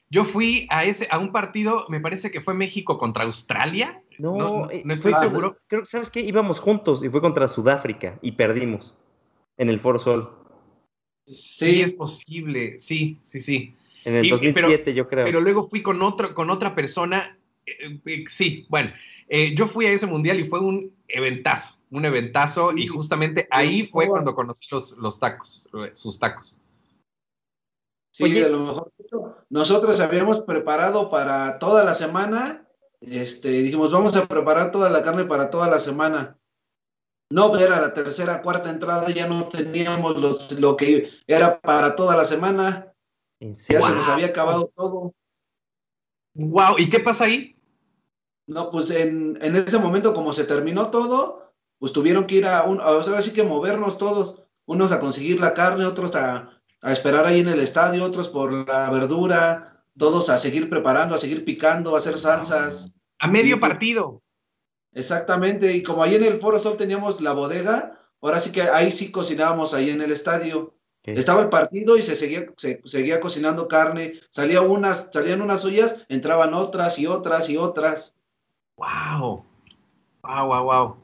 Yo 0.08 0.24
fui 0.24 0.66
a 0.70 0.84
ese 0.84 1.06
a 1.10 1.18
un 1.18 1.30
partido, 1.32 1.86
me 1.88 2.00
parece 2.00 2.30
que 2.30 2.40
fue 2.40 2.52
México 2.52 2.98
contra 2.98 3.24
Australia, 3.24 4.02
no, 4.18 4.36
no, 4.36 4.70
eh, 4.70 4.82
estoy 4.90 5.14
seguro. 5.14 5.56
Creo 5.66 5.82
que, 5.82 5.86
¿sabes 5.86 6.10
qué? 6.10 6.20
Íbamos 6.20 6.58
juntos 6.58 7.02
y 7.02 7.08
fue 7.08 7.20
contra 7.20 7.48
Sudáfrica 7.48 8.18
y 8.20 8.32
perdimos 8.32 8.94
en 9.56 9.70
el 9.70 9.80
Foro 9.80 9.98
Sol. 9.98 10.30
Sí, 11.24 11.80
es 11.80 11.94
posible, 11.94 12.78
sí, 12.80 13.18
sí, 13.22 13.40
sí. 13.40 13.74
En 14.04 14.16
el 14.16 14.28
2007, 14.28 14.94
yo 14.94 15.08
creo. 15.08 15.24
Pero 15.24 15.40
luego 15.40 15.68
fui 15.68 15.82
con, 15.82 16.02
otro, 16.02 16.34
con 16.34 16.50
otra 16.50 16.74
persona. 16.74 17.38
Eh, 17.64 18.00
eh, 18.04 18.24
sí, 18.28 18.66
bueno, 18.68 18.90
yo 19.54 19.66
fui 19.66 19.86
a 19.86 19.92
ese 19.92 20.06
mundial 20.06 20.40
y 20.40 20.44
fue 20.44 20.60
un 20.60 20.92
eventazo, 21.08 21.80
un 21.90 22.04
eventazo, 22.04 22.76
y 22.76 22.88
justamente 22.88 23.46
ahí 23.50 23.86
fue 23.86 24.06
cuando 24.08 24.34
conocí 24.34 24.66
los, 24.70 24.98
los 24.98 25.18
tacos, 25.18 25.66
sus 25.94 26.18
tacos. 26.18 26.59
Sí, 28.20 28.32
Oye, 28.32 28.44
a 28.44 28.48
lo 28.48 28.60
mejor 28.60 28.92
nosotros 29.48 29.98
habíamos 29.98 30.42
preparado 30.42 31.10
para 31.10 31.58
toda 31.58 31.84
la 31.84 31.94
semana 31.94 32.66
este, 33.00 33.48
dijimos, 33.48 33.90
vamos 33.90 34.14
a 34.16 34.26
preparar 34.26 34.70
toda 34.70 34.90
la 34.90 35.02
carne 35.02 35.24
para 35.24 35.50
toda 35.50 35.68
la 35.68 35.80
semana. 35.80 36.36
No, 37.30 37.56
era 37.58 37.80
la 37.80 37.94
tercera, 37.94 38.42
cuarta 38.42 38.70
entrada, 38.70 39.08
ya 39.08 39.26
no 39.26 39.48
teníamos 39.48 40.16
los, 40.16 40.58
lo 40.58 40.76
que 40.76 41.10
era 41.26 41.60
para 41.60 41.94
toda 41.96 42.16
la 42.16 42.24
semana. 42.24 42.92
Ya 43.40 43.80
se 43.80 43.94
nos 43.94 44.08
había 44.08 44.26
acabado 44.26 44.70
todo. 44.74 45.14
Wow, 46.34 46.76
¿y 46.78 46.90
qué 46.90 47.00
pasa 47.00 47.24
ahí? 47.24 47.56
No, 48.46 48.70
pues 48.70 48.90
en, 48.90 49.38
en 49.40 49.56
ese 49.56 49.78
momento, 49.78 50.12
como 50.12 50.32
se 50.32 50.44
terminó 50.44 50.90
todo, 50.90 51.54
pues 51.78 51.92
tuvieron 51.92 52.26
que 52.26 52.36
ir 52.36 52.46
a 52.46 52.64
un, 52.64 52.80
o 52.80 53.02
sea, 53.02 53.18
así 53.18 53.32
que 53.32 53.44
movernos 53.44 53.96
todos, 53.96 54.44
unos 54.66 54.92
a 54.92 55.00
conseguir 55.00 55.40
la 55.40 55.54
carne, 55.54 55.86
otros 55.86 56.14
a, 56.16 56.59
a 56.82 56.92
esperar 56.92 57.26
ahí 57.26 57.40
en 57.40 57.48
el 57.48 57.60
estadio, 57.60 58.04
otros 58.04 58.28
por 58.28 58.68
la 58.68 58.90
verdura, 58.90 59.84
todos 59.96 60.30
a 60.30 60.38
seguir 60.38 60.68
preparando, 60.70 61.14
a 61.14 61.18
seguir 61.18 61.44
picando, 61.44 61.94
a 61.94 61.98
hacer 61.98 62.18
salsas. 62.18 62.90
A 63.18 63.28
medio 63.28 63.60
partido. 63.60 64.22
Exactamente, 64.92 65.72
y 65.72 65.82
como 65.82 66.02
ahí 66.02 66.16
en 66.16 66.24
el 66.24 66.40
Foro 66.40 66.58
Sol 66.58 66.76
teníamos 66.76 67.20
la 67.20 67.32
bodega, 67.32 67.98
ahora 68.20 68.40
sí 68.40 68.50
que 68.50 68.62
ahí 68.62 68.90
sí 68.90 69.12
cocinábamos 69.12 69.74
ahí 69.74 69.90
en 69.90 70.00
el 70.00 70.10
estadio. 70.10 70.74
Estaba 71.02 71.42
el 71.42 71.48
partido 71.48 71.96
y 71.96 72.02
se 72.02 72.16
seguía, 72.16 72.46
se 72.58 72.80
seguía 72.84 73.20
cocinando 73.20 73.68
carne, 73.68 74.14
salía 74.30 74.60
unas, 74.60 75.08
salían 75.12 75.40
unas 75.40 75.62
suyas, 75.62 76.04
entraban 76.08 76.52
otras 76.52 76.98
y 76.98 77.06
otras 77.06 77.48
y 77.48 77.56
otras. 77.56 78.14
Wow. 78.76 79.44
Wow, 80.22 80.46
wow, 80.46 80.64
wow. 80.64 80.96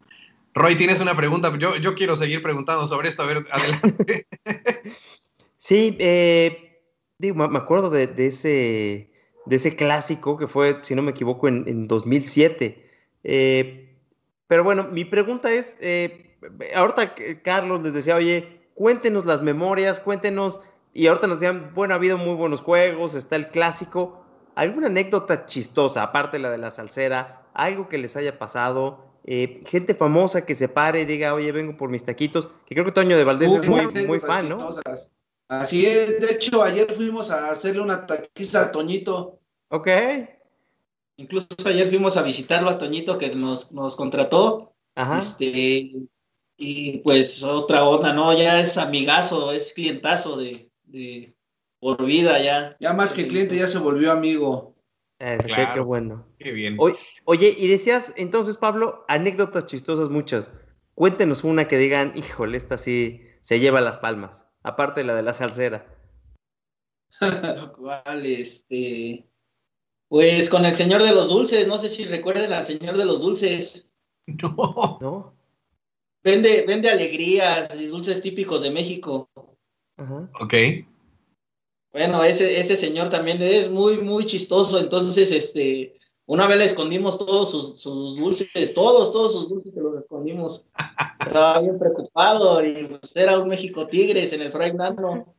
Roy, 0.55 0.77
tienes 0.77 1.01
una 1.01 1.17
pregunta. 1.17 1.53
Yo, 1.59 1.77
yo 1.77 1.95
quiero 1.95 2.17
seguir 2.17 2.43
preguntando 2.43 2.87
sobre 2.87 3.09
esto. 3.09 3.23
A 3.23 3.27
ver, 3.27 3.47
adelante. 3.51 4.27
sí, 5.67 5.97
eh, 5.99 6.81
digo, 7.19 7.49
me 7.49 7.59
acuerdo 7.59 7.91
de, 7.91 8.05
ese, 8.19 9.11
de 9.47 9.57
ese 9.57 9.75
clásico 9.75 10.37
que 10.37 10.47
fue, 10.47 10.79
si 10.83 10.95
no 10.95 11.03
me 11.03 11.11
equivoco, 11.11 11.49
en, 11.49 11.89
2007. 11.89 12.89
Eh, 13.25 13.99
pero 14.47 14.63
bueno, 14.63 14.85
mi 14.85 15.05
pregunta 15.05 15.51
es, 15.51 15.77
eh, 15.81 16.37
ahorita 16.73 17.15
Carlos 17.43 17.83
les 17.83 17.95
decía, 17.95 18.15
oye, 18.15 18.61
cuéntenos 18.75 19.27
las 19.27 19.43
memorias, 19.43 19.99
cuéntenos, 19.99 20.61
y 20.95 21.09
ahorita 21.09 21.27
nos 21.27 21.41
decían, 21.41 21.73
bueno, 21.75 21.95
ha 21.95 21.97
habido 21.97 22.17
muy 22.17 22.37
buenos 22.37 22.61
juegos, 22.61 23.17
está 23.17 23.35
el 23.35 23.49
clásico. 23.49 24.23
¿Alguna 24.55 24.87
anécdota 24.87 25.47
chistosa, 25.47 26.05
aparte 26.05 26.37
de 26.37 26.45
la 26.45 26.51
de 26.51 26.59
la 26.59 26.71
salsera, 26.71 27.43
algo 27.55 27.89
que 27.89 27.99
les 27.99 28.17
haya 28.17 28.39
pasado? 28.39 29.05
Eh, 29.25 29.63
gente 29.67 29.95
famosa 29.95 30.47
que 30.47 30.55
se 30.55 30.69
pare 30.69 31.01
y 31.01 31.05
diga, 31.05 31.35
oye, 31.35 31.51
vengo 31.51 31.77
por 31.77 31.91
mis 31.91 32.05
taquitos, 32.05 32.49
que 32.65 32.77
creo 32.77 32.85
que 32.85 32.93
Toño 32.93 33.17
de 33.17 33.25
Valdés 33.25 33.53
es 33.53 33.69
muy, 33.69 33.89
muy 34.07 34.21
fan, 34.21 34.49
¿no? 34.49 34.71
Así 35.49 35.87
es, 35.87 36.21
de 36.21 36.33
hecho, 36.33 36.63
ayer 36.63 36.95
fuimos 36.97 37.31
a 37.31 37.51
hacerle 37.51 37.81
una 37.81 38.07
taquiza 38.07 38.63
a 38.63 38.73
Toñito. 38.73 39.39
Ok. 39.69 39.89
Incluso 41.19 41.47
ayer 41.65 41.89
fuimos 41.89 42.17
a 42.17 42.23
visitarlo 42.23 42.69
a 42.69 42.79
Toñito 42.79 43.17
que 43.19 43.35
nos, 43.35 43.71
nos 43.73 43.97
contrató. 43.97 44.75
Ajá. 44.95 45.19
Este, 45.19 45.93
y 46.59 46.99
pues 46.99 47.43
otra 47.43 47.85
onda, 47.85 48.13
¿no? 48.13 48.33
Ya 48.37 48.61
es 48.61 48.77
amigazo, 48.77 49.53
es 49.53 49.73
clientazo 49.73 50.37
de, 50.37 50.69
de 50.85 51.35
por 51.81 52.05
vida 52.05 52.39
ya. 52.43 52.77
Ya 52.81 52.93
más 52.93 53.13
que 53.13 53.29
cliente, 53.29 53.57
ya 53.57 53.69
se 53.69 53.79
volvió 53.79 54.11
amigo. 54.13 54.75
Es, 55.19 55.47
qué- 55.47 55.53
Claro. 55.55 55.75
qué 55.75 55.81
bueno. 55.81 56.27
Qué 56.39 56.53
bien. 56.53 56.77
Oye, 56.79 56.97
oye, 57.25 57.55
y 57.57 57.69
decías, 57.69 58.13
entonces, 58.17 58.57
Pablo, 58.59 59.05
anécdotas 59.09 59.67
chistosas 59.67 60.09
muchas. 60.11 60.51
Cuéntenos 60.95 61.45
una 61.45 61.69
que 61.69 61.79
digan, 61.79 62.13
híjole, 62.17 62.57
esta 62.57 62.77
sí 62.79 63.23
se 63.41 63.61
lleva 63.61 63.81
las 63.81 63.99
palmas, 63.99 64.46
aparte 64.67 65.01
de 65.01 65.07
la 65.07 65.15
de 65.15 65.23
la 65.23 65.33
salsera. 65.33 65.87
Lo 67.21 67.73
cual, 67.73 68.27
este, 68.27 69.25
pues 70.09 70.49
con 70.49 70.65
el 70.67 70.77
señor 70.77 71.03
de 71.03 71.13
los 71.13 71.29
dulces, 71.29 71.67
no 71.67 71.79
sé 71.79 71.89
si 71.89 72.05
recuerden 72.05 72.53
al 72.53 72.67
señor 72.67 72.97
de 72.97 73.07
los 73.07 73.23
dulces. 73.23 73.89
No. 74.43 74.99
¿No? 75.01 75.37
Vende, 76.25 76.65
vende 76.67 76.91
alegrías 76.91 77.73
y 77.79 77.87
dulces 77.87 78.21
típicos 78.21 78.63
de 78.63 78.71
México. 78.73 79.31
Ajá. 79.97 80.29
Ok. 80.41 80.55
Bueno, 81.93 82.25
ese, 82.25 82.61
ese 82.61 82.77
señor 82.77 83.09
también 83.09 83.41
es 83.41 83.71
muy, 83.71 83.99
muy 83.99 84.27
chistoso. 84.27 84.81
Entonces, 84.81 85.31
este, 85.31 85.96
una 86.27 86.47
vez 86.49 86.59
le 86.59 86.65
escondimos 86.67 87.19
todos 87.19 87.51
sus, 87.51 87.81
sus 87.81 88.17
dulces, 88.19 88.75
todos, 88.75 89.13
todos 89.13 89.33
sus 89.33 89.49
dulces 89.49 89.73
se 89.75 89.81
los 89.81 89.97
escondimos. 90.03 90.65
Estaba 91.21 91.61
bien 91.61 91.79
preocupado 91.79 92.65
y 92.65 92.99
era 93.15 93.39
un 93.39 93.49
México 93.49 93.87
Tigres 93.87 94.33
en 94.33 94.43
el 94.43 94.53
Fray 94.53 94.73
Nano. 94.75 95.35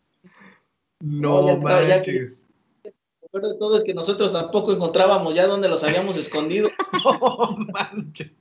No 1.00 1.42
No, 1.42 1.48
ya- 1.48 1.54
ya- 1.88 1.96
manches. 1.96 2.44
De 2.84 3.56
todo 3.60 3.78
es 3.78 3.84
que 3.84 3.94
nosotros 3.94 4.32
tampoco 4.32 4.72
encontrábamos 4.72 5.36
ya 5.36 5.46
dónde 5.46 5.68
los 5.70 5.84
habíamos 5.84 6.18
escondido. 6.18 6.70
No 7.04 7.56
manches. 7.74 8.32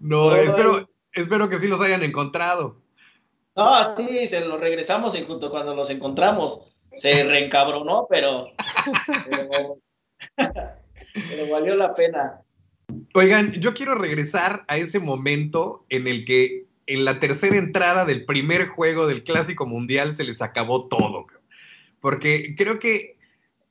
No, 0.00 0.30
No, 0.30 0.36
espero, 0.36 0.88
espero 1.12 1.48
que 1.48 1.58
sí 1.58 1.68
los 1.68 1.80
hayan 1.80 2.02
encontrado. 2.02 2.76
No, 3.54 3.96
sí, 3.96 4.28
se 4.28 4.40
los 4.40 4.60
regresamos 4.60 5.14
y 5.16 5.24
junto 5.24 5.50
cuando 5.50 5.74
los 5.74 5.90
encontramos. 5.90 6.62
Se 6.94 7.24
reencabronó, 7.24 8.06
pero, 8.08 8.46
pero, 9.30 9.78
pero 10.36 11.48
valió 11.50 11.74
la 11.76 11.94
pena. 11.94 12.42
Oigan, 13.14 13.52
yo 13.54 13.74
quiero 13.74 13.94
regresar 13.94 14.64
a 14.68 14.76
ese 14.76 15.00
momento 15.00 15.84
en 15.88 16.06
el 16.06 16.24
que 16.24 16.66
en 16.86 17.04
la 17.04 17.18
tercera 17.18 17.56
entrada 17.56 18.04
del 18.04 18.24
primer 18.24 18.68
juego 18.68 19.06
del 19.06 19.24
Clásico 19.24 19.66
Mundial 19.66 20.14
se 20.14 20.24
les 20.24 20.40
acabó 20.40 20.86
todo. 20.86 21.26
Porque 22.00 22.54
creo 22.56 22.78
que, 22.78 23.18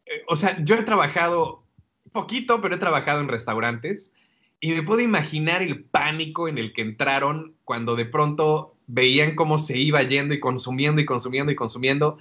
eh, 0.06 0.24
o 0.28 0.36
sea, 0.36 0.62
yo 0.64 0.76
he 0.76 0.84
trabajado 0.84 1.64
poquito, 2.12 2.62
pero 2.62 2.76
he 2.76 2.80
trabajado 2.80 3.22
en 3.22 3.30
restaurantes 3.30 4.14
y 4.60 4.72
me 4.74 4.84
puedo 4.84 5.00
imaginar 5.00 5.62
el 5.62 5.84
pánico 5.84 6.48
en 6.48 6.58
el 6.58 6.74
que 6.74 6.82
entraron 6.82 7.56
cuando 7.64 7.96
de 7.96 8.06
pronto 8.06 8.76
veían 8.88 9.36
cómo 9.36 9.60
se 9.60 9.78
iba 9.78 10.02
yendo 10.04 10.34
y 10.34 10.40
consumiendo 10.40 11.02
y 11.02 11.06
consumiendo 11.06 11.52
y 11.52 11.56
consumiendo. 11.56 12.18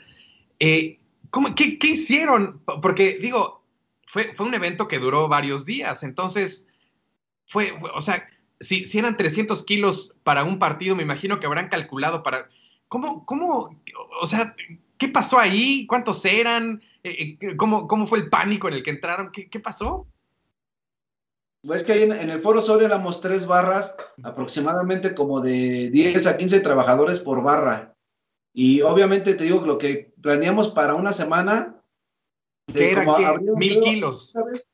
Eh, 0.61 1.01
¿cómo- 1.31 1.55
qué 1.55 1.79
hicieron? 1.83 2.61
Porque 2.81 3.19
digo, 3.21 3.64
fue, 4.15 4.33
fue 4.33 4.47
un 4.47 4.55
evento 4.55 4.87
que 4.87 5.01
duró 5.01 5.27
varios 5.27 5.65
días, 5.65 6.05
entonces 6.05 6.69
fue, 7.49 7.73
o 7.97 8.01
sea, 8.01 8.29
si, 8.61 8.87
si 8.87 9.01
eran 9.01 9.17
300 9.17 9.65
kilos 9.65 10.17
para 10.23 10.45
un 10.45 10.61
partido, 10.61 10.95
me 10.95 11.03
imagino 11.03 11.41
que 11.41 11.47
habrán 11.47 11.69
calculado 11.69 12.23
para... 12.23 12.49
¿Cómo, 12.87 13.27
cómo, 13.27 13.77
o 14.21 14.27
sea, 14.29 14.55
qué 14.99 15.09
pasó 15.09 15.41
ahí? 15.41 15.85
¿Cuántos 15.89 16.25
eran? 16.27 16.81
Eh, 17.03 17.37
eh, 17.41 17.57
¿Cómo, 17.57 17.89
cómo 17.89 18.07
fue 18.07 18.19
el 18.19 18.31
pánico 18.31 18.69
en 18.69 18.75
el 18.75 18.85
que 18.85 18.91
entraron? 18.91 19.33
¿Qué, 19.33 19.59
pasó? 19.59 20.07
Pues 21.67 21.83
que 21.83 21.95
ahí 21.95 22.05
en, 22.05 22.13
el 22.13 22.41
Foro 22.41 22.63
Sol 22.63 22.85
éramos 22.85 23.21
tres 23.21 23.49
barras, 23.49 23.97
aproximadamente 24.23 25.13
como 25.13 25.41
de 25.41 25.91
10 25.91 26.25
a 26.29 26.37
15 26.37 26.61
trabajadores 26.61 27.19
por 27.19 27.43
barra. 27.43 27.97
Y 28.53 28.81
obviamente 28.83 29.35
te 29.35 29.43
digo 29.43 29.67
lo 29.67 29.77
que 29.77 30.13
planeamos 30.23 30.69
para 30.69 30.95
una 30.95 31.13
semana. 31.13 31.81
De 32.67 32.89
¿Qué 32.91 32.95
como 32.95 33.17
¿Qué? 33.17 33.25
abrieron- 33.25 33.59
Mil 33.59 33.81
kilos. 33.81 34.29
Esa 34.31 34.45
vez, 34.45 34.67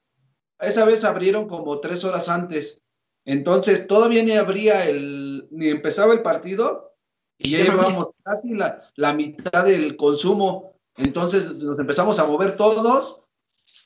esa 0.60 0.84
vez 0.84 1.04
abrieron 1.04 1.48
como 1.48 1.80
tres 1.80 2.04
horas 2.04 2.28
antes. 2.28 2.82
Entonces 3.24 3.86
todavía 3.86 4.22
ni 4.22 4.32
abría 4.32 4.88
el, 4.88 5.46
ni 5.50 5.68
empezaba 5.68 6.12
el 6.14 6.22
partido 6.22 6.94
y 7.38 7.50
ya 7.52 7.64
llevábamos 7.64 8.08
casi 8.22 8.54
la, 8.54 8.82
la 8.96 9.12
mitad 9.12 9.64
del 9.64 9.96
consumo. 9.96 10.74
Entonces 10.96 11.52
nos 11.54 11.78
empezamos 11.78 12.18
a 12.18 12.24
mover 12.26 12.56
todos 12.56 13.20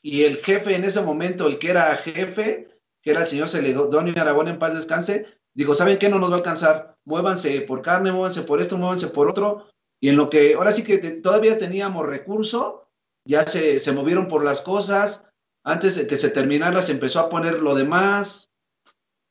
y 0.01 0.23
el 0.23 0.37
jefe 0.37 0.75
en 0.75 0.83
ese 0.85 1.01
momento, 1.01 1.47
el 1.47 1.59
que 1.59 1.69
era 1.69 1.95
jefe, 1.97 2.69
que 3.01 3.11
era 3.11 3.21
el 3.21 3.27
señor 3.27 3.49
Celedonio 3.49 4.13
Aragón 4.19 4.47
en 4.47 4.57
paz 4.59 4.73
descanse, 4.73 5.25
dijo, 5.53 5.75
¿saben 5.75 5.97
qué? 5.99 6.09
No 6.09 6.19
nos 6.19 6.29
va 6.31 6.35
a 6.35 6.37
alcanzar. 6.37 6.95
Muévanse 7.05 7.61
por 7.61 7.81
carne, 7.81 8.11
muévanse 8.11 8.41
por 8.43 8.61
esto, 8.61 8.77
muévanse 8.77 9.07
por 9.09 9.29
otro. 9.29 9.67
Y 10.01 10.09
en 10.09 10.17
lo 10.17 10.29
que 10.29 10.55
ahora 10.55 10.71
sí 10.71 10.83
que 10.83 10.97
te- 10.97 11.21
todavía 11.21 11.57
teníamos 11.59 12.05
recurso, 12.05 12.84
ya 13.25 13.45
se, 13.45 13.79
se 13.79 13.91
movieron 13.91 14.27
por 14.27 14.43
las 14.43 14.61
cosas. 14.61 15.25
Antes 15.63 15.95
de 15.95 16.07
que 16.07 16.15
se 16.15 16.29
terminara, 16.29 16.81
se 16.81 16.91
empezó 16.91 17.19
a 17.19 17.29
poner 17.29 17.59
lo 17.59 17.75
demás. 17.75 18.51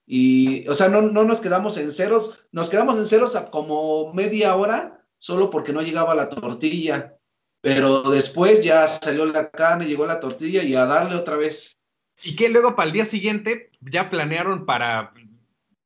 Y, 0.07 0.69
o 0.69 0.75
sea, 0.75 0.89
no, 0.89 1.01
no 1.01 1.25
nos 1.25 1.41
quedamos 1.41 1.79
en 1.79 1.93
ceros, 1.93 2.39
nos 2.53 2.69
quedamos 2.69 2.99
en 2.99 3.07
ceros 3.07 3.37
a 3.37 3.51
como 3.51 4.13
media 4.13 4.55
hora, 4.57 5.03
solo 5.19 5.49
porque 5.51 5.73
no 5.73 5.81
llegaba 5.81 6.15
la 6.15 6.29
tortilla. 6.29 7.17
Pero 7.63 8.03
después 8.11 8.63
ya 8.63 8.87
salió 8.87 9.25
la 9.25 9.51
carne, 9.51 9.87
llegó 9.87 10.07
la 10.07 10.21
tortilla 10.21 10.63
y 10.63 10.75
a 10.75 10.85
darle 10.85 11.17
otra 11.17 11.37
vez. 11.37 11.79
Y 12.23 12.37
que 12.37 12.49
luego 12.49 12.77
para 12.77 12.89
el 12.89 12.93
día 12.93 13.05
siguiente 13.05 13.71
ya 13.81 14.11
planearon 14.11 14.67
para 14.67 15.15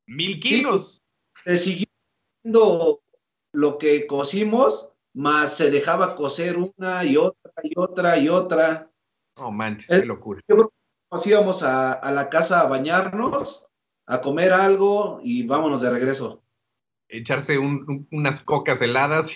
mil 0.07 0.41
kilos. 0.41 1.03
Haciendo 1.45 3.01
lo 3.53 3.79
que 3.79 4.07
cocimos, 4.09 4.88
más 5.15 5.57
se 5.57 5.71
dejaba 5.71 6.15
cocer 6.17 6.57
una 6.57 7.05
y 7.05 7.17
otra 7.17 7.53
y 7.63 7.73
otra 7.77 8.19
y 8.19 8.29
otra. 8.29 8.91
No 9.37 9.51
manches, 9.53 9.89
qué 10.01 10.07
locura. 10.07 10.41
Yo 10.49 10.57
creo 10.57 10.69
que 10.69 10.75
nos 11.17 11.27
íbamos 11.27 11.63
a, 11.63 11.93
a 11.93 12.13
la 12.13 12.29
casa 12.29 12.61
a 12.61 12.67
bañarnos, 12.67 13.65
a 14.07 14.21
comer 14.21 14.53
algo 14.53 15.21
y 15.23 15.45
vámonos 15.47 15.81
de 15.83 15.91
regreso. 15.91 16.43
Echarse 17.09 17.59
un- 17.59 17.85
un- 17.89 18.09
unas 18.13 18.43
cocas 18.43 18.83
heladas 18.83 19.31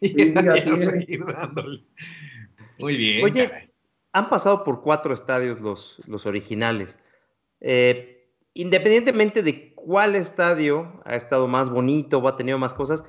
y, 0.00 0.08
Sí, 0.08 0.34
seguir 0.80 1.24
dándole. 1.26 1.84
Muy 2.78 2.96
bien. 2.96 3.24
Oye, 3.24 3.48
caray. 3.48 3.70
Han 4.14 4.28
pasado 4.28 4.62
por 4.62 4.82
cuatro 4.82 5.14
estadios 5.14 5.60
los, 5.60 6.00
los 6.06 6.26
originales. 6.26 7.00
Eh, 7.60 8.28
independientemente 8.54 9.42
de 9.42 9.72
cuál 9.74 10.14
estadio 10.16 11.00
ha 11.04 11.14
estado 11.16 11.48
más 11.48 11.70
bonito 11.70 12.18
o 12.18 12.28
ha 12.28 12.36
tenido 12.36 12.58
más 12.58 12.74
cosas, 12.74 13.02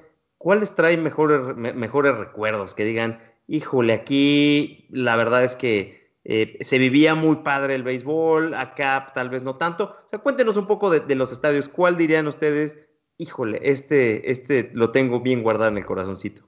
¿cuáles 0.43 0.75
traen 0.75 1.01
mejores, 1.01 1.55
me- 1.55 1.71
mejores 1.71 2.17
recuerdos? 2.17 2.73
Que 2.75 2.83
digan, 2.83 3.19
híjole, 3.47 3.93
aquí 3.93 4.87
la 4.91 5.15
verdad 5.15 5.45
es 5.45 5.55
que 5.55 6.11
eh, 6.25 6.57
se 6.59 6.77
vivía 6.77 7.15
muy 7.15 7.37
padre 7.37 7.75
el 7.75 7.83
béisbol, 7.83 8.53
acá 8.53 9.11
tal 9.15 9.29
vez 9.29 9.41
no 9.41 9.55
tanto. 9.55 9.95
O 10.05 10.09
sea, 10.09 10.19
cuéntenos 10.19 10.57
un 10.57 10.67
poco 10.67 10.89
de, 10.89 11.15
los 11.15 11.31
estadios. 11.31 11.69
¿Cuál 11.69 11.97
dirían 11.97 12.27
ustedes? 12.27 12.77
Híjole, 13.17 13.61
este, 13.63 14.29
este 14.29 14.69
lo 14.73 14.91
tengo 14.91 15.21
bien 15.21 15.43
guardado 15.43 15.71
en 15.71 15.77
el 15.77 15.85
corazoncito. 15.85 16.43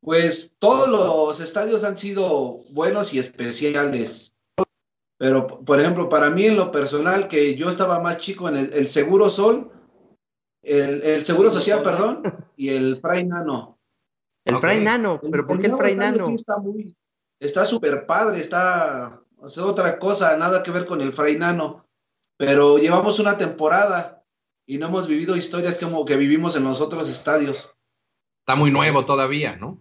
Pues 0.00 0.50
todos 0.58 0.88
los 0.88 1.40
estadios 1.40 1.84
han 1.84 1.98
sido 1.98 2.62
buenos 2.70 3.12
y 3.12 3.18
especiales. 3.18 4.34
Pero, 5.18 5.46
por 5.46 5.78
ejemplo, 5.78 6.08
para 6.08 6.30
mí 6.30 6.46
en 6.46 6.56
lo 6.56 6.72
personal, 6.72 7.28
que 7.28 7.54
yo 7.54 7.68
estaba 7.68 8.00
más 8.00 8.16
chico 8.16 8.48
en 8.48 8.56
el 8.56 8.88
Seguro 8.88 9.28
Sol, 9.28 9.70
el, 10.64 11.02
el 11.02 11.24
Seguro 11.24 11.50
Social, 11.50 11.82
perdón, 11.82 12.22
y 12.56 12.70
el 12.70 13.00
Fray 13.00 13.24
Nano. 13.24 13.78
El 14.44 14.56
Ok. 14.56 14.60
Fray 14.60 14.80
Nano, 14.82 15.20
pero 15.30 15.46
¿por 15.46 15.58
qué 15.58 15.66
el 15.66 15.76
Fray 15.76 15.94
Nano? 15.94 16.30
Está 16.30 16.58
muy, 16.58 16.96
está 17.40 17.64
súper 17.64 18.06
padre, 18.06 18.42
está, 18.42 19.20
o 19.38 19.48
sea, 19.48 19.64
otra 19.64 19.98
cosa, 19.98 20.36
nada 20.36 20.62
que 20.62 20.70
ver 20.70 20.86
con 20.86 21.00
el 21.00 21.12
Fray 21.12 21.38
Nano. 21.38 21.86
Pero 22.36 22.78
llevamos 22.78 23.18
una 23.20 23.38
temporada 23.38 24.22
y 24.66 24.78
no 24.78 24.88
hemos 24.88 25.06
vivido 25.06 25.36
historias 25.36 25.78
como 25.78 26.04
que 26.04 26.16
vivimos 26.16 26.56
en 26.56 26.64
los 26.64 26.80
otros 26.80 27.08
estadios. 27.08 27.72
Está 28.40 28.56
muy 28.56 28.70
nuevo 28.70 29.04
todavía, 29.04 29.56
¿no? 29.56 29.80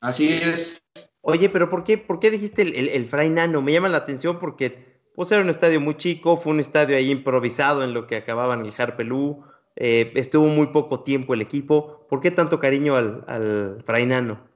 Así 0.00 0.28
es. 0.28 0.80
Oye, 1.20 1.50
pero 1.50 1.68
¿por 1.68 1.84
qué, 1.84 1.98
por 1.98 2.20
qué 2.20 2.30
dijiste 2.30 2.62
el, 2.62 2.74
el, 2.74 2.88
el 2.88 3.06
Fray 3.06 3.28
Nano? 3.28 3.60
Me 3.60 3.72
llama 3.72 3.88
la 3.88 3.98
atención 3.98 4.38
porque 4.38 4.88
pues 5.14 5.32
era 5.32 5.42
un 5.42 5.48
estadio 5.48 5.80
muy 5.80 5.96
chico, 5.96 6.36
fue 6.36 6.52
un 6.52 6.60
estadio 6.60 6.96
ahí 6.96 7.10
improvisado 7.10 7.82
en 7.82 7.92
lo 7.92 8.06
que 8.06 8.14
acababan 8.16 8.64
el 8.64 8.72
Harpelú, 8.78 9.44
eh, 9.80 10.12
estuvo 10.16 10.46
muy 10.46 10.66
poco 10.68 11.04
tiempo 11.04 11.34
el 11.34 11.40
equipo. 11.40 12.06
¿Por 12.10 12.20
qué 12.20 12.30
tanto 12.30 12.58
cariño 12.58 12.96
al, 12.96 13.24
al 13.28 13.82
Fray 13.84 14.06
Nano? 14.06 14.48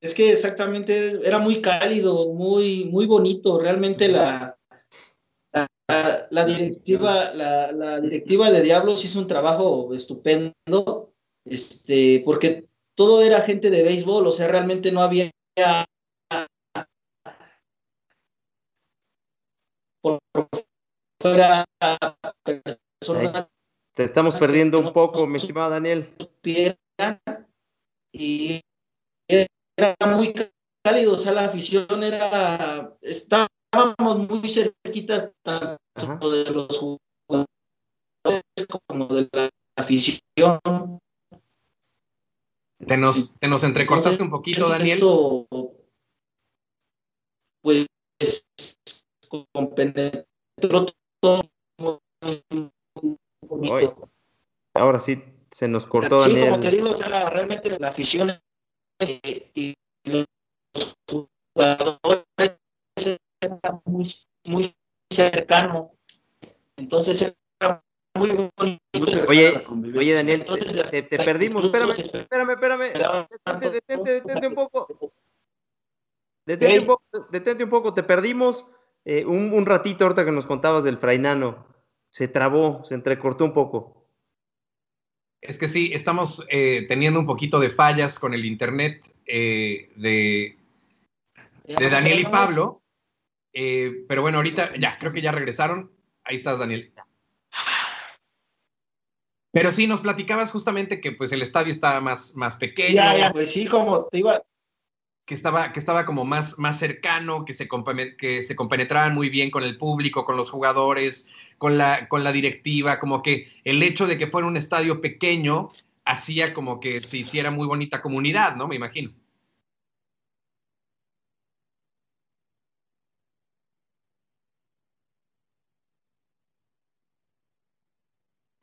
Es 0.00 0.12
que 0.12 0.32
exactamente 0.32 1.26
era 1.26 1.38
muy 1.38 1.62
cálido, 1.62 2.34
muy, 2.34 2.84
muy 2.86 3.06
bonito. 3.06 3.60
Realmente 3.60 4.08
la, 4.08 4.58
la, 6.30 6.44
directiva, 6.44 7.32
la, 7.32 7.72
la 7.72 8.00
directiva 8.00 8.50
de 8.50 8.62
Diablos 8.62 9.04
hizo 9.04 9.20
un 9.20 9.28
trabajo 9.28 9.94
estupendo 9.94 10.52
este, 11.44 12.22
porque 12.24 12.66
todo 12.94 13.22
era 13.22 13.42
gente 13.42 13.70
de 13.70 13.82
béisbol, 13.82 14.26
o 14.26 14.32
sea, 14.32 14.48
realmente 14.48 14.90
no 14.92 15.00
había 15.00 15.30
por 20.00 20.18
fuera 21.20 21.64
te 23.94 24.02
estamos 24.02 24.38
perdiendo 24.38 24.78
un 24.78 24.92
poco, 24.92 25.26
mi 25.26 25.36
estimado 25.36 25.70
Daniel. 25.70 26.12
Y 28.12 28.60
era 29.28 29.96
muy 30.06 30.34
cálido, 30.84 31.14
o 31.14 31.18
sea, 31.18 31.32
la 31.32 31.46
afición 31.46 32.02
era, 32.02 32.96
estábamos 33.00 33.48
muy 34.28 34.48
cerquitas 34.48 35.32
tanto 35.42 36.30
de 36.30 36.44
los 36.50 36.78
jugadores 36.78 37.48
como 38.86 39.06
de 39.08 39.28
la 39.32 39.50
afición. 39.76 40.60
Te 42.86 42.96
nos, 42.96 43.38
te 43.38 43.48
nos 43.48 43.64
entrecortaste 43.64 44.22
un 44.22 44.30
poquito, 44.30 44.68
Daniel. 44.68 44.98
Eso, 44.98 45.46
pues, 47.62 47.86
compenetró 49.52 50.86
todo 51.20 51.42
ahora 54.74 54.98
sí 54.98 55.22
se 55.50 55.68
nos 55.68 55.86
cortó 55.86 56.20
sí, 56.22 56.30
Daniel. 56.30 56.50
como 56.50 56.62
te 56.62 56.70
digo, 56.70 56.90
o 56.90 56.96
sea, 56.96 57.30
realmente 57.30 57.78
la 57.78 57.88
afición 57.88 58.32
y 59.54 59.74
los 60.04 60.26
jugadores 61.08 62.24
eran 63.40 63.80
muy, 63.84 64.14
muy 64.44 64.74
cercano. 65.10 65.92
Entonces 66.76 67.34
era 67.60 67.82
muy 68.14 68.50
bonito. 68.56 69.28
Oye, 69.28 69.64
oye 69.96 70.14
Daniel, 70.14 70.40
Entonces, 70.40 70.90
te, 70.90 71.02
te 71.02 71.18
perdimos. 71.18 71.64
Espérame, 71.64 71.90
espérame, 71.90 72.50
espérame. 72.50 73.28
Detente, 73.30 73.70
detente, 73.70 74.10
detente 74.12 74.46
un 74.48 74.54
poco. 74.54 75.12
Detente 76.46 76.80
un 76.80 76.86
poco, 76.86 77.04
detente 77.30 77.64
un 77.64 77.70
poco. 77.70 77.94
Te 77.94 78.02
perdimos 78.02 78.66
eh, 79.04 79.24
un, 79.24 79.52
un 79.52 79.66
ratito 79.66 80.04
ahorita 80.04 80.24
que 80.24 80.32
nos 80.32 80.46
contabas 80.46 80.84
del 80.84 80.98
Frainano 80.98 81.73
se 82.14 82.28
trabó, 82.28 82.84
se 82.84 82.94
entrecortó 82.94 83.44
un 83.44 83.52
poco. 83.52 84.06
Es 85.40 85.58
que 85.58 85.66
sí, 85.66 85.90
estamos 85.92 86.46
eh, 86.48 86.86
teniendo 86.86 87.18
un 87.18 87.26
poquito 87.26 87.58
de 87.58 87.70
fallas 87.70 88.20
con 88.20 88.34
el 88.34 88.44
internet 88.44 89.04
eh, 89.26 89.90
de, 89.96 90.56
de, 91.64 91.90
Daniel 91.90 92.20
y 92.20 92.24
Pablo. 92.26 92.82
Eh, 93.52 94.04
pero 94.06 94.22
bueno, 94.22 94.38
ahorita 94.38 94.76
ya, 94.78 94.96
creo 95.00 95.12
que 95.12 95.22
ya 95.22 95.32
regresaron. 95.32 95.90
Ahí 96.22 96.36
estás, 96.36 96.60
Daniel. 96.60 96.92
Pero 99.50 99.72
sí, 99.72 99.88
nos 99.88 100.00
platicabas 100.00 100.52
justamente 100.52 101.00
que 101.00 101.10
pues 101.10 101.32
el 101.32 101.42
estadio 101.42 101.72
estaba 101.72 102.00
más, 102.00 102.36
más 102.36 102.54
pequeño. 102.54 102.94
Ya, 102.94 103.18
ya, 103.18 103.32
pues 103.32 103.52
sí, 103.52 103.66
como 103.66 104.04
te 104.04 104.18
iba, 104.18 104.40
que 105.26 105.34
estaba, 105.34 105.72
que 105.72 105.80
estaba 105.80 106.04
como 106.04 106.24
más, 106.24 106.58
más 106.58 106.78
cercano, 106.78 107.44
que 107.44 107.54
se, 107.54 107.68
que 108.18 108.42
se 108.42 108.56
compenetraban 108.56 109.14
muy 109.14 109.30
bien 109.30 109.50
con 109.50 109.62
el 109.62 109.78
público, 109.78 110.24
con 110.24 110.36
los 110.36 110.50
jugadores, 110.50 111.32
con 111.58 111.78
la, 111.78 112.08
con 112.08 112.24
la 112.24 112.32
directiva, 112.32 112.98
como 112.98 113.22
que 113.22 113.48
el 113.64 113.82
hecho 113.82 114.06
de 114.06 114.18
que 114.18 114.26
fuera 114.26 114.46
un 114.48 114.56
estadio 114.56 115.00
pequeño 115.00 115.70
hacía 116.04 116.52
como 116.54 116.80
que 116.80 117.00
se 117.00 117.18
hiciera 117.18 117.50
muy 117.50 117.66
bonita 117.66 118.02
comunidad, 118.02 118.56
¿no? 118.56 118.68
Me 118.68 118.76
imagino. 118.76 119.12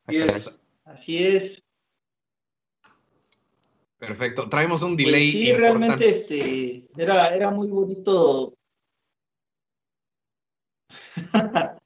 Así 0.06 0.16
es. 0.18 0.50
Así 0.84 1.18
es. 1.18 1.62
Perfecto. 3.98 4.48
Traemos 4.48 4.82
un 4.82 4.96
pues 4.96 5.06
delay. 5.06 5.30
sí, 5.30 5.52
realmente 5.52 6.22
este, 6.22 6.88
era, 6.96 7.34
era 7.34 7.50
muy 7.50 7.68
bonito. 7.68 8.54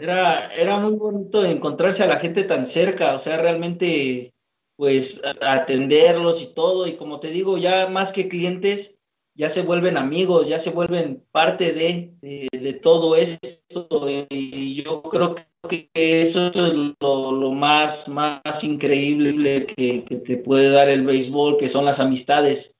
era, 0.00 0.54
era 0.54 0.78
muy 0.78 0.94
bonito 0.94 1.44
encontrarse 1.44 2.02
a 2.02 2.06
la 2.06 2.20
gente 2.20 2.44
tan 2.44 2.72
cerca, 2.72 3.16
o 3.16 3.24
sea, 3.24 3.36
realmente, 3.38 4.32
pues, 4.76 5.08
atenderlos 5.40 6.40
y 6.42 6.54
todo. 6.54 6.86
Y 6.86 6.96
como 6.96 7.20
te 7.20 7.28
digo, 7.28 7.58
ya 7.58 7.88
más 7.88 8.12
que 8.12 8.28
clientes, 8.28 8.90
ya 9.34 9.54
se 9.54 9.62
vuelven 9.62 9.96
amigos, 9.96 10.48
ya 10.48 10.62
se 10.64 10.70
vuelven 10.70 11.22
parte 11.30 11.72
de, 11.72 12.12
de, 12.20 12.72
todo 12.82 13.16
esto. 13.16 14.06
Y 14.30 14.82
yo 14.82 15.02
creo 15.02 15.34
que 15.34 15.48
que 15.68 16.28
eso 16.28 16.48
es 16.48 16.94
lo, 17.00 17.52
más, 17.52 18.06
más 18.06 18.42
increíble 18.62 19.66
que, 19.66 20.04
te 20.26 20.36
puede 20.38 20.70
dar 20.70 20.88
el 20.88 21.04
béisbol, 21.04 21.58
que 21.58 21.72
son 21.72 21.84
las 21.84 21.98
amistades. 21.98 22.70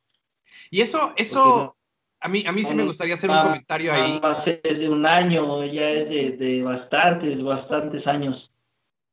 Y 0.70 0.82
eso, 0.82 1.12
eso, 1.16 1.76
a 2.20 2.28
mí, 2.28 2.44
a 2.46 2.52
mí 2.52 2.64
sí 2.64 2.74
me 2.74 2.84
gustaría 2.84 3.14
hacer 3.14 3.30
un 3.30 3.40
comentario 3.40 3.92
ahí. 3.92 4.20
De 4.62 4.88
un 4.88 5.06
año, 5.06 5.64
ya 5.66 5.88
es 5.90 6.08
de, 6.08 6.36
de, 6.36 6.62
bastantes, 6.62 7.42
bastantes 7.42 8.06
años. 8.06 8.50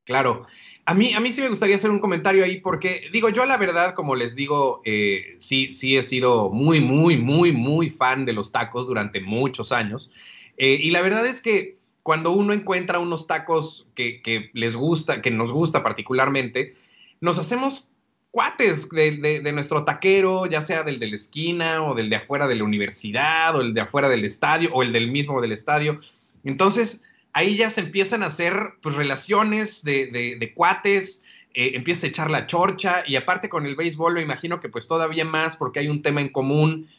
Claro. 0.06 0.46
A 0.88 0.94
mí, 0.94 1.14
a 1.14 1.20
mí 1.20 1.32
sí 1.32 1.42
me 1.42 1.50
gustaría 1.50 1.76
hacer 1.76 1.90
un 1.90 2.00
comentario 2.00 2.44
ahí 2.44 2.62
porque, 2.62 3.10
digo, 3.12 3.30
yo 3.30 3.46
la 3.46 3.58
verdad, 3.58 3.96
como 3.96 4.16
les 4.16 4.36
digo, 4.36 4.82
eh, 4.86 5.36
sí, 5.40 5.74
sí 5.74 5.98
he 5.98 6.04
sido 6.04 6.52
muy, 6.52 6.80
muy, 6.80 7.18
muy, 7.18 7.52
muy 7.52 7.90
fan 7.90 8.24
de 8.26 8.34
los 8.34 8.52
tacos 8.52 8.86
durante 8.86 9.20
muchos 9.20 9.72
años. 9.72 10.12
Eh, 10.58 10.80
y 10.82 10.92
la 10.92 11.02
verdad 11.02 11.26
es 11.26 11.42
que 11.42 11.78
cuando 12.04 12.32
uno 12.32 12.54
encuentra 12.54 13.00
unos 13.00 13.26
tacos 13.26 13.88
que, 13.96 14.52
les 14.54 14.76
gusta, 14.76 15.24
que 15.24 15.32
nos 15.32 15.52
gusta 15.52 15.82
particularmente, 15.82 16.76
nos 17.20 17.40
hacemos 17.40 17.90
cuates 18.36 18.90
de, 18.90 19.50
nuestro 19.54 19.86
taquero, 19.86 20.46
ya 20.46 20.62
sea 20.62 20.84
del 20.84 21.00
de 21.00 21.08
la 21.08 21.16
esquina 21.16 21.82
o 21.82 21.96
del 21.96 22.10
de 22.10 22.18
afuera 22.18 22.50
de 22.50 22.56
la 22.56 22.66
universidad 22.66 23.56
o 23.56 23.62
el 23.62 23.74
de 23.74 23.80
afuera 23.80 24.10
del 24.10 24.26
estadio 24.26 24.72
o 24.74 24.84
el 24.84 24.92
del 24.92 25.10
mismo 25.10 25.40
del 25.40 25.54
estadio. 25.54 26.02
Entonces, 26.44 27.06
ahí 27.32 27.56
ya 27.56 27.70
se 27.70 27.80
empiezan 27.80 28.24
a 28.24 28.26
hacer 28.26 28.74
pues, 28.82 28.96
relaciones 28.96 29.86
de, 29.86 30.52
cuates, 30.54 31.24
eh, 31.54 31.72
empieza 31.76 32.08
a 32.08 32.10
echar 32.10 32.30
la 32.30 32.46
chorcha 32.46 33.06
y 33.08 33.16
aparte 33.16 33.48
con 33.48 33.66
el 33.66 33.78
béisbol 33.78 34.16
lo 34.16 34.20
imagino 34.20 34.60
que 34.60 34.68
pues 34.68 34.86
todavía 34.86 35.24
más 35.24 35.56
porque 35.56 35.80
hay 35.80 35.88
un 35.88 36.02
tema 36.02 36.20
en 36.20 36.28
común 36.28 36.90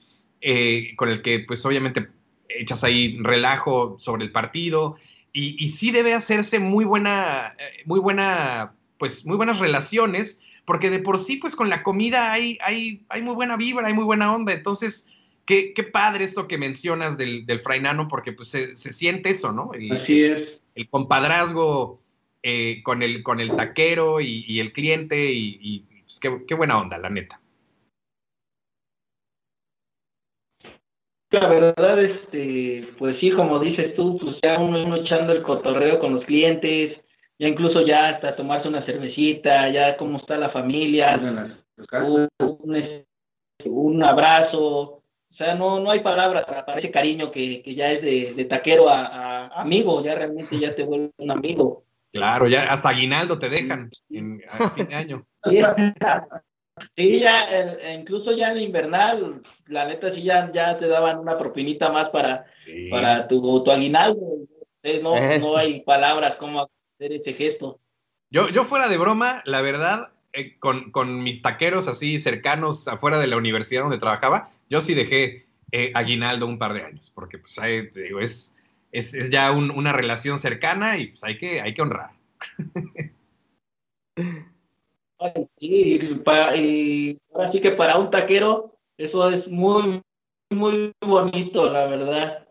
eh, 0.41 0.95
con 0.97 1.11
el 1.11 1.21
que 1.21 1.41
pues 1.41 1.67
obviamente 1.67 2.07
echas 2.49 2.83
ahí 2.83 3.19
relajo 3.21 3.97
sobre 3.99 4.25
el 4.25 4.33
partido 4.33 4.97
y, 5.35 5.69
sí 5.69 5.91
debe 5.91 6.15
hacerse 6.15 6.61
muy 6.61 6.87
buena, 6.87 7.55
eh, 7.59 7.83
muy 7.85 8.01
buena, 8.01 8.73
pues 8.99 9.27
muy 9.27 9.37
buenas 9.37 9.59
relaciones, 9.59 10.41
porque 10.67 10.91
de 10.91 10.99
por 10.99 11.19
sí, 11.19 11.37
pues 11.37 11.57
con 11.57 11.71
la 11.71 11.83
comida 11.83 12.33
hay, 12.33 12.59
hay, 12.61 13.05
hay 13.09 13.23
muy 13.23 13.35
buena 13.35 13.57
vibra, 13.57 13.87
hay 13.87 13.95
muy 13.95 14.05
buena 14.05 14.35
onda, 14.35 14.53
entonces, 14.53 15.09
qué, 15.47 15.73
qué 15.73 15.85
padre 15.85 16.25
esto 16.25 16.49
que 16.49 16.59
mencionas 16.59 17.17
del, 17.17 17.47
del 17.47 17.61
frainano, 17.61 18.09
porque 18.09 18.33
pues 18.33 18.49
se, 18.51 18.77
siente 18.77 19.31
eso, 19.31 19.53
¿no? 19.53 19.71
Así 20.03 20.25
es. 20.25 20.61
El 20.75 20.89
compadrazgo 20.91 22.01
eh, 22.43 22.83
con, 22.83 23.03
el, 23.03 23.23
con 23.23 23.41
el 23.41 23.55
taquero 23.55 24.21
y, 24.21 24.61
el 24.61 24.73
cliente 24.73 25.33
y, 25.33 25.85
pues, 26.05 26.21
qué 26.47 26.55
buena 26.55 26.79
onda, 26.79 26.99
la 26.99 27.09
neta. 27.09 27.41
La 31.31 31.49
verdad, 31.49 32.03
este, 32.03 32.89
pues 32.99 33.19
sí, 33.19 33.33
como 33.33 33.59
dices 33.59 33.97
tú, 33.97 34.17
pues 34.19 34.37
ya 34.43 34.59
uno, 34.61 34.97
echando 34.97 35.33
el 35.33 35.43
cotorreo 35.43 35.99
con 35.99 36.15
los 36.15 36.25
clientes, 36.25 36.99
ya 37.39 37.49
incluso 37.49 37.83
ya 37.83 38.09
hasta 38.09 38.35
tomarse 38.35 38.69
una 38.69 38.85
cervecita, 38.85 39.69
ya 39.71 39.97
cómo 39.97 40.19
está 40.19 40.37
la 40.37 40.51
familia, 40.51 41.21
un, 43.65 44.05
abrazo, 44.05 45.03
o 45.31 45.35
sea, 45.37 45.55
no, 45.55 45.81
no 45.81 45.91
hay 45.91 46.01
palabras 46.01 46.45
para, 46.47 46.79
ese 46.79 46.91
cariño 46.91 47.31
que, 47.31 47.63
ya 47.75 47.93
es 47.93 48.37
de, 48.37 48.45
taquero 48.47 48.89
a, 48.89 49.49
amigo, 49.49 50.03
ya 50.03 50.15
realmente 50.15 50.59
ya 50.59 50.75
te 50.75 50.85
vuelve 50.85 51.11
un 51.19 51.31
amigo. 51.31 51.85
Claro, 52.13 52.49
ya 52.49 52.73
hasta 52.73 52.91
aguinaldo 52.91 53.39
te 53.39 53.51
dejan 53.51 53.91
en, 54.09 54.43
a 54.49 54.71
fin 54.71 54.89
de 54.89 54.95
año. 54.95 55.27
Sí, 56.95 57.21
ya, 57.21 57.47
eh, 57.51 57.97
incluso 57.99 58.33
ya 58.33 58.53
en 58.53 58.61
invernal, 58.61 59.41
la 59.67 59.87
neta 59.87 60.15
sí 60.15 60.23
ya, 60.23 60.51
ya 60.53 60.79
te 60.79 60.87
daban 60.87 61.19
una 61.19 61.39
propinita 61.39 61.91
más 61.91 62.11
para, 62.11 62.45
para 62.91 63.27
tu, 63.29 63.65
tu 63.65 63.71
aguinaldo. 63.71 64.21
No, 65.03 65.17
no 65.39 65.57
hay 65.57 65.81
palabras 65.81 66.37
como 66.37 66.69
hacer 66.97 67.13
ese 67.13 67.35
gesto. 67.35 67.79
Yo, 68.31 68.49
yo 68.49 68.65
fuera 68.65 68.89
de 68.89 68.99
broma, 68.99 69.43
la 69.45 69.61
verdad, 69.61 70.09
eh, 70.33 70.59
con, 70.59 70.91
con, 70.91 71.23
mis 71.23 71.43
taqueros 71.43 71.89
así 71.89 72.19
cercanos 72.19 72.89
afuera 72.89 73.19
de 73.19 73.29
la 73.29 73.37
universidad 73.37 73.83
donde 73.83 73.99
trabajaba, 73.99 74.51
yo 74.69 74.81
sí 74.81 74.95
dejé 74.95 75.47
aguinaldo 75.95 76.47
un 76.47 76.59
par 76.59 76.73
de 76.73 76.83
años, 76.83 77.11
porque 77.15 77.39
pues 77.39 77.55
digo, 77.95 78.21
es, 78.21 78.55
es, 78.93 79.15
es, 79.15 79.31
ya 79.31 79.53
una 79.53 79.93
relación 79.93 80.39
cercana 80.39 80.97
y 80.97 81.09
pues 81.09 81.23
hay 81.25 81.39
que, 81.39 81.61
hay 81.61 81.75
que 81.75 81.83
honrar. 81.83 82.11
Sí, 85.59 85.99
y 86.57 87.19
así 87.35 87.61
que 87.61 87.71
para 87.73 87.99
un 87.99 88.11
taquero 88.11 88.77
eso 88.99 89.31
es 89.31 89.47
muy, 89.49 90.03
muy 90.51 90.93
bonito, 91.01 91.71
la 91.71 91.87
verdad. 91.87 92.49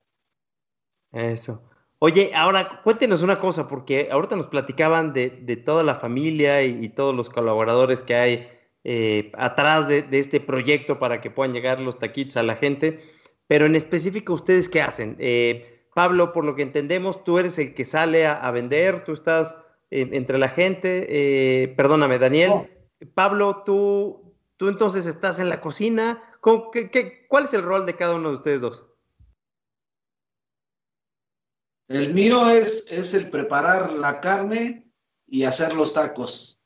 Eso. 1.11 1.61
Oye, 2.05 2.29
ahora 2.35 2.69
cuéntenos 2.83 3.23
una 3.23 3.39
cosa, 3.39 3.67
porque 3.67 4.09
ahorita 4.11 4.35
nos 4.35 4.45
platicaban 4.45 5.11
de, 5.11 5.29
toda 5.65 5.83
la 5.83 5.95
familia 5.95 6.61
y, 6.61 6.87
todos 6.89 7.15
los 7.15 7.31
colaboradores 7.31 8.03
que 8.03 8.13
hay 8.13 8.47
eh, 8.83 9.31
atrás 9.35 9.87
de, 9.87 10.05
este 10.11 10.39
proyecto 10.39 10.99
para 10.99 11.19
que 11.19 11.31
puedan 11.31 11.51
llegar 11.51 11.79
los 11.79 11.97
taquitos 11.97 12.37
a 12.37 12.43
la 12.43 12.57
gente, 12.57 12.99
pero 13.47 13.65
en 13.65 13.75
específico, 13.75 14.33
¿ustedes 14.33 14.69
qué 14.69 14.83
hacen? 14.83 15.15
Eh, 15.17 15.87
Pablo, 15.95 16.31
por 16.31 16.45
lo 16.45 16.53
que 16.53 16.61
entendemos, 16.61 17.23
tú 17.23 17.39
eres 17.39 17.57
el 17.57 17.73
que 17.73 17.85
sale 17.85 18.27
a, 18.27 18.51
vender, 18.51 19.03
tú 19.03 19.13
estás 19.13 19.57
eh, 19.89 20.07
entre 20.11 20.37
la 20.37 20.49
gente, 20.49 21.73
perdóname, 21.75 22.19
Daniel. 22.19 22.69
Pablo, 23.15 23.63
tú, 23.65 24.35
tú 24.57 24.67
entonces 24.67 25.07
estás 25.07 25.39
en 25.39 25.49
la 25.49 25.59
cocina. 25.59 26.21
¿Cuál 26.39 27.45
es 27.45 27.53
el 27.55 27.63
rol 27.63 27.87
de 27.87 27.95
cada 27.95 28.13
uno 28.13 28.29
de 28.29 28.35
ustedes 28.35 28.61
dos? 28.61 28.85
El 31.87 32.13
mío 32.13 32.49
es, 32.49 32.83
es 32.87 33.13
el 33.13 33.29
preparar 33.29 33.93
la 33.93 34.19
carne 34.19 34.85
y 35.27 35.43
hacer 35.43 35.73
los 35.73 35.93
tacos. 35.93 36.59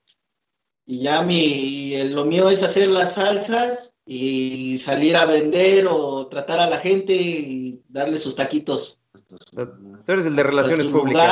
Y 0.85 1.01
ya 1.01 1.21
mi, 1.21 2.03
lo 2.09 2.25
mío 2.25 2.49
es 2.49 2.63
hacer 2.63 2.87
las 2.87 3.15
salsas 3.15 3.93
y 4.05 4.77
salir 4.79 5.15
a 5.15 5.25
vender 5.25 5.87
o 5.87 6.27
tratar 6.27 6.59
a 6.59 6.69
la 6.69 6.79
gente 6.79 7.13
y 7.13 7.81
darle 7.89 8.17
sus 8.17 8.35
taquitos. 8.35 8.99
Tú 9.27 10.11
eres 10.11 10.25
el 10.25 10.35
de 10.35 10.43
relaciones 10.43 10.87
públicas. 10.87 11.23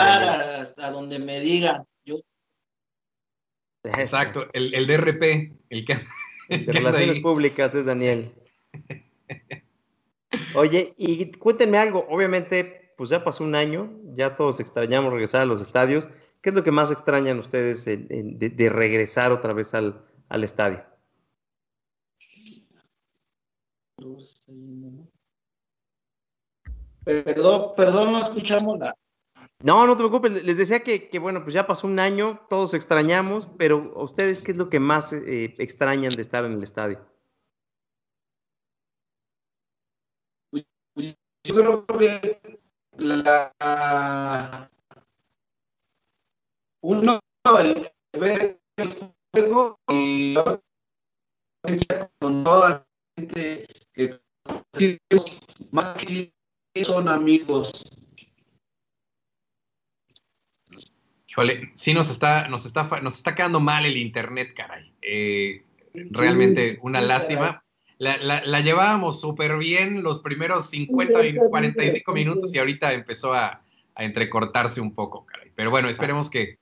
hasta 0.60 0.92
donde 0.92 1.18
me 1.18 1.40
digan. 1.40 1.84
Yo... 2.06 2.20
Exacto, 3.84 4.48
el, 4.54 4.74
el 4.74 4.86
DRP, 4.86 5.54
el 5.70 5.86
que... 5.86 5.98
de 6.50 6.72
relaciones 6.72 7.20
públicas 7.20 7.74
es 7.74 7.86
Daniel. 7.86 8.32
Oye, 10.56 10.94
y 10.98 11.32
cuéntenme 11.32 11.78
algo, 11.78 12.06
obviamente 12.10 12.87
pues 12.98 13.12
ya 13.12 13.24
pasó 13.24 13.44
un 13.44 13.56
año, 13.56 13.92
ya 14.14 14.36
todos 14.36 14.60
extrañamos 14.60 15.14
regresar 15.14 15.44
a 15.44 15.46
los 15.46 15.62
estadios. 15.62 16.10
¿Qué 16.42 16.50
es 16.50 16.56
lo 16.56 16.64
que 16.64 16.72
más 16.72 16.92
extrañan 16.92 17.40
ustedes 17.40 17.86
de, 17.86 18.70
regresar 18.70 19.32
otra 19.32 19.54
vez 19.54 19.74
al, 19.74 20.04
estadio? 20.44 20.84
Perdón, 27.04 27.74
perdón, 27.76 28.12
no 28.14 28.20
escuchamos 28.20 28.80
la. 28.80 28.96
No, 29.64 29.88
no 29.88 29.94
te 29.94 30.04
preocupes, 30.04 30.44
les 30.44 30.58
decía 30.58 30.84
que, 30.84 31.20
bueno, 31.20 31.44
pues 31.44 31.54
ya 31.54 31.66
pasó 31.66 31.88
un 31.88 32.00
año, 32.00 32.42
todos 32.50 32.74
extrañamos, 32.74 33.48
pero 33.58 33.94
ustedes 33.96 34.42
qué 34.42 34.52
es 34.52 34.58
lo 34.58 34.70
que 34.70 34.80
más 34.80 35.14
eh, 35.14 35.56
extrañan 35.58 36.14
de 36.14 36.22
estar 36.22 36.46
en 36.46 36.54
el 36.54 36.64
estadio? 36.64 37.00
Yo 41.48 41.56
creo 41.56 41.86
que 41.86 42.57
la 42.98 44.70
uno 46.82 47.20
el 47.60 47.92
ver 48.14 48.60
el 48.78 49.14
juego 49.34 49.80
y 49.88 50.36
con 52.20 52.44
toda 52.44 52.70
la 52.70 52.88
gente 53.18 53.68
que 53.94 54.20
más 55.72 55.98
que 56.06 56.32
son 56.84 57.08
amigos. 57.10 57.84
Híjole, 61.28 61.72
sí 61.76 61.94
nos 61.94 62.10
está, 62.10 62.48
nos 62.48 62.66
está, 62.66 62.84
nos 63.02 63.18
está 63.18 63.36
quedando 63.36 63.60
mal 63.60 63.86
el 63.86 63.98
internet, 63.98 64.54
caray. 64.56 64.94
Eh, 65.02 65.64
realmente 65.94 66.80
una 66.82 67.02
lástima 67.02 67.64
la, 68.00 68.62
llevábamos 68.62 69.20
súper 69.20 69.58
bien 69.58 70.04
los 70.04 70.22
primeros 70.22 70.70
50 70.70 71.26
y 71.26 71.36
45 71.36 72.14
minutos 72.14 72.54
y 72.54 72.60
ahorita 72.60 72.94
empezó 72.94 73.34
a, 73.34 73.64
entrecortarse 74.00 74.80
un 74.80 74.94
poco, 74.94 75.26
caray. 75.26 75.52
Pero 75.56 75.72
bueno, 75.72 75.90
esperemos 75.90 76.30
que, 76.30 76.60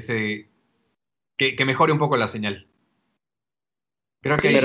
se 0.00 0.48
que, 1.36 1.64
mejore 1.66 1.92
un 1.92 1.98
poco 1.98 2.16
la 2.16 2.28
señal. 2.28 2.66
Creo 4.22 4.38
que, 4.38 4.58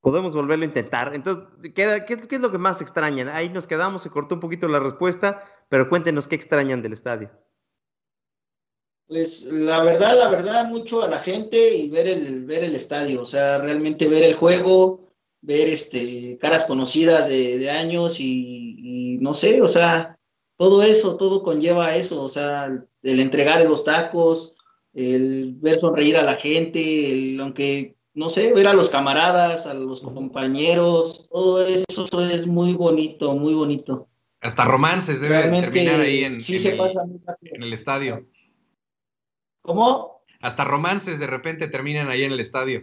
podemos 0.00 0.34
volverlo 0.34 0.64
a 0.64 0.68
intentar. 0.68 1.14
Entonces, 1.14 1.72
¿qué, 1.74 2.04
qué, 2.06 2.14
es 2.14 2.40
lo 2.40 2.50
que 2.50 2.56
más 2.56 2.80
extrañan? 2.80 3.28
Ahí 3.28 3.50
nos 3.50 3.66
quedamos, 3.66 4.02
se 4.02 4.10
cortó 4.10 4.36
un 4.36 4.40
poquito 4.40 4.68
la 4.68 4.80
respuesta, 4.80 5.44
pero 5.68 5.90
cuéntenos 5.90 6.26
qué 6.26 6.36
extrañan 6.36 6.80
del 6.80 6.94
estadio. 6.94 7.30
Pues 9.10 9.42
la 9.42 9.82
verdad, 9.82 10.16
la 10.16 10.28
verdad, 10.28 10.68
mucho 10.68 11.02
a 11.02 11.08
la 11.08 11.18
gente 11.18 11.74
y 11.74 11.88
ver 11.88 12.06
el, 12.06 12.44
ver 12.44 12.62
el 12.62 12.76
estadio, 12.76 13.22
o 13.22 13.26
sea, 13.26 13.58
realmente 13.58 14.06
ver 14.06 14.22
el 14.22 14.34
juego, 14.34 15.08
ver 15.40 15.66
este, 15.66 16.38
caras 16.40 16.64
conocidas 16.64 17.26
de, 17.28 17.68
años 17.68 18.20
y, 18.20 19.18
no 19.20 19.34
sé, 19.34 19.60
o 19.62 19.66
sea, 19.66 20.16
todo 20.56 20.84
eso, 20.84 21.16
todo 21.16 21.42
conlleva 21.42 21.96
eso, 21.96 22.22
o 22.22 22.28
sea, 22.28 22.66
el, 23.02 23.18
entregar 23.18 23.60
los 23.64 23.82
tacos, 23.82 24.54
el 24.94 25.54
ver 25.56 25.80
sonreír 25.80 26.16
a 26.16 26.22
la 26.22 26.36
gente, 26.36 27.36
aunque, 27.40 27.96
no 28.14 28.28
sé, 28.28 28.52
ver 28.52 28.68
a 28.68 28.74
los 28.74 28.90
camaradas, 28.90 29.66
a 29.66 29.74
los 29.74 30.02
compañeros, 30.02 31.26
todo 31.32 31.66
eso 31.66 32.04
es 32.30 32.46
muy 32.46 32.74
bonito, 32.74 33.34
muy 33.34 33.54
bonito. 33.54 34.06
Hasta 34.40 34.64
romances 34.66 35.20
debe 35.20 35.50
terminar 35.60 36.00
ahí 36.00 36.22
en, 36.22 36.38
en 36.38 37.62
el 37.64 37.72
estadio. 37.72 38.24
¿Cómo? 39.70 40.22
Hasta 40.40 40.64
romances 40.64 41.20
de 41.20 41.28
repente 41.28 41.68
terminan 41.68 42.08
ahí 42.08 42.24
en 42.24 42.32
el 42.32 42.40
estadio. 42.40 42.82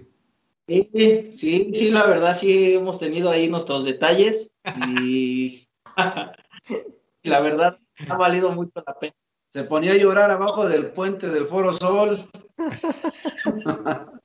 Sí, 0.70 0.90
sí, 0.94 1.34
sí, 1.38 1.92
la 1.92 2.06
verdad 2.06 2.34
sí 2.34 2.76
hemos 2.76 2.98
tenido 2.98 3.30
ahí 3.30 3.50
nuestros 3.50 3.84
detalles 3.84 4.50
y, 4.96 5.68
la 7.24 7.42
verdad 7.42 7.78
ha 8.08 8.16
valido 8.16 8.52
mucho 8.52 8.82
la 8.88 8.98
pena. 8.98 9.14
Se 9.52 9.66
ponía 9.66 9.92
a 9.92 9.98
llorar 9.98 10.32
abajo 10.32 10.66
del 10.66 10.92
puente 10.92 11.28
del 11.28 11.50
Foro 11.50 11.74
Sol. 11.74 12.30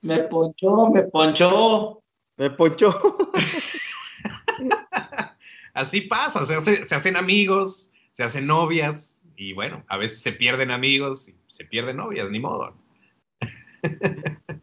me 0.00 0.18
ponchó, 0.24 0.90
me 0.90 1.02
ponchó. 1.04 2.02
Me 2.36 2.50
ponchó. 2.50 2.92
Así 5.72 6.00
pasa, 6.00 6.44
se 6.44 6.94
hacen 6.96 7.16
amigos, 7.16 7.92
se 8.10 8.24
hacen 8.24 8.48
novias, 8.48 9.13
y 9.36 9.52
bueno, 9.52 9.84
a 9.88 9.96
veces 9.96 10.22
se 10.22 10.32
pierden 10.32 10.70
amigos 10.70 11.28
y 11.28 11.34
se 11.48 11.64
pierden 11.64 11.96
novias, 11.96 12.30
ni 12.30 12.40
modo. 12.40 12.74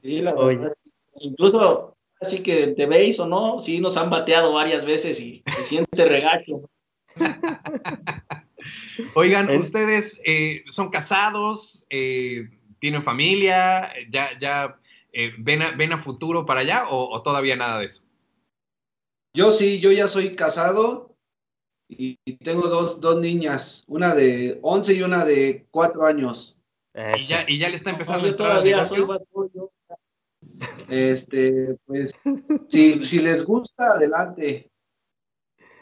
Sí, 0.01 0.21
la 0.21 0.33
verdad. 0.33 0.73
Incluso, 1.15 1.95
así 2.19 2.41
que 2.41 2.67
te 2.67 2.85
veis 2.85 3.19
o 3.19 3.27
no, 3.27 3.61
sí 3.61 3.79
nos 3.79 3.97
han 3.97 4.09
bateado 4.09 4.53
varias 4.53 4.85
veces 4.85 5.19
y 5.19 5.43
se 5.55 5.65
siente 5.65 6.05
regacho. 6.05 6.69
Oigan, 9.15 9.49
ustedes 9.57 10.21
eh, 10.25 10.63
son 10.69 10.89
casados, 10.89 11.85
eh, 11.89 12.49
tienen 12.79 13.01
familia, 13.01 13.91
ya, 14.09 14.37
ya 14.39 14.79
eh, 15.11 15.33
ven, 15.37 15.61
a, 15.61 15.71
ven 15.71 15.93
a 15.93 15.97
futuro 15.97 16.45
para 16.45 16.61
allá 16.61 16.85
o 16.89 17.21
todavía 17.21 17.55
nada 17.55 17.79
de 17.79 17.85
eso. 17.85 18.03
Yo 19.33 19.51
sí, 19.51 19.79
yo 19.79 19.91
ya 19.91 20.07
soy 20.07 20.35
casado, 20.35 21.10
y 21.97 22.35
tengo 22.37 22.67
dos, 22.67 23.01
dos 23.01 23.19
niñas, 23.19 23.83
una 23.87 24.15
de 24.15 24.57
11 24.61 24.93
y 24.93 25.03
una 25.03 25.25
de 25.25 25.67
4 25.71 26.05
años. 26.05 26.57
Y 26.93 27.25
ya, 27.25 27.45
y 27.47 27.57
ya 27.57 27.69
le 27.69 27.77
está 27.77 27.91
empezando 27.91 28.27
yo 28.27 28.35
todavía 28.35 28.85
soy 28.85 29.07
Este, 30.89 31.77
pues, 31.85 32.11
si, 32.67 33.05
si 33.05 33.19
les 33.19 33.43
gusta, 33.43 33.93
adelante. 33.93 34.69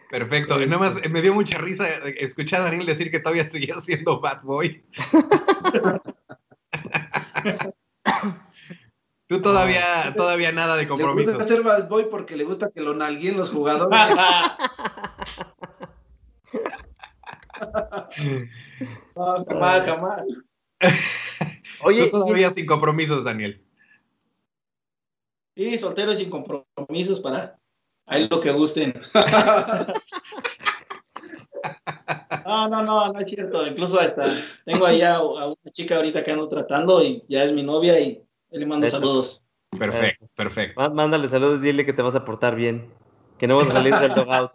Perfecto. 0.10 0.60
Nada 0.60 0.78
más 0.78 1.02
me 1.10 1.22
dio 1.22 1.34
mucha 1.34 1.58
risa 1.60 1.88
escuchar 2.18 2.62
a 2.62 2.66
Daniel 2.66 2.86
decir 2.86 3.10
que 3.12 3.20
todavía 3.20 3.46
seguía 3.46 3.78
siendo 3.80 4.20
Bad 4.20 4.44
Boy. 4.44 4.84
Tú 9.28 9.42
todavía, 9.42 10.14
todavía 10.16 10.52
nada 10.52 10.76
de 10.76 10.88
compromiso. 10.88 11.32
Le 11.32 11.38
gusta 11.38 11.48
ser 11.48 11.64
Bad 11.64 11.88
Boy 11.88 12.08
porque 12.10 12.36
le 12.36 12.44
gusta 12.44 12.72
que 12.72 12.82
lo 12.82 12.96
nalguen 12.96 13.38
los 13.38 13.50
jugadores. 13.50 14.00
no, 19.16 19.46
Oye, 21.82 22.10
todavía 22.10 22.50
sin 22.50 22.66
compromisos, 22.66 23.24
Daniel. 23.24 23.64
Sí, 25.56 25.78
soltero 25.78 26.14
y 26.14 26.18
sin 26.18 26.30
compromisos 26.30 27.20
para 27.20 27.58
ahí 28.06 28.28
lo 28.30 28.42
que 28.42 28.52
gusten. 28.52 28.94
No, 32.46 32.68
no, 32.68 32.84
no, 32.84 33.14
no 33.14 33.20
es 33.20 33.30
cierto. 33.30 33.68
Incluso 33.68 34.00
hasta 34.00 34.44
tengo 34.66 34.86
allá 34.86 35.18
a 35.18 35.22
una 35.22 35.72
chica 35.74 35.98
ahorita 35.98 36.24
que 36.24 36.32
ando 36.32 36.48
tratando 36.48 37.04
y 37.04 37.24
ya 37.28 37.44
es 37.44 37.54
mi 37.54 37.62
novia 37.62 38.00
y 38.00 38.24
le 38.50 38.66
mando 38.66 38.88
saludos. 38.88 39.44
Perfecto, 39.78 40.28
perfecto. 40.36 40.90
Mándale 40.90 41.28
saludos 41.28 41.60
y 41.60 41.68
dile 41.68 41.86
que 41.86 41.94
te 41.94 42.02
vas 42.02 42.16
a 42.16 42.26
portar 42.26 42.56
bien, 42.56 42.92
que 43.38 43.48
no 43.48 43.58
vas 43.58 43.70
a 43.70 43.74
salir 43.74 43.96
del 44.00 44.14
dogout. 44.14 44.52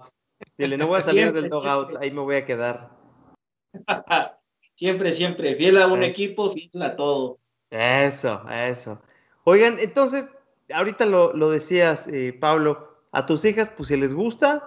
Dile, 0.58 0.76
no 0.76 0.86
voy 0.86 0.98
a 0.98 1.02
salir 1.02 1.32
del 1.32 1.48
dogout, 1.48 1.96
ahí 1.96 2.10
me 2.10 2.20
voy 2.20 2.36
a 2.36 2.44
quedar. 2.44 2.90
siempre, 4.76 5.12
siempre, 5.12 5.54
fiel 5.56 5.80
a 5.80 5.86
un 5.86 6.02
equipo, 6.02 6.52
fiel 6.52 6.82
a 6.82 6.96
todo. 6.96 7.38
Eso, 7.70 8.42
eso. 8.50 9.00
Oigan, 9.44 9.78
entonces, 9.78 10.30
ahorita 10.72 11.06
lo, 11.06 11.50
decías, 11.50 12.08
eh, 12.08 12.36
Pablo, 12.38 12.98
a 13.12 13.26
tus 13.26 13.44
hijas, 13.44 13.70
pues 13.70 13.88
si 13.88 13.96
les 13.96 14.14
gusta, 14.14 14.62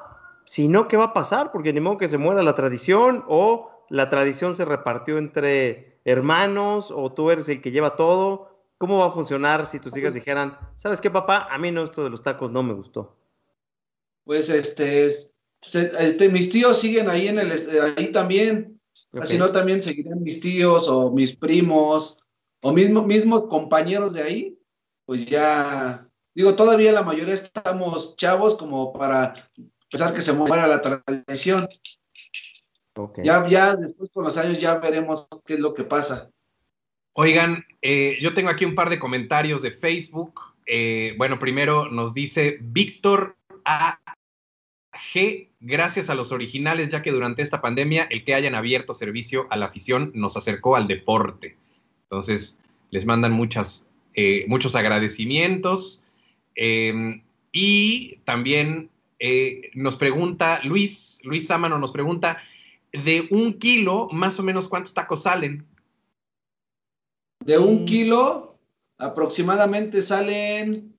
si 0.45 0.68
no, 0.68 0.88
¿qué 0.88 0.97
va 0.97 1.05
a 1.05 1.13
pasar? 1.13 1.51
Porque 1.51 1.74
ni 1.74 1.80
modo 1.80 1.97
que 1.97 2.07
se 2.07 2.18
muera 2.18 2.43
la 2.43 2.55
tradición 2.55 3.24
o 3.28 3.86
la 3.89 4.09
tradición 4.09 4.55
se 4.55 4.65
repartió 4.65 5.18
entre 5.18 5.99
hermanos 6.05 6.91
o 6.91 7.11
tú 7.11 7.32
eres 7.32 7.49
el 7.49 7.61
que 7.61 7.72
lleva 7.72 7.95
todo. 7.95 8.55
¿Cómo 8.78 8.99
va 8.99 9.07
a 9.07 9.11
funcionar 9.11 9.65
si 9.65 9.80
tus 9.80 9.97
hijas 9.97 10.13
dijeran, 10.13 10.57
¿sabes 10.76 11.01
qué, 11.01 11.09
papá? 11.09 11.47
A 11.49 11.57
mí 11.57 11.72
no, 11.72 11.84
esto 11.84 12.03
de 12.03 12.11
los 12.11 12.22
tacos 12.22 12.51
no 12.51 12.61
me 12.61 12.74
gustó. 12.74 13.18
Pues 14.24 14.49
este, 14.49 15.11
este 15.74 16.30
mis 16.30 16.49
tíos 16.49 16.80
siguen 16.80 17.09
ahí 17.09 17.28
en 17.28 17.39
el, 17.39 17.51
ahí 17.97 18.11
también. 18.11 18.80
Así 19.13 19.38
no, 19.38 19.51
también 19.51 19.82
seguirán 19.82 20.22
mis 20.22 20.39
tíos 20.41 20.86
o 20.88 21.11
mis 21.11 21.36
primos 21.38 22.18
o 22.61 22.74
mismo, 22.74 23.03
mismos 23.03 23.47
compañeros 23.47 24.13
de 24.13 24.24
ahí. 24.24 24.57
Pues 25.05 25.26
ya, 25.26 26.07
digo, 26.36 26.55
todavía 26.55 26.91
la 26.91 27.01
mayoría 27.01 27.34
estamos 27.34 28.15
chavos 28.18 28.57
como 28.57 28.93
para 28.93 29.49
pensar 29.89 30.13
que 30.13 30.22
se 30.22 30.34
muera 30.34 30.68
la 30.68 30.82
tradición. 30.82 31.68
Ya, 33.24 33.47
ya 33.47 33.76
después 33.76 34.09
con 34.11 34.26
los 34.26 34.38
años 34.38 34.59
ya 34.59 34.76
veremos 34.76 35.28
qué 35.45 35.53
es 35.53 35.59
lo 35.59 35.74
que 35.74 35.84
pasa. 35.84 36.30
Oigan, 37.13 37.63
eh, 37.82 38.18
yo 38.22 38.34
tengo 38.34 38.49
aquí 38.49 38.65
un 38.65 38.76
par 38.76 38.89
de 38.89 38.99
comentarios 38.99 39.61
de 39.61 39.72
Facebook. 39.72 40.39
Eh, 40.65 41.15
bueno, 41.18 41.39
primero 41.39 41.89
nos 41.89 42.13
dice 42.13 42.57
Víctor 42.61 43.38
A. 43.65 43.99
G, 45.13 45.46
gracias 45.60 46.10
a 46.10 46.16
los 46.16 46.32
originales, 46.32 46.91
ya 46.91 47.01
que 47.01 47.12
durante 47.12 47.41
esta 47.41 47.62
pandemia 47.62 48.08
el 48.10 48.24
que 48.24 48.36
hayan 48.36 48.55
abierto 48.55 48.93
servicio 48.93 49.47
a 49.49 49.58
la 49.58 49.68
afición 49.68 50.12
nos 50.14 50.38
acercó 50.38 50.76
al 50.76 50.88
deporte. 50.88 51.58
Entonces, 52.03 52.62
les 52.91 53.05
mandan 53.05 53.32
muchas, 53.32 53.88
eh, 54.14 54.45
muchos 54.47 54.76
agradecimientos. 54.76 56.03
Em, 56.55 57.24
y 57.51 58.18
también 58.24 58.89
nos 59.74 59.95
pregunta 59.95 60.62
Luis, 60.64 61.22
Luis 61.24 61.47
Sámano 61.47 61.80
nos 61.80 61.91
pregunta, 61.91 62.38
de 62.91 63.28
un 63.32 63.53
kilo, 63.60 64.10
más 64.12 64.39
o 64.39 64.43
menos, 64.43 64.68
¿cuántos 64.68 64.93
tacos 64.93 65.24
salen? 65.24 65.66
De 67.43 67.58
un 67.58 67.86
kilo, 67.86 68.58
aproximadamente 68.97 70.01
salen 70.01 70.97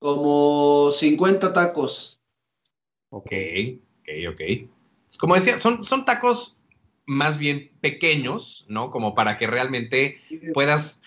como 0.00 0.90
50 0.92 1.52
tacos. 1.52 2.17
Ok, 3.10 3.32
ok, 4.00 4.08
ok. 4.30 4.40
Como 5.18 5.34
decía, 5.34 5.58
son, 5.58 5.82
son 5.84 6.04
tacos 6.04 6.60
más 7.06 7.38
bien 7.38 7.70
pequeños, 7.80 8.66
¿no? 8.68 8.90
Como 8.90 9.14
para 9.14 9.38
que 9.38 9.46
realmente 9.46 10.20
puedas, 10.52 11.02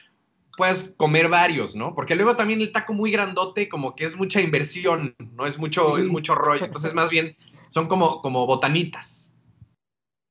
puedas 0.58 0.96
comer 0.98 1.30
varios, 1.30 1.76
¿no? 1.76 1.94
Porque 1.94 2.16
luego 2.16 2.36
también 2.36 2.62
el 2.62 2.72
taco 2.72 2.94
muy 2.94 3.12
grandote, 3.12 3.70
como 3.70 3.96
que 3.96 4.06
es 4.06 4.18
mucha 4.18 4.42
inversión, 4.42 5.16
¿no? 5.36 5.46
Es 5.46 5.60
mucho, 5.60 5.98
es 6.00 6.08
mucho 6.08 6.34
rollo. 6.34 6.66
Entonces, 6.66 6.96
más 6.96 7.12
bien, 7.12 7.38
son 7.70 7.88
como, 7.88 8.22
como 8.22 8.48
botanitas. 8.48 9.38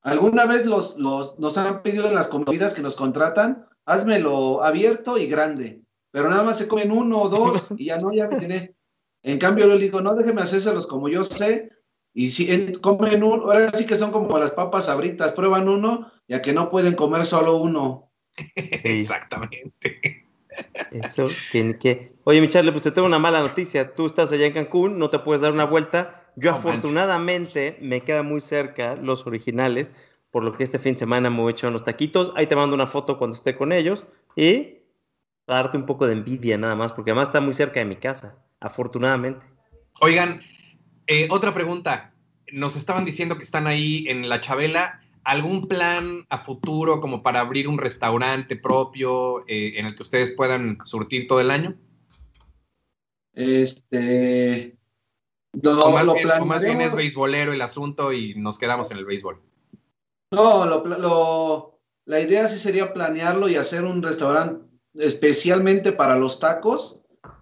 Alguna 0.03 0.45
vez 0.45 0.65
los, 0.65 0.97
los, 0.97 1.39
nos 1.39 1.57
han 1.57 1.83
pedido 1.83 2.07
en 2.07 2.15
las 2.15 2.27
comidas 2.27 2.73
que 2.73 2.81
nos 2.81 2.95
contratan, 2.95 3.65
házmelo 3.85 4.63
abierto 4.63 5.17
y 5.17 5.27
grande, 5.27 5.81
pero 6.11 6.29
nada 6.29 6.43
más 6.43 6.57
se 6.57 6.67
comen 6.67 6.91
uno 6.91 7.21
o 7.21 7.29
dos 7.29 7.69
y 7.77 7.85
ya 7.85 7.97
no, 7.97 8.11
ya 8.11 8.27
tiene. 8.29 8.75
En 9.23 9.39
cambio, 9.39 9.67
yo 9.67 9.75
le 9.75 9.83
digo, 9.83 10.01
no, 10.01 10.15
déjeme 10.15 10.41
hacérselos 10.41 10.87
como 10.87 11.09
yo 11.09 11.23
sé, 11.25 11.69
y 12.13 12.31
si 12.31 12.73
comen 12.81 13.23
uno, 13.23 13.43
ahora 13.43 13.71
sí 13.77 13.85
que 13.85 13.95
son 13.95 14.11
como 14.11 14.37
las 14.37 14.51
papas 14.51 14.89
abritas, 14.89 15.33
prueban 15.33 15.69
uno, 15.69 16.11
ya 16.27 16.41
que 16.41 16.53
no 16.53 16.69
pueden 16.69 16.95
comer 16.95 17.25
solo 17.25 17.57
uno. 17.57 18.11
Exactamente. 18.55 20.25
Eso 20.91 21.27
tiene 21.51 21.77
que. 21.77 22.13
Oye, 22.25 22.41
mi 22.41 22.47
Charlie, 22.47 22.71
pues 22.71 22.83
te 22.83 22.91
tengo 22.91 23.07
una 23.07 23.19
mala 23.19 23.41
noticia. 23.41 23.93
Tú 23.93 24.05
estás 24.05 24.31
allá 24.31 24.45
en 24.45 24.53
Cancún, 24.53 24.99
no 24.99 25.09
te 25.09 25.19
puedes 25.19 25.41
dar 25.41 25.53
una 25.53 25.65
vuelta 25.65 26.21
yo 26.35 26.51
afortunadamente 26.51 27.77
me 27.81 28.01
queda 28.01 28.23
muy 28.23 28.41
cerca 28.41 28.95
los 28.95 29.27
originales, 29.27 29.93
por 30.31 30.43
lo 30.43 30.55
que 30.55 30.63
este 30.63 30.79
fin 30.79 30.93
de 30.93 30.99
semana 30.99 31.29
me 31.29 31.43
he 31.43 31.49
hecho 31.49 31.67
unos 31.67 31.83
taquitos. 31.83 32.31
Ahí 32.35 32.47
te 32.47 32.55
mando 32.55 32.75
una 32.75 32.87
foto 32.87 33.17
cuando 33.17 33.35
esté 33.35 33.55
con 33.55 33.71
ellos 33.71 34.05
y 34.35 34.79
darte 35.45 35.77
un 35.77 35.85
poco 35.85 36.07
de 36.07 36.13
envidia 36.13 36.57
nada 36.57 36.75
más, 36.75 36.93
porque 36.93 37.11
además 37.11 37.29
está 37.29 37.41
muy 37.41 37.53
cerca 37.53 37.79
de 37.79 37.85
mi 37.85 37.97
casa, 37.97 38.37
afortunadamente. 38.61 39.45
Oigan, 39.99 40.41
eh, 41.07 41.27
otra 41.29 41.53
pregunta. 41.53 42.13
Nos 42.53 42.75
estaban 42.75 43.03
diciendo 43.03 43.35
que 43.35 43.43
están 43.43 43.67
ahí 43.67 44.05
en 44.07 44.29
La 44.29 44.39
Chabela. 44.39 45.01
¿Algún 45.23 45.67
plan 45.67 46.25
a 46.29 46.39
futuro 46.39 46.99
como 46.99 47.21
para 47.21 47.41
abrir 47.41 47.67
un 47.67 47.77
restaurante 47.77 48.55
propio 48.55 49.45
eh, 49.47 49.73
en 49.75 49.85
el 49.85 49.95
que 49.95 50.03
ustedes 50.03 50.31
puedan 50.31 50.77
surtir 50.83 51.27
todo 51.27 51.41
el 51.41 51.51
año? 51.51 51.75
Este, 53.33 54.77
o, 55.63 56.45
más 56.45 56.63
bien, 56.63 56.81
es 56.81 56.95
beisbolero 56.95 57.53
el 57.53 57.61
asunto 57.61 58.13
y 58.13 58.33
nos 58.35 58.57
quedamos 58.57 58.89
en 58.91 58.97
el 58.97 59.05
béisbol. 59.05 59.39
No, 60.31 60.65
lo, 60.65 61.79
la 62.05 62.19
idea 62.19 62.47
sí 62.49 62.57
sería 62.57 62.93
planearlo 62.93 63.47
y 63.47 63.57
hacer 63.57 63.85
un 63.85 64.01
restaurante 64.01 64.65
especialmente 64.95 65.91
para 65.91 66.15
los 66.15 66.39
tacos 66.39 67.00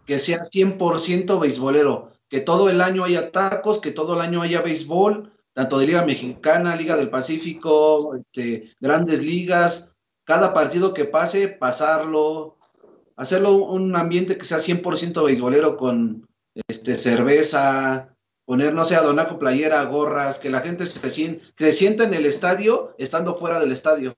que 0.09 0.17
sea 0.17 0.49
100% 0.49 1.39
beisbolero, 1.39 2.09
que 2.29 2.41
todo 2.41 2.71
el 2.71 2.81
año 2.81 3.03
haya 3.03 3.31
tacos, 3.31 3.79
que 3.79 3.91
todo 3.91 4.15
el 4.15 4.21
año 4.21 4.41
haya 4.41 4.59
béisbol, 4.59 5.31
tanto 5.53 5.77
de 5.77 5.85
Liga 5.85 6.03
Mexicana, 6.03 6.75
Liga 6.75 6.97
del 6.97 7.11
Pacífico, 7.11 8.15
este, 8.15 8.71
grandes 8.79 9.19
ligas, 9.19 9.85
cada 10.23 10.51
partido 10.51 10.95
que 10.95 11.05
pase, 11.05 11.47
pasarlo, 11.47 12.57
hacerlo 13.17 13.53
un 13.53 13.95
ambiente 13.95 14.35
que 14.35 14.45
sea 14.45 14.57
100% 14.57 15.23
beisbolero 15.23 15.77
con, 15.77 16.27
este, 16.67 16.95
cerveza, 16.95 18.09
poner, 18.45 18.73
no 18.73 18.85
sé, 18.85 18.95
donaco 18.95 19.37
playera, 19.37 19.83
gorras, 19.83 20.39
que 20.39 20.49
la 20.49 20.61
gente 20.61 20.87
se 20.87 21.11
sienta, 21.11 21.45
que 21.55 21.71
sienta 21.71 22.03
en 22.05 22.15
el 22.15 22.25
estadio 22.25 22.95
estando 22.97 23.35
fuera 23.35 23.59
del 23.59 23.73
estadio. 23.73 24.15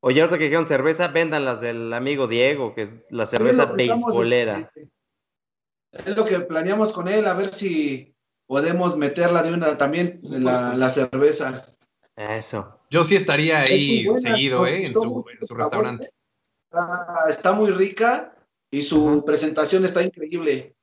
Oye, 0.00 0.20
ahorita 0.20 0.36
que 0.36 0.44
dijeron 0.44 0.66
cerveza, 0.66 1.08
vendan 1.08 1.46
las 1.46 1.62
del 1.62 1.90
amigo 1.94 2.26
Diego, 2.26 2.74
que 2.74 2.82
es 2.82 3.06
la 3.08 3.24
cerveza 3.24 3.64
beisbolera. 3.64 4.70
Es 6.04 6.16
lo 6.16 6.24
que 6.24 6.40
planeamos 6.40 6.92
con 6.92 7.08
él, 7.08 7.26
a 7.26 7.34
ver 7.34 7.52
si 7.52 8.14
podemos 8.46 8.96
meterla 8.96 9.42
de 9.42 9.52
una 9.52 9.78
también, 9.78 10.20
la, 10.22 10.90
cerveza. 10.90 11.66
Eso. 12.16 12.80
Yo 12.90 13.04
sí 13.04 13.16
estaría 13.16 13.60
ahí 13.60 14.06
seguido, 14.16 14.66
¿eh? 14.66 14.86
En 14.86 14.94
su, 14.94 15.24
restaurante. 15.54 16.10
Está, 17.28 17.52
muy 17.52 17.70
rica 17.70 18.34
y 18.70 18.82
su 18.82 19.24
presentación 19.24 19.84
está 19.84 20.02
increíble. 20.02 20.74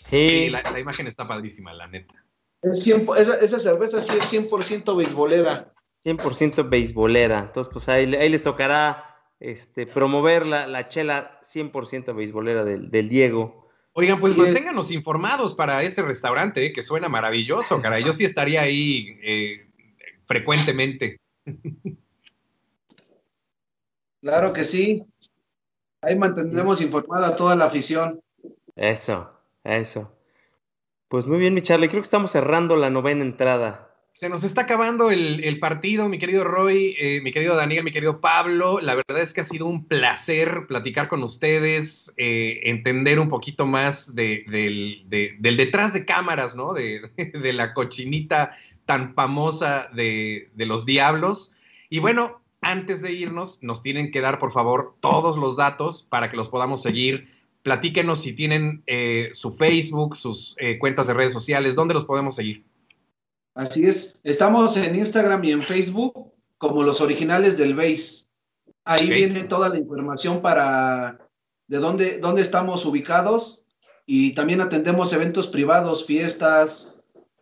Sí, 0.00 0.50
la, 0.50 0.78
imagen 0.78 1.06
está 1.06 1.26
padrísima, 1.26 1.72
la 1.72 1.86
neta. 1.86 2.14
esa, 2.62 3.60
cerveza 3.60 4.04
sí 4.06 4.18
es 4.18 4.32
100% 4.32 4.96
beisbolera. 4.96 5.72
100% 6.04 6.68
beisbolera. 6.68 7.38
Entonces, 7.40 7.72
pues 7.72 7.88
ahí, 7.88 8.06
les 8.06 8.42
tocará 8.42 9.16
este, 9.40 9.86
promover 9.86 10.46
la, 10.46 10.88
chela 10.88 11.40
100% 11.42 12.14
beisbolera 12.14 12.64
del, 12.64 13.08
Diego. 13.08 13.67
Oigan, 13.98 14.20
pues 14.20 14.36
manténganos 14.36 14.92
informados 14.92 15.56
para 15.56 15.82
ese 15.82 16.02
restaurante, 16.02 16.64
eh, 16.64 16.72
que 16.72 16.82
suena 16.82 17.08
maravilloso, 17.08 17.82
cara. 17.82 17.98
Yo 17.98 18.12
sí 18.12 18.24
estaría 18.24 18.62
ahí 18.62 19.18
eh, 19.22 19.66
frecuentemente. 20.26 21.18
Claro 24.20 24.52
que 24.52 24.64
sí. 24.64 25.04
Ahí 26.02 26.16
mantendremos 26.16 26.80
informada 26.80 27.28
a 27.28 27.36
toda 27.36 27.54
la 27.54 27.66
afición. 27.66 28.20
Eso. 28.74 29.30
Eso. 29.62 30.12
Pues 31.06 31.24
muy 31.24 31.38
bien, 31.38 31.54
mi 31.54 31.62
Charlie. 31.62 31.88
Creo 31.88 32.02
que 32.02 32.06
estamos 32.06 32.32
cerrando 32.32 32.74
la 32.74 32.90
novena 32.90 33.22
entrada. 33.22 33.87
Se 34.18 34.28
nos 34.28 34.42
está 34.42 34.62
acabando 34.62 35.12
el, 35.12 35.60
partido, 35.60 36.08
mi 36.08 36.18
querido 36.18 36.42
Roy, 36.42 36.96
eh, 36.98 37.20
mi 37.22 37.30
querido 37.30 37.54
Daniel, 37.54 37.84
mi 37.84 37.92
querido 37.92 38.20
Pablo. 38.20 38.80
La 38.80 38.96
verdad 38.96 39.20
es 39.20 39.32
que 39.32 39.42
ha 39.42 39.44
sido 39.44 39.66
un 39.66 39.84
placer 39.84 40.66
platicar 40.66 41.06
con 41.06 41.22
ustedes, 41.22 42.12
eh, 42.16 42.58
entender 42.64 43.20
un 43.20 43.28
poquito 43.28 43.64
más 43.64 44.16
del, 44.16 45.04
detrás 45.08 45.92
de 45.92 46.04
cámaras, 46.04 46.56
¿no? 46.56 46.72
De, 46.72 47.08
la 47.52 47.72
cochinita 47.74 48.56
tan 48.86 49.14
famosa 49.14 49.88
de, 49.94 50.50
los 50.56 50.84
diablos. 50.84 51.54
Y 51.88 52.00
bueno, 52.00 52.40
antes 52.60 53.02
de 53.02 53.12
irnos, 53.12 53.62
nos 53.62 53.84
tienen 53.84 54.10
que 54.10 54.20
dar, 54.20 54.40
por 54.40 54.50
favor, 54.50 54.96
todos 54.98 55.38
los 55.38 55.56
datos 55.56 56.02
para 56.10 56.28
que 56.28 56.36
los 56.36 56.48
podamos 56.48 56.82
seguir 56.82 57.38
Platíquenos 57.62 58.22
si 58.22 58.32
tienen 58.32 58.82
eh, 58.86 59.30
su 59.34 59.54
Facebook, 59.54 60.16
sus 60.16 60.56
cuentas 60.78 61.06
de 61.06 61.14
redes 61.14 61.32
sociales, 61.32 61.74
¿dónde 61.74 61.92
los 61.92 62.04
podemos 62.04 62.36
seguir? 62.36 62.67
Así 63.58 63.86
es. 63.86 64.14
Estamos 64.22 64.76
en 64.76 64.94
Instagram 64.94 65.42
y 65.42 65.50
en 65.50 65.64
Facebook 65.64 66.32
como 66.58 66.84
los 66.84 67.00
originales 67.00 67.58
del 67.58 67.74
Base. 67.74 68.28
Ahí 68.84 69.10
viene 69.10 69.42
toda 69.44 69.68
la 69.68 69.76
información 69.76 70.40
para 70.40 71.18
de 71.66 71.78
dónde, 71.78 72.18
dónde 72.18 72.42
estamos 72.42 72.86
ubicados 72.86 73.64
y 74.06 74.32
también 74.36 74.60
atendemos 74.60 75.12
eventos 75.12 75.48
privados, 75.48 76.06
fiestas, 76.06 76.92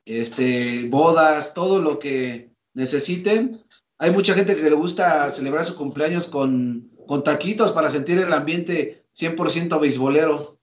este, 0.07 0.89
bodas, 0.89 1.53
todo 1.53 1.83
lo 1.83 1.99
que 1.99 2.49
necesiten. 2.73 3.63
Hay 3.99 4.11
mucha 4.11 4.33
gente 4.33 4.57
que 4.57 4.63
le 4.63 4.75
gusta 4.75 5.31
celebrar 5.33 5.67
su 5.67 5.77
cumpleaños 5.77 6.29
con, 6.29 6.93
con 7.07 7.25
taquitos 7.25 7.73
para 7.73 7.91
sentir 7.91 8.17
el 8.17 8.33
ambiente 8.33 9.05
100% 9.19 9.79
beisbolero. 9.79 10.56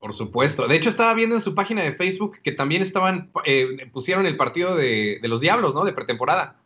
Por 0.00 0.14
supuesto. 0.14 0.66
De 0.66 0.76
hecho, 0.76 0.88
estaba 0.88 1.12
viendo 1.12 1.36
en 1.36 1.42
su 1.42 1.54
página 1.54 1.82
de 1.82 1.92
Facebook 1.92 2.38
que 2.42 2.52
también 2.52 2.80
estaban, 2.80 3.30
eh, 3.44 3.86
pusieron 3.92 4.24
el 4.24 4.38
partido 4.38 4.74
de, 4.74 5.18
de, 5.20 5.28
los 5.28 5.42
Diablos, 5.42 5.74
¿no? 5.74 5.84
De 5.84 5.92
pretemporada. 5.92 6.58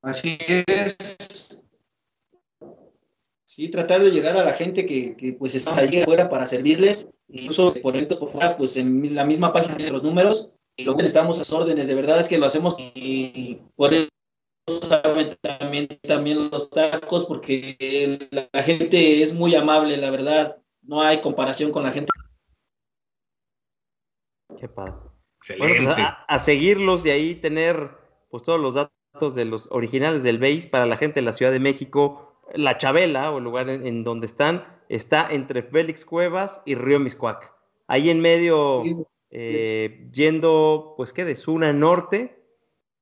Así 0.00 0.38
es. 0.40 0.96
Sí, 3.44 3.68
tratar 3.68 4.00
de 4.04 4.12
llegar 4.12 4.36
a 4.36 4.44
la 4.44 4.52
gente 4.52 4.86
que, 4.86 5.16
que 5.16 5.32
pues 5.32 5.56
está 5.56 5.76
allí 5.76 6.00
afuera 6.00 6.30
para 6.30 6.46
servirles, 6.46 7.08
incluso 7.28 7.74
por 7.82 7.94
dentro 7.94 8.20
por 8.20 8.30
fuera, 8.30 8.56
pues 8.56 8.76
en 8.76 9.12
la 9.16 9.24
misma 9.24 9.52
página 9.52 9.74
de 9.74 9.90
los 9.90 10.04
números, 10.04 10.48
y 10.76 10.84
luego 10.84 11.00
estamos 11.00 11.40
a 11.40 11.56
órdenes, 11.56 11.88
de 11.88 11.96
verdad 11.96 12.20
es 12.20 12.28
que 12.28 12.38
lo 12.38 12.46
hacemos 12.46 12.76
y 12.78 13.58
por 13.74 13.92
eso 13.92 14.08
también, 15.40 15.88
también 16.06 16.50
los 16.50 16.70
tacos, 16.70 17.26
porque 17.26 18.28
la 18.30 18.62
gente 18.62 19.22
es 19.22 19.32
muy 19.32 19.54
amable, 19.54 19.96
la 19.96 20.10
verdad, 20.10 20.56
no 20.82 21.02
hay 21.02 21.20
comparación 21.20 21.70
con 21.72 21.82
la 21.82 21.92
gente. 21.92 22.10
Qué 24.58 24.68
padre. 24.68 24.94
Bueno, 25.58 25.74
pues 25.76 25.88
a, 25.88 26.24
a, 26.24 26.38
seguirlos 26.38 27.06
y 27.06 27.10
ahí 27.10 27.34
tener 27.34 27.90
pues 28.28 28.42
todos 28.42 28.60
los 28.60 28.74
datos 28.74 29.34
de 29.34 29.44
los 29.44 29.68
originales 29.70 30.22
del 30.22 30.38
BASE 30.38 30.68
para 30.68 30.86
la 30.86 30.96
gente 30.96 31.20
de 31.20 31.24
la 31.24 31.32
Ciudad 31.32 31.52
de 31.52 31.60
México. 31.60 32.24
La 32.54 32.78
Chabela, 32.78 33.30
o 33.30 33.38
el 33.38 33.44
lugar 33.44 33.68
en, 33.68 33.86
en 33.86 34.04
donde 34.04 34.26
están, 34.26 34.64
está 34.88 35.28
entre 35.30 35.62
Félix 35.62 36.04
Cuevas 36.04 36.62
y 36.64 36.74
Río 36.74 36.98
Miscuac. 36.98 37.52
Ahí 37.86 38.10
en 38.10 38.20
medio, 38.20 38.82
eh, 39.30 40.08
yendo, 40.12 40.94
pues, 40.96 41.12
¿qué? 41.12 41.24
De 41.24 41.36
Zuna 41.36 41.72
Norte, 41.72 42.37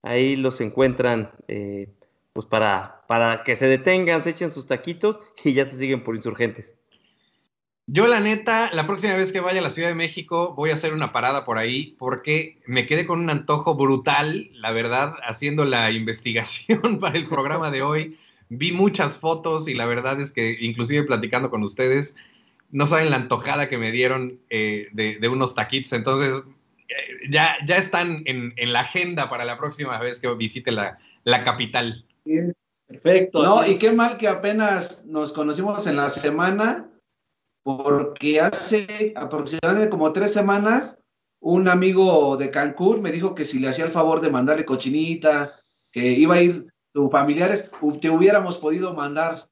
ahí 0.06 0.36
los 0.36 0.60
encuentran, 0.60 1.30
eh, 1.48 1.88
pues, 2.32 2.46
para, 2.46 3.02
para 3.06 3.44
que 3.44 3.56
se 3.56 3.66
detengan, 3.66 4.22
se 4.22 4.30
echen 4.30 4.50
sus 4.50 4.66
taquitos 4.66 5.20
y 5.44 5.52
ya 5.52 5.64
se 5.64 5.76
siguen 5.76 6.02
por 6.02 6.16
insurgentes. 6.16 6.76
Yo, 7.88 8.08
la 8.08 8.18
neta, 8.18 8.70
la 8.72 8.84
próxima 8.84 9.14
vez 9.14 9.32
que 9.32 9.38
vaya 9.38 9.60
a 9.60 9.62
la 9.62 9.70
Ciudad 9.70 9.88
de 9.88 9.94
México, 9.94 10.54
voy 10.56 10.70
a 10.70 10.74
hacer 10.74 10.92
una 10.92 11.12
parada 11.12 11.44
por 11.44 11.56
ahí 11.56 11.94
porque 12.00 12.60
me 12.66 12.84
quedé 12.84 13.06
con 13.06 13.20
un 13.20 13.30
antojo 13.30 13.76
brutal, 13.76 14.50
la 14.54 14.72
verdad, 14.72 15.14
haciendo 15.22 15.64
la 15.64 15.90
investigación 15.92 16.98
para 16.98 17.16
el 17.16 17.28
programa 17.28 17.70
de 17.70 17.82
hoy. 17.82 18.18
Vi 18.48 18.72
muchas 18.72 19.18
fotos 19.18 19.68
y 19.68 19.74
la 19.74 19.86
verdad 19.86 20.20
es 20.20 20.32
que, 20.32 20.56
inclusive 20.60 21.04
platicando 21.04 21.48
con 21.48 21.62
ustedes, 21.62 22.16
no 22.70 22.86
saben 22.86 23.10
la 23.10 23.16
antojada 23.16 23.68
que 23.68 23.78
me 23.78 23.92
dieron 23.92 24.40
eh, 24.50 24.88
de, 24.92 25.28
unos 25.28 25.54
taquitos. 25.54 25.92
Entonces, 25.92 26.42
ya, 27.30 27.56
ya 27.66 27.76
están 27.76 28.22
en, 28.26 28.52
en, 28.56 28.72
la 28.72 28.80
agenda 28.80 29.28
para 29.28 29.44
la 29.44 29.58
próxima 29.58 29.98
vez 29.98 30.20
que 30.20 30.32
visite 30.34 30.72
la, 30.72 30.98
la 31.24 31.44
capital. 31.44 32.04
Perfecto. 32.86 33.42
No, 33.42 33.66
y 33.66 33.78
qué 33.78 33.90
mal 33.92 34.16
que 34.18 34.28
apenas 34.28 35.04
nos 35.04 35.32
conocimos 35.32 35.86
en 35.86 35.96
la 35.96 36.10
semana 36.10 36.88
porque 37.62 38.40
hace 38.40 39.12
aproximadamente 39.16 39.90
como 39.90 40.12
tres 40.12 40.32
semanas 40.32 40.96
un 41.40 41.68
amigo 41.68 42.36
de 42.36 42.50
Cancún 42.50 43.02
me 43.02 43.12
dijo 43.12 43.34
que 43.34 43.44
si 43.44 43.58
le 43.58 43.68
hacía 43.68 43.84
el 43.84 43.92
favor 43.92 44.20
de 44.20 44.30
mandarle 44.30 44.64
cochinita, 44.64 45.50
que 45.92 46.04
iba 46.12 46.36
a 46.36 46.42
ir 46.42 46.66
tus 46.92 47.10
familiares, 47.10 47.70
te 48.00 48.10
hubiéramos 48.10 48.58
podido 48.58 48.94
mandar. 48.94 49.48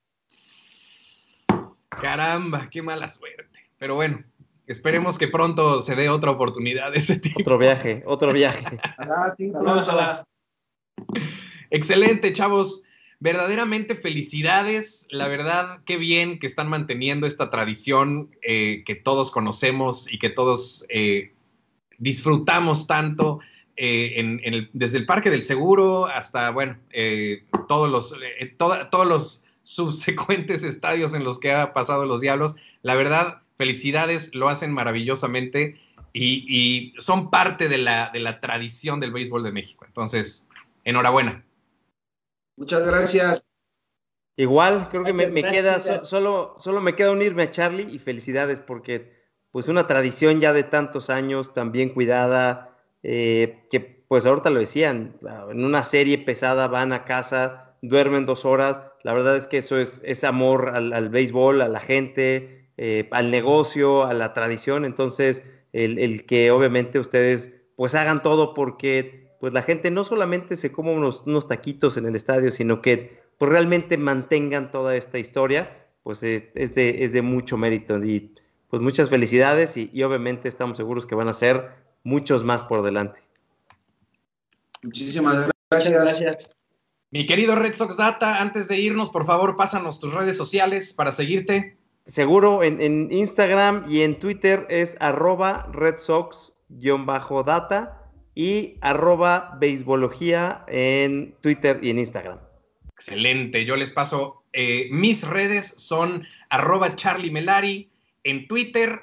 Caramba, 1.89 2.69
qué 2.71 2.83
mala 2.83 3.09
suerte. 3.09 3.71
Pero 3.79 3.97
bueno, 3.97 4.25
esperemos 4.67 5.19
que 5.19 5.29
pronto 5.29 5.83
se 5.83 5.95
dé 5.95 6.09
otra 6.09 6.31
oportunidad 6.31 6.93
de 6.93 6.99
ese 6.99 7.19
tipo. 7.19 7.41
Otro 7.41 7.59
viaje, 7.59 8.03
otro 8.07 8.33
viaje. 8.33 8.65
Sí. 9.37 9.53
Excelente, 11.71 12.33
chavos 12.33 12.85
verdaderamente 13.21 13.95
felicidades. 13.95 15.07
La 15.11 15.29
verdad, 15.29 15.81
qué 15.85 15.97
bien 15.97 16.39
que 16.39 16.47
están 16.47 16.69
manteniendo 16.69 17.27
esta 17.27 17.51
tradición 17.51 18.31
eh, 18.43 18.85
que 18.87 18.95
todos 18.95 19.31
conocemos 19.31 20.11
y 20.13 20.19
que 20.19 20.31
todos 20.31 20.87
eh, 20.89 21.33
disfrutamos 21.99 22.87
tanto. 22.87 23.41
Eh, 23.77 24.21
en, 24.21 24.41
en 24.45 24.55
el, 24.55 24.71
desde 24.73 24.99
el 24.99 25.07
Parque 25.07 25.31
del 25.31 25.43
Seguro 25.43 26.07
hasta, 26.07 26.51
bueno, 26.51 26.79
eh, 26.93 27.45
todos, 27.67 27.91
los, 27.91 28.15
to 28.57 28.89
todos 28.89 29.07
los 29.07 29.45
subsecuentes 29.65 30.63
estadios 30.65 31.13
en 31.15 31.25
los 31.25 31.41
que 31.41 31.53
ha 31.53 31.73
pasado 31.73 32.07
los 32.07 32.21
Diablos. 32.21 32.55
La 32.83 32.95
verdad, 32.95 33.43
felicidades, 33.57 34.35
lo 34.35 34.49
hacen 34.49 34.73
maravillosamente 34.73 35.77
y, 36.13 36.45
y 36.49 36.95
son 37.01 37.31
parte 37.31 37.69
de 37.69 37.79
la, 37.79 38.11
de 38.13 38.21
la 38.21 38.41
tradición 38.41 39.01
del 39.01 39.13
béisbol 39.13 39.43
de 39.43 39.53
México. 39.53 39.85
Entonces, 39.87 40.49
enhorabuena. 40.85 41.45
Muchas 42.57 42.85
gracias. 42.85 43.43
Igual, 44.37 44.89
creo 44.89 45.05
que 45.05 45.13
me, 45.13 45.29
me 45.29 45.45
queda, 45.45 45.79
so, 45.79 46.05
solo, 46.05 46.55
solo 46.59 46.81
me 46.81 46.97
queda 46.97 47.13
unirme 47.13 47.45
a 47.45 47.51
Charlie 47.51 47.89
y 47.91 47.99
felicidades 47.99 48.61
porque 48.61 49.15
pues 49.53 49.69
una 49.69 49.87
tradición 49.87 50.41
ya 50.41 50.53
de 50.53 50.65
tantos 50.65 51.11
años, 51.11 51.55
tan 51.55 51.71
bien 51.71 51.91
cuidada, 51.91 52.77
eh, 53.05 53.65
que 53.71 53.81
pues 54.09 54.27
ahorita 54.27 54.51
lo 54.51 54.59
decían, 54.59 55.17
en 55.51 55.65
una 55.65 55.85
serie 55.85 56.19
pesada 56.19 56.67
van 56.67 56.93
a 56.93 57.05
casa, 57.05 57.77
duermen 57.81 58.27
dos 58.27 58.45
horas, 58.45 58.83
la 59.05 59.13
verdad 59.13 59.37
es 59.37 59.47
que 59.47 59.59
eso 59.59 59.79
es, 59.79 60.03
es 60.05 60.25
amor 60.25 60.73
al, 60.75 60.93
al, 60.93 61.09
béisbol, 61.09 61.63
a 61.63 61.69
la 61.69 61.79
gente, 61.79 62.64
eh, 62.77 63.09
al 63.13 63.31
negocio, 63.31 64.05
a 64.05 64.15
la 64.15 64.33
tradición, 64.33 64.85
entonces 64.85 65.45
el, 65.73 65.99
el 65.99 66.27
que 66.27 66.51
obviamente 66.51 66.99
ustedes 66.99 67.53
pues 67.77 67.95
hagan 67.95 68.23
todo 68.23 68.55
porque 68.55 69.25
pues 69.41 69.53
la 69.53 69.63
gente 69.63 69.91
no 69.91 70.05
solamente 70.05 70.57
se 70.57 70.73
coma 70.73 70.93
unos, 70.93 71.23
unos 71.27 71.49
taquitos 71.49 71.97
en 71.97 72.07
el 72.07 72.17
estadio, 72.17 72.51
sino 72.51 72.81
que 72.81 73.23
pues 73.39 73.51
realmente 73.51 73.99
mantengan 73.99 74.71
toda 74.71 74.97
esta 74.97 75.19
historia, 75.19 75.87
pues 76.03 76.23
eh, 76.23 76.51
es, 76.55 76.75
de, 76.75 77.05
es 77.05 77.13
de 77.13 77.23
mucho 77.23 77.57
mérito. 77.57 78.03
Y 78.03 78.35
pues 78.71 78.81
muchas 78.81 79.11
felicidades 79.11 79.77
y, 79.77 79.91
y, 79.93 80.03
obviamente 80.03 80.49
estamos 80.49 80.77
seguros 80.77 81.07
que 81.07 81.15
van 81.15 81.29
a 81.29 81.33
ser 81.33 81.73
muchos 82.05 82.43
más 82.43 82.65
por 82.65 82.83
delante. 82.83 83.21
Muchísimas 84.83 85.51
gracias. 85.71 85.93
gracias. 85.93 86.37
Mi 87.11 87.27
querido 87.27 87.55
Red 87.55 87.75
Sox 87.75 87.97
Data, 87.97 88.41
antes 88.41 88.67
de 88.67 88.79
irnos, 88.79 89.11
por 89.11 89.27
favor, 89.27 89.57
pásanos 89.57 90.01
tus 90.01 90.13
redes 90.13 90.37
sociales 90.37 90.93
para 90.95 91.13
seguirte. 91.13 91.77
Seguro 92.07 92.63
en, 92.63 93.11
Instagram 93.11 93.87
y 93.89 94.03
en 94.03 94.19
Twitter 94.19 94.67
es 94.69 94.97
arroba 95.01 95.67
Red 95.73 95.97
Sox-data 95.99 96.39
y 98.35 98.75
arroba 98.83 99.57
beisbología 99.59 100.65
en 100.69 101.35
Twitter 101.41 101.79
y 101.83 101.89
en 101.91 101.99
Instagram. 101.99 102.39
Excelente, 102.93 103.65
yo 103.65 103.77
les 103.77 103.93
paso, 103.93 104.45
eh, 104.53 104.89
mis 104.91 105.27
redes 105.27 105.75
son 105.79 106.27
arroba 106.51 106.95
Charlie 106.95 107.31
Melari 107.31 107.91
en 108.23 108.47
Twitter, 108.49 109.01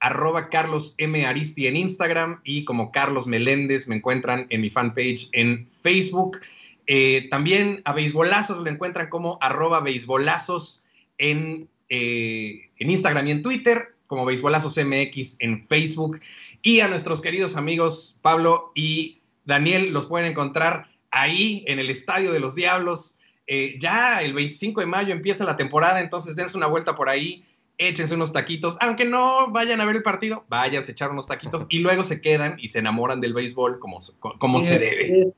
arroba 0.00 0.50
Carlos 0.50 0.94
M. 0.98 1.24
Aristi 1.24 1.66
en 1.68 1.76
Instagram 1.76 2.40
y 2.44 2.64
como 2.64 2.92
Carlos 2.92 3.26
Meléndez 3.26 3.88
me 3.88 3.96
encuentran 3.96 4.46
en 4.50 4.60
mi 4.60 4.68
fanpage 4.68 5.30
en 5.32 5.68
Facebook. 5.80 6.40
Eh, 6.86 7.28
también 7.30 7.80
a 7.84 7.94
Beisbolazos 7.94 8.58
lo 8.62 8.68
encuentran 8.68 9.08
como 9.08 9.38
arroba 9.40 9.80
Beisbolazos 9.80 10.84
en, 11.18 11.68
eh, 11.94 12.70
en 12.78 12.90
Instagram 12.90 13.26
y 13.26 13.30
en 13.32 13.42
Twitter, 13.42 13.94
como 14.06 14.24
Beisbolazos 14.24 14.78
MX 14.78 15.36
en 15.40 15.68
Facebook. 15.68 16.20
Y 16.62 16.80
a 16.80 16.88
nuestros 16.88 17.20
queridos 17.20 17.54
amigos 17.54 18.18
Pablo 18.22 18.72
y 18.74 19.20
Daniel 19.44 19.92
los 19.92 20.06
pueden 20.06 20.30
encontrar 20.30 20.88
ahí 21.10 21.64
en 21.66 21.78
el 21.78 21.90
Estadio 21.90 22.32
de 22.32 22.40
los 22.40 22.54
Diablos. 22.54 23.18
Eh, 23.46 23.76
ya 23.78 24.22
el 24.22 24.32
25 24.32 24.80
de 24.80 24.86
mayo 24.86 25.12
empieza 25.12 25.44
la 25.44 25.58
temporada, 25.58 26.00
entonces 26.00 26.34
dense 26.34 26.56
una 26.56 26.66
vuelta 26.66 26.96
por 26.96 27.10
ahí, 27.10 27.44
échense 27.76 28.14
unos 28.14 28.32
taquitos, 28.32 28.78
aunque 28.80 29.04
no 29.04 29.50
vayan 29.50 29.82
a 29.82 29.84
ver 29.84 29.96
el 29.96 30.02
partido, 30.02 30.46
vayan 30.48 30.82
a 30.82 30.90
echar 30.90 31.10
unos 31.10 31.28
taquitos 31.28 31.66
y 31.68 31.80
luego 31.80 32.04
se 32.04 32.22
quedan 32.22 32.56
y 32.58 32.68
se 32.68 32.78
enamoran 32.78 33.20
del 33.20 33.34
béisbol 33.34 33.78
como, 33.80 33.98
como 34.38 34.62
se 34.62 34.78
debe. 34.78 35.34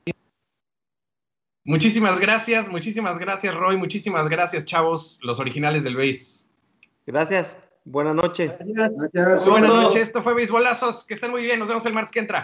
Muchísimas 1.65 2.17
gracias, 2.17 2.69
muchísimas 2.69 3.19
gracias 3.19 3.53
Roy, 3.53 3.75
muchísimas 3.75 4.29
gracias 4.29 4.63
chavos, 4.63 5.19
los 5.21 5.41
originales 5.41 5.83
del 5.83 5.97
béis. 5.97 6.44
Gracias. 7.05 7.57
Buenas 7.83 8.15
noches. 8.15 8.51
Gracias. 8.59 9.45
Buenas 9.45 9.69
noches. 9.69 10.01
Esto 10.01 10.23
fue 10.23 10.33
Beisbolazos. 10.33 11.05
Que 11.05 11.13
estén 11.13 11.31
muy 11.31 11.43
bien. 11.43 11.59
Nos 11.59 11.69
vemos 11.69 11.85
el 11.85 11.93
martes 11.93 12.11
que 12.11 12.19
entra. 12.19 12.43